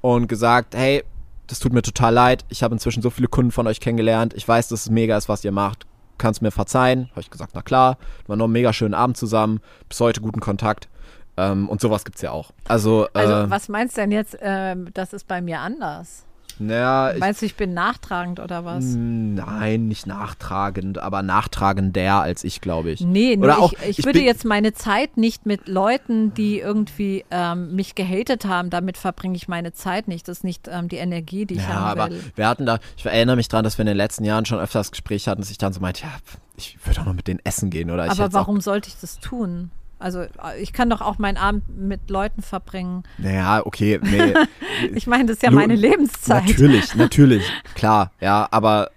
und 0.00 0.28
gesagt, 0.28 0.74
hey, 0.76 1.04
das 1.46 1.58
tut 1.58 1.72
mir 1.72 1.82
total 1.82 2.14
leid, 2.14 2.44
ich 2.48 2.62
habe 2.62 2.74
inzwischen 2.74 3.02
so 3.02 3.10
viele 3.10 3.28
Kunden 3.28 3.50
von 3.50 3.66
euch 3.66 3.80
kennengelernt, 3.80 4.34
ich 4.34 4.46
weiß, 4.46 4.68
dass 4.68 4.82
es 4.82 4.90
mega 4.90 5.16
ist, 5.16 5.28
was 5.28 5.44
ihr 5.44 5.52
macht, 5.52 5.86
kannst 6.18 6.42
mir 6.42 6.50
verzeihen? 6.50 7.08
Habe 7.10 7.20
ich 7.20 7.30
gesagt, 7.30 7.52
na 7.54 7.62
klar, 7.62 7.98
war 8.26 8.36
noch 8.36 8.44
einen 8.44 8.52
mega 8.52 8.72
schönen 8.72 8.94
Abend 8.94 9.16
zusammen, 9.16 9.60
bis 9.88 10.00
heute 10.00 10.20
guten 10.20 10.40
Kontakt 10.40 10.88
ähm, 11.36 11.68
und 11.68 11.80
sowas 11.80 12.04
gibt's 12.04 12.22
ja 12.22 12.30
auch. 12.30 12.50
Also, 12.68 13.08
Also, 13.14 13.32
äh, 13.32 13.50
was 13.50 13.68
meinst 13.68 13.96
du 13.96 14.02
denn 14.02 14.12
jetzt, 14.12 14.36
ähm, 14.40 14.88
das 14.94 15.12
ist 15.12 15.26
bei 15.26 15.40
mir 15.40 15.60
anders? 15.60 16.26
Naja, 16.66 17.14
Meinst 17.18 17.42
du, 17.42 17.46
ich 17.46 17.54
bin 17.56 17.74
nachtragend 17.74 18.40
oder 18.40 18.64
was? 18.64 18.84
nein, 18.84 19.88
nicht 19.88 20.06
nachtragend, 20.06 20.98
aber 20.98 21.22
nachtragender 21.22 22.20
als 22.20 22.44
ich, 22.44 22.60
glaube 22.60 22.90
ich. 22.90 23.00
Nee, 23.00 23.36
nur 23.36 23.44
Oder 23.46 23.58
auch, 23.58 23.72
ich, 23.72 23.82
ich, 23.88 23.98
ich 24.00 24.04
würde 24.04 24.20
jetzt 24.20 24.44
meine 24.44 24.72
Zeit 24.72 25.16
nicht 25.16 25.46
mit 25.46 25.68
Leuten, 25.68 26.34
die 26.34 26.58
irgendwie 26.60 27.24
ähm, 27.30 27.74
mich 27.74 27.94
gehatet 27.94 28.44
haben, 28.44 28.70
damit 28.70 28.96
verbringe 28.96 29.36
ich 29.36 29.48
meine 29.48 29.72
Zeit 29.72 30.08
nicht. 30.08 30.28
Das 30.28 30.38
ist 30.38 30.44
nicht 30.44 30.68
ähm, 30.68 30.88
die 30.88 30.96
Energie, 30.96 31.46
die 31.46 31.54
ich 31.54 31.60
Ja, 31.62 31.68
haben 31.74 32.00
aber 32.00 32.10
will. 32.10 32.22
wir 32.34 32.48
hatten 32.48 32.66
da, 32.66 32.78
ich 32.96 33.04
erinnere 33.06 33.36
mich 33.36 33.48
dran, 33.48 33.64
dass 33.64 33.78
wir 33.78 33.82
in 33.82 33.88
den 33.88 33.96
letzten 33.96 34.24
Jahren 34.24 34.44
schon 34.44 34.58
öfters 34.58 34.90
Gespräche 34.90 35.30
hatten, 35.30 35.40
dass 35.42 35.50
ich 35.50 35.58
dann 35.58 35.72
so 35.72 35.80
meinte, 35.80 36.02
ja, 36.02 36.10
ich 36.56 36.78
würde 36.84 37.00
auch 37.00 37.06
noch 37.06 37.14
mit 37.14 37.26
denen 37.28 37.40
essen 37.44 37.70
gehen 37.70 37.90
oder 37.90 38.04
ich 38.06 38.10
Aber 38.12 38.24
hätt's 38.24 38.34
auch- 38.34 38.40
warum 38.40 38.60
sollte 38.60 38.88
ich 38.88 38.96
das 39.00 39.18
tun? 39.20 39.70
Also 40.02 40.20
äh, 40.22 40.28
ich 40.60 40.72
kann 40.72 40.90
doch 40.90 41.00
auch 41.00 41.18
meinen 41.18 41.36
Abend 41.36 41.62
mit 41.76 42.10
Leuten 42.10 42.42
verbringen. 42.42 43.04
Naja, 43.18 43.62
okay, 43.64 44.00
nee. 44.02 44.34
Ich 44.94 45.06
meine, 45.06 45.26
das 45.26 45.36
ist 45.36 45.42
ja 45.42 45.50
Lu- 45.50 45.56
meine 45.56 45.76
Lebenszeit. 45.76 46.44
natürlich, 46.48 46.94
natürlich, 46.96 47.44
klar, 47.74 48.10
ja, 48.20 48.48
aber 48.50 48.90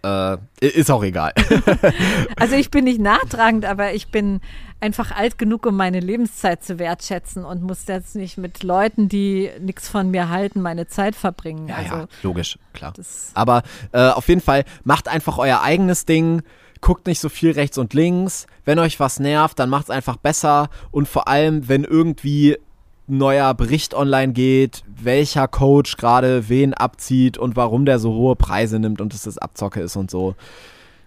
äh, 0.61 0.65
ist 0.67 0.89
auch 0.89 1.03
egal. 1.03 1.33
Also 2.37 2.55
ich 2.55 2.71
bin 2.71 2.85
nicht 2.85 2.99
nachtragend, 2.99 3.65
aber 3.65 3.93
ich 3.93 4.07
bin 4.09 4.41
einfach 4.81 5.11
alt 5.11 5.37
genug, 5.37 5.65
um 5.65 5.75
meine 5.75 5.99
Lebenszeit 5.99 6.63
zu 6.63 6.79
wertschätzen 6.79 7.45
und 7.45 7.61
muss 7.61 7.87
jetzt 7.87 8.15
nicht 8.15 8.37
mit 8.37 8.63
Leuten, 8.63 9.09
die 9.09 9.49
nichts 9.59 9.87
von 9.89 10.11
mir 10.11 10.29
halten, 10.29 10.61
meine 10.61 10.87
Zeit 10.87 11.15
verbringen. 11.15 11.67
Ja, 11.67 11.75
also 11.75 11.95
ja, 11.95 12.07
logisch, 12.23 12.57
klar. 12.73 12.93
Aber 13.33 13.63
äh, 13.91 14.09
auf 14.09 14.27
jeden 14.27 14.41
Fall, 14.41 14.63
macht 14.83 15.07
einfach 15.07 15.37
euer 15.37 15.61
eigenes 15.61 16.05
Ding. 16.05 16.41
Guckt 16.85 17.07
nicht 17.07 17.19
so 17.19 17.29
viel 17.29 17.49
rechts 17.49 17.79
und 17.79 17.95
links. 17.95 18.45
Wenn 18.63 18.77
euch 18.77 18.99
was 18.99 19.19
nervt, 19.19 19.57
dann 19.57 19.71
macht 19.71 19.85
es 19.85 19.89
einfach 19.89 20.17
besser. 20.17 20.69
Und 20.91 21.07
vor 21.07 21.27
allem, 21.27 21.67
wenn 21.67 21.83
irgendwie 21.83 22.59
ein 23.07 23.17
neuer 23.17 23.55
Bericht 23.55 23.95
online 23.95 24.33
geht, 24.33 24.83
welcher 24.85 25.47
Coach 25.47 25.97
gerade 25.97 26.47
wen 26.47 26.75
abzieht 26.75 27.39
und 27.39 27.55
warum 27.55 27.87
der 27.87 27.97
so 27.97 28.13
hohe 28.13 28.35
Preise 28.35 28.77
nimmt 28.77 29.01
und 29.01 29.15
es 29.15 29.23
das 29.23 29.39
Abzocke 29.39 29.81
ist 29.81 29.95
und 29.95 30.11
so. 30.11 30.35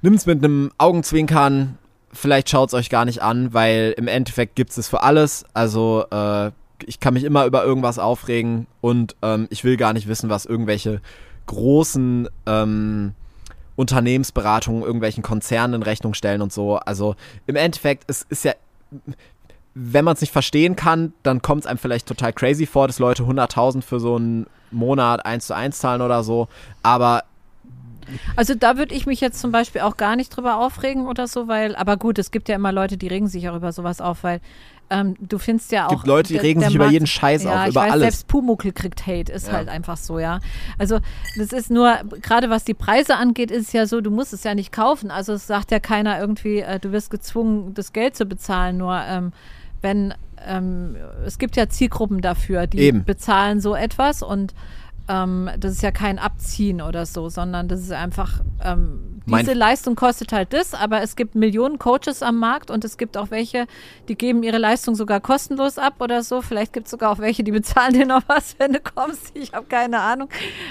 Nimmt's 0.02 0.26
mit 0.26 0.42
einem 0.42 0.72
Augenzwinkern. 0.78 1.78
Vielleicht 2.12 2.50
schaut's 2.50 2.74
euch 2.74 2.90
gar 2.90 3.04
nicht 3.04 3.22
an, 3.22 3.54
weil 3.54 3.94
im 3.96 4.08
Endeffekt 4.08 4.56
gibt's 4.56 4.78
es 4.78 4.88
für 4.88 5.04
alles. 5.04 5.44
Also 5.54 6.06
äh, 6.10 6.50
ich 6.86 6.98
kann 6.98 7.14
mich 7.14 7.22
immer 7.22 7.46
über 7.46 7.64
irgendwas 7.64 8.00
aufregen 8.00 8.66
und 8.80 9.14
ähm, 9.22 9.46
ich 9.50 9.62
will 9.62 9.76
gar 9.76 9.92
nicht 9.92 10.08
wissen, 10.08 10.28
was 10.28 10.44
irgendwelche 10.44 11.00
großen 11.46 12.28
ähm, 12.46 13.14
Unternehmensberatungen 13.78 14.82
irgendwelchen 14.82 15.22
Konzernen 15.22 15.74
in 15.74 15.82
Rechnung 15.84 16.12
stellen 16.12 16.42
und 16.42 16.52
so. 16.52 16.78
Also 16.78 17.14
im 17.46 17.54
Endeffekt, 17.54 18.02
es 18.08 18.26
ist 18.28 18.44
ja, 18.44 18.54
wenn 19.74 20.04
man 20.04 20.14
es 20.14 20.20
nicht 20.20 20.32
verstehen 20.32 20.74
kann, 20.74 21.12
dann 21.22 21.42
kommt 21.42 21.62
es 21.62 21.66
einem 21.68 21.78
vielleicht 21.78 22.08
total 22.08 22.32
crazy 22.32 22.66
vor, 22.66 22.88
dass 22.88 22.98
Leute 22.98 23.22
100.000 23.22 23.82
für 23.82 24.00
so 24.00 24.16
einen 24.16 24.48
Monat 24.72 25.24
1 25.24 25.46
zu 25.46 25.54
1 25.54 25.78
zahlen 25.78 26.02
oder 26.02 26.24
so. 26.24 26.48
Aber 26.82 27.22
also 28.34 28.56
da 28.56 28.78
würde 28.78 28.96
ich 28.96 29.06
mich 29.06 29.20
jetzt 29.20 29.38
zum 29.40 29.52
Beispiel 29.52 29.82
auch 29.82 29.96
gar 29.96 30.16
nicht 30.16 30.30
drüber 30.30 30.56
aufregen 30.56 31.06
oder 31.06 31.28
so, 31.28 31.46
weil, 31.46 31.76
aber 31.76 31.96
gut, 31.96 32.18
es 32.18 32.32
gibt 32.32 32.48
ja 32.48 32.56
immer 32.56 32.72
Leute, 32.72 32.96
die 32.96 33.06
regen 33.06 33.28
sich 33.28 33.48
auch 33.48 33.54
über 33.54 33.70
sowas 33.70 34.00
auf, 34.00 34.24
weil 34.24 34.40
ähm, 34.90 35.14
du 35.20 35.38
findest 35.38 35.70
ja 35.72 35.86
auch. 35.86 35.92
es 35.92 35.96
gibt 35.98 36.06
Leute, 36.06 36.32
die 36.32 36.38
regen 36.38 36.60
sich 36.62 36.74
über 36.74 36.88
jeden 36.88 37.06
Scheiß 37.06 37.44
ja, 37.44 37.50
auf, 37.62 37.62
ich 37.64 37.70
über 37.72 37.82
weiß, 37.82 37.92
alles. 37.92 38.02
Selbst 38.02 38.28
Pumuckl 38.28 38.72
kriegt 38.72 39.06
Hate, 39.06 39.30
ist 39.32 39.48
Ja. 39.48 39.54
halt 39.54 39.68
einfach 39.68 39.96
so, 39.96 40.18
ja. 40.18 40.40
Also 40.78 40.98
das 41.36 41.52
ist 41.52 41.70
nur, 41.70 41.96
gerade 42.22 42.50
was 42.50 42.64
die 42.64 42.74
Preise 42.74 43.16
angeht, 43.16 43.50
ist 43.50 43.68
es 43.68 43.72
ja 43.72 43.86
so, 43.86 44.00
du 44.00 44.10
musst 44.10 44.32
es 44.32 44.44
ja 44.44 44.54
nicht 44.54 44.72
kaufen. 44.72 45.10
Also 45.10 45.34
es 45.34 45.46
sagt 45.46 45.70
ja 45.70 45.80
keiner 45.80 46.18
irgendwie, 46.20 46.60
äh, 46.60 46.78
du 46.80 46.92
wirst 46.92 47.10
gezwungen, 47.10 47.74
das 47.74 47.92
Geld 47.92 48.16
zu 48.16 48.24
bezahlen, 48.26 48.78
nur 48.78 48.98
ähm, 49.06 49.32
wenn, 49.82 50.14
ähm, 50.46 50.96
es 51.24 51.38
gibt 51.38 51.56
ja 51.56 51.68
Zielgruppen 51.68 52.20
dafür, 52.20 52.66
die 52.66 52.78
Eben. 52.78 53.04
bezahlen 53.04 53.60
so 53.60 53.74
etwas 53.74 54.22
und 54.22 54.54
ähm, 55.08 55.48
das 55.58 55.72
ist 55.72 55.82
ja 55.82 55.90
kein 55.90 56.18
Abziehen 56.18 56.80
oder 56.82 57.06
so, 57.06 57.28
sondern 57.28 57.68
das 57.68 57.80
ist 57.80 57.92
einfach, 57.92 58.40
ähm, 58.62 59.00
diese 59.28 59.52
Leistung 59.52 59.94
kostet 59.94 60.32
halt 60.32 60.52
das, 60.52 60.74
aber 60.74 61.02
es 61.02 61.16
gibt 61.16 61.34
Millionen 61.34 61.78
Coaches 61.78 62.22
am 62.22 62.38
Markt 62.38 62.70
und 62.70 62.84
es 62.84 62.96
gibt 62.96 63.16
auch 63.16 63.30
welche, 63.30 63.66
die 64.08 64.16
geben 64.16 64.42
ihre 64.42 64.58
Leistung 64.58 64.94
sogar 64.94 65.20
kostenlos 65.20 65.78
ab 65.78 65.94
oder 66.00 66.22
so. 66.22 66.42
Vielleicht 66.42 66.72
gibt 66.72 66.86
es 66.86 66.90
sogar 66.90 67.10
auch 67.10 67.18
welche, 67.18 67.44
die 67.44 67.52
bezahlen 67.52 67.92
dir 67.94 68.06
noch 68.06 68.22
was, 68.26 68.56
wenn 68.58 68.72
du 68.72 68.80
kommst. 68.80 69.32
Ich 69.34 69.52
habe 69.52 69.66
keine 69.66 70.00
Ahnung. 70.00 70.28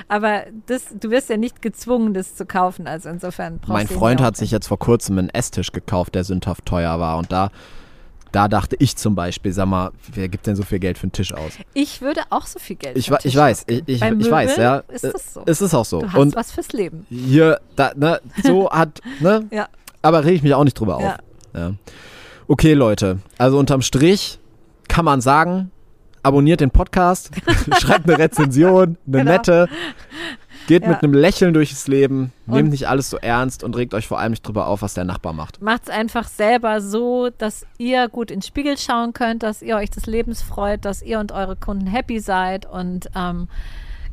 Aber 0.08 0.44
das, 0.66 0.86
du 1.00 1.10
wirst 1.10 1.30
ja 1.30 1.38
nicht 1.38 1.62
gezwungen, 1.62 2.14
das 2.14 2.36
zu 2.36 2.46
kaufen. 2.46 2.88
Also 2.88 3.10
insofern 3.10 3.60
brauchst 3.60 3.70
mein 3.70 3.88
Freund 3.88 4.22
hat 4.22 4.38
sich 4.38 4.52
jetzt 4.52 4.68
vor 4.68 4.80
kurzem 4.80 5.18
einen 5.18 5.30
Esstisch 5.30 5.72
gekauft, 5.72 6.16
der 6.16 6.24
sündhaft 6.24 6.66
teuer 6.66 7.00
war. 7.00 7.18
Und 7.18 7.32
da, 7.32 7.52
da 8.38 8.48
dachte 8.48 8.76
ich 8.78 8.96
zum 8.96 9.16
Beispiel, 9.16 9.52
sag 9.52 9.66
mal, 9.66 9.90
wer 10.14 10.28
gibt 10.30 10.46
denn 10.46 10.56
so 10.56 10.62
viel 10.62 10.78
Geld 10.78 11.00
für 11.00 11.06
einen 11.06 11.12
Tisch 11.12 11.34
aus? 11.34 11.54
Ich 11.74 12.02
würde 12.02 12.22
auch 12.30 12.46
so 12.46 12.60
viel 12.60 12.76
Geld 12.76 12.96
Ich, 12.96 13.08
für 13.08 13.14
einen 13.16 13.22
ich 13.24 13.32
Tisch 13.32 13.36
weiß, 13.36 13.64
ich, 13.66 13.82
ausgeben. 13.82 13.92
ich, 13.96 14.00
Bei 14.00 14.12
ich 14.14 14.32
weiß, 14.32 14.58
ja. 14.58 14.78
Ist 14.90 15.04
das 15.06 15.34
so? 15.34 15.42
Es 15.48 15.60
ist 15.60 15.74
auch 15.74 15.86
so. 15.86 16.02
Du 16.02 16.08
hast 16.08 16.16
Und 16.20 16.36
was 16.36 16.52
fürs 16.52 16.72
Leben. 16.72 17.08
hier, 17.10 17.60
da, 17.76 17.94
ne, 17.96 18.22
so 18.44 18.70
hat, 18.72 19.02
ne? 19.22 19.48
Ja. 19.50 19.68
Aber 20.04 20.24
rege 20.24 20.36
ich 20.36 20.44
mich 20.44 20.54
auch 20.54 20.64
nicht 20.64 20.80
drüber 20.80 21.00
Ja. 21.02 21.14
auf. 21.16 21.18
Ja. 21.56 21.72
Okay, 22.48 22.74
Leute. 22.76 23.18
Also 23.40 23.58
unterm 23.58 23.82
Strich 23.82 24.38
kann 24.88 25.04
man 25.04 25.20
sagen, 25.20 25.72
abonniert 26.22 26.62
den 26.62 26.70
Podcast, 26.70 27.32
schreibt 27.80 28.08
eine 28.08 28.20
Rezension, 28.20 28.98
eine 29.08 29.18
Genau. 29.18 29.32
nette, 29.32 29.68
geht 30.68 30.84
Ja. 30.84 30.90
mit 30.90 31.02
einem 31.04 31.14
Lächeln 31.14 31.54
durchs 31.54 31.88
Leben, 31.88 32.32
nehmt 32.46 32.66
Und- 32.66 32.70
nicht 32.70 32.88
alles 32.88 33.10
so 33.10 33.18
ernst 33.18 33.64
und 33.64 33.76
regt 33.76 33.94
euch 33.94 34.08
vor 34.08 34.20
allem 34.20 34.32
nicht 34.32 34.44
drüber 34.46 34.68
auf, 34.68 34.82
was 34.84 34.94
der 34.94 35.04
Nachbar 35.06 35.34
macht. 35.34 35.62
Macht 35.62 35.84
es 35.86 35.90
einfach 35.90 36.28
selber 36.28 36.80
so, 36.82 37.30
dass 37.38 37.66
ihr 37.78 38.08
gut 38.10 38.30
in 38.32 38.38
den 38.40 38.44
Spiegel 38.44 38.78
schauen 38.78 39.14
könnt, 39.14 39.42
dass 39.44 39.62
ihr 39.62 39.76
euch 39.78 39.90
des 39.90 40.06
Lebens 40.06 40.42
freut, 40.42 40.86
dass 40.86 41.02
ihr 41.02 41.20
und 41.20 41.32
eure 41.32 41.56
Kunden 41.56 41.88
happy 41.88 42.20
seid 42.20 42.66
und 42.66 43.10
ähm, 43.16 43.48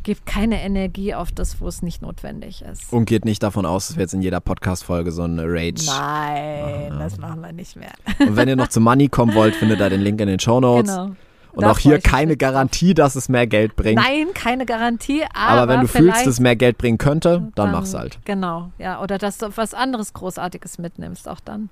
gebt 0.05 0.27
keine 0.27 0.61
Energie 0.63 1.15
auf 1.15 1.33
das, 1.33 1.61
wo 1.63 1.67
es 1.69 1.81
nicht 1.81 2.03
notwendig 2.03 2.61
ist. 2.63 2.93
Und 2.93 3.07
geht 3.07 3.25
nicht 3.25 3.43
davon 3.43 3.65
aus, 3.65 3.87
dass 3.89 3.97
wir 3.97 4.03
jetzt 4.03 4.13
in 4.13 4.21
jeder 4.21 4.39
Podcast-Folge 4.41 5.11
so 5.13 5.23
eine 5.23 5.45
Rage. 5.47 5.87
Nein, 5.87 6.99
das 6.99 7.17
machen 7.19 7.41
wir 7.41 7.53
nicht 7.53 7.75
mehr. 7.77 7.93
Und 8.19 8.37
wenn 8.37 8.49
ihr 8.49 8.57
noch 8.57 8.69
zu 8.69 8.81
Money 8.81 9.09
kommen 9.09 9.35
wollt, 9.35 9.57
findet 9.57 9.81
ihr 9.81 9.89
den 9.89 10.03
Link 10.03 10.21
in 10.21 10.29
den 10.29 10.39
Show 10.39 10.61
Notes. 10.61 10.91
Genau. 10.95 11.17
Und 11.57 11.65
auch 11.65 11.79
hier 11.79 12.01
keine. 12.01 12.37
Garantie, 12.37 12.95
dass 12.95 13.15
es 13.17 13.29
mehr 13.29 13.47
Geld 13.47 13.77
bringt. 13.77 13.97
Nein, 14.03 14.29
keine 14.35 14.67
Garantie, 14.67 15.23
aber, 15.35 15.63
aber 15.63 15.73
wenn 15.73 15.81
du 15.83 15.89
fühlst, 15.89 16.21
dass 16.21 16.27
es 16.27 16.41
mehr 16.41 16.57
Geld 16.57 16.79
bringen 16.79 16.99
könnte, 16.99 17.53
dann 17.55 17.71
mach's 17.71 17.95
halt. 17.95 18.19
Genau, 18.25 18.71
ja. 18.79 19.01
Oder 19.01 19.19
dass 19.19 19.39
du 19.39 19.49
was 19.57 19.73
anderes 19.75 20.13
Großartiges 20.15 20.79
mitnimmst, 20.79 21.29
auch 21.29 21.41
dann. 21.41 21.69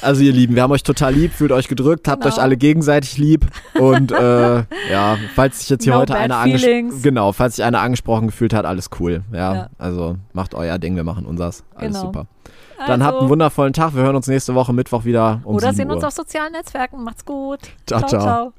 Also 0.00 0.22
ihr 0.22 0.32
Lieben, 0.32 0.54
wir 0.56 0.62
haben 0.62 0.72
euch 0.72 0.82
total 0.82 1.14
lieb, 1.14 1.32
fühlt 1.32 1.52
euch 1.52 1.68
gedrückt, 1.68 2.08
habt 2.08 2.22
Genau. 2.22 2.34
euch 2.34 2.40
alle 2.42 2.56
gegenseitig 2.56 3.18
lieb 3.18 3.46
und 3.78 4.10
äh, 4.12 4.56
ja, 4.90 5.16
falls 5.34 5.60
sich 5.60 5.68
jetzt 5.70 5.84
hier 5.84 5.92
No 5.94 6.00
heute 6.00 6.16
einer 6.16 6.36
anges 6.38 6.62
feelings. 6.62 7.02
genau, 7.02 7.32
falls 7.32 7.56
sich 7.56 7.64
einer 7.64 7.80
angesprochen 7.80 8.26
gefühlt 8.26 8.52
hat, 8.52 8.64
alles 8.64 8.90
cool, 8.98 9.22
ja, 9.32 9.54
Ja. 9.54 9.68
also 9.78 10.16
macht 10.32 10.54
euer 10.54 10.78
Ding, 10.78 10.96
wir 10.96 11.04
machen 11.04 11.24
unsers, 11.24 11.62
alles 11.76 11.92
Genau. 11.92 12.06
super. 12.06 12.26
Dann 12.84 13.04
habt 13.04 13.20
einen 13.20 13.28
wundervollen 13.28 13.72
Tag. 13.72 13.94
Wir 13.94 14.02
hören 14.02 14.16
uns 14.16 14.26
nächste 14.26 14.56
Woche 14.56 14.72
Mittwoch 14.72 15.04
wieder 15.04 15.40
um 15.44 15.54
Oder 15.54 15.68
7 15.68 15.76
sehen 15.76 15.88
Uhr. 15.90 15.94
uns 15.94 16.04
auf 16.04 16.12
sozialen 16.14 16.50
Netzwerken. 16.50 17.04
Macht's 17.04 17.24
gut. 17.24 17.60
Ciao, 17.86 18.04
ciao. 18.08 18.52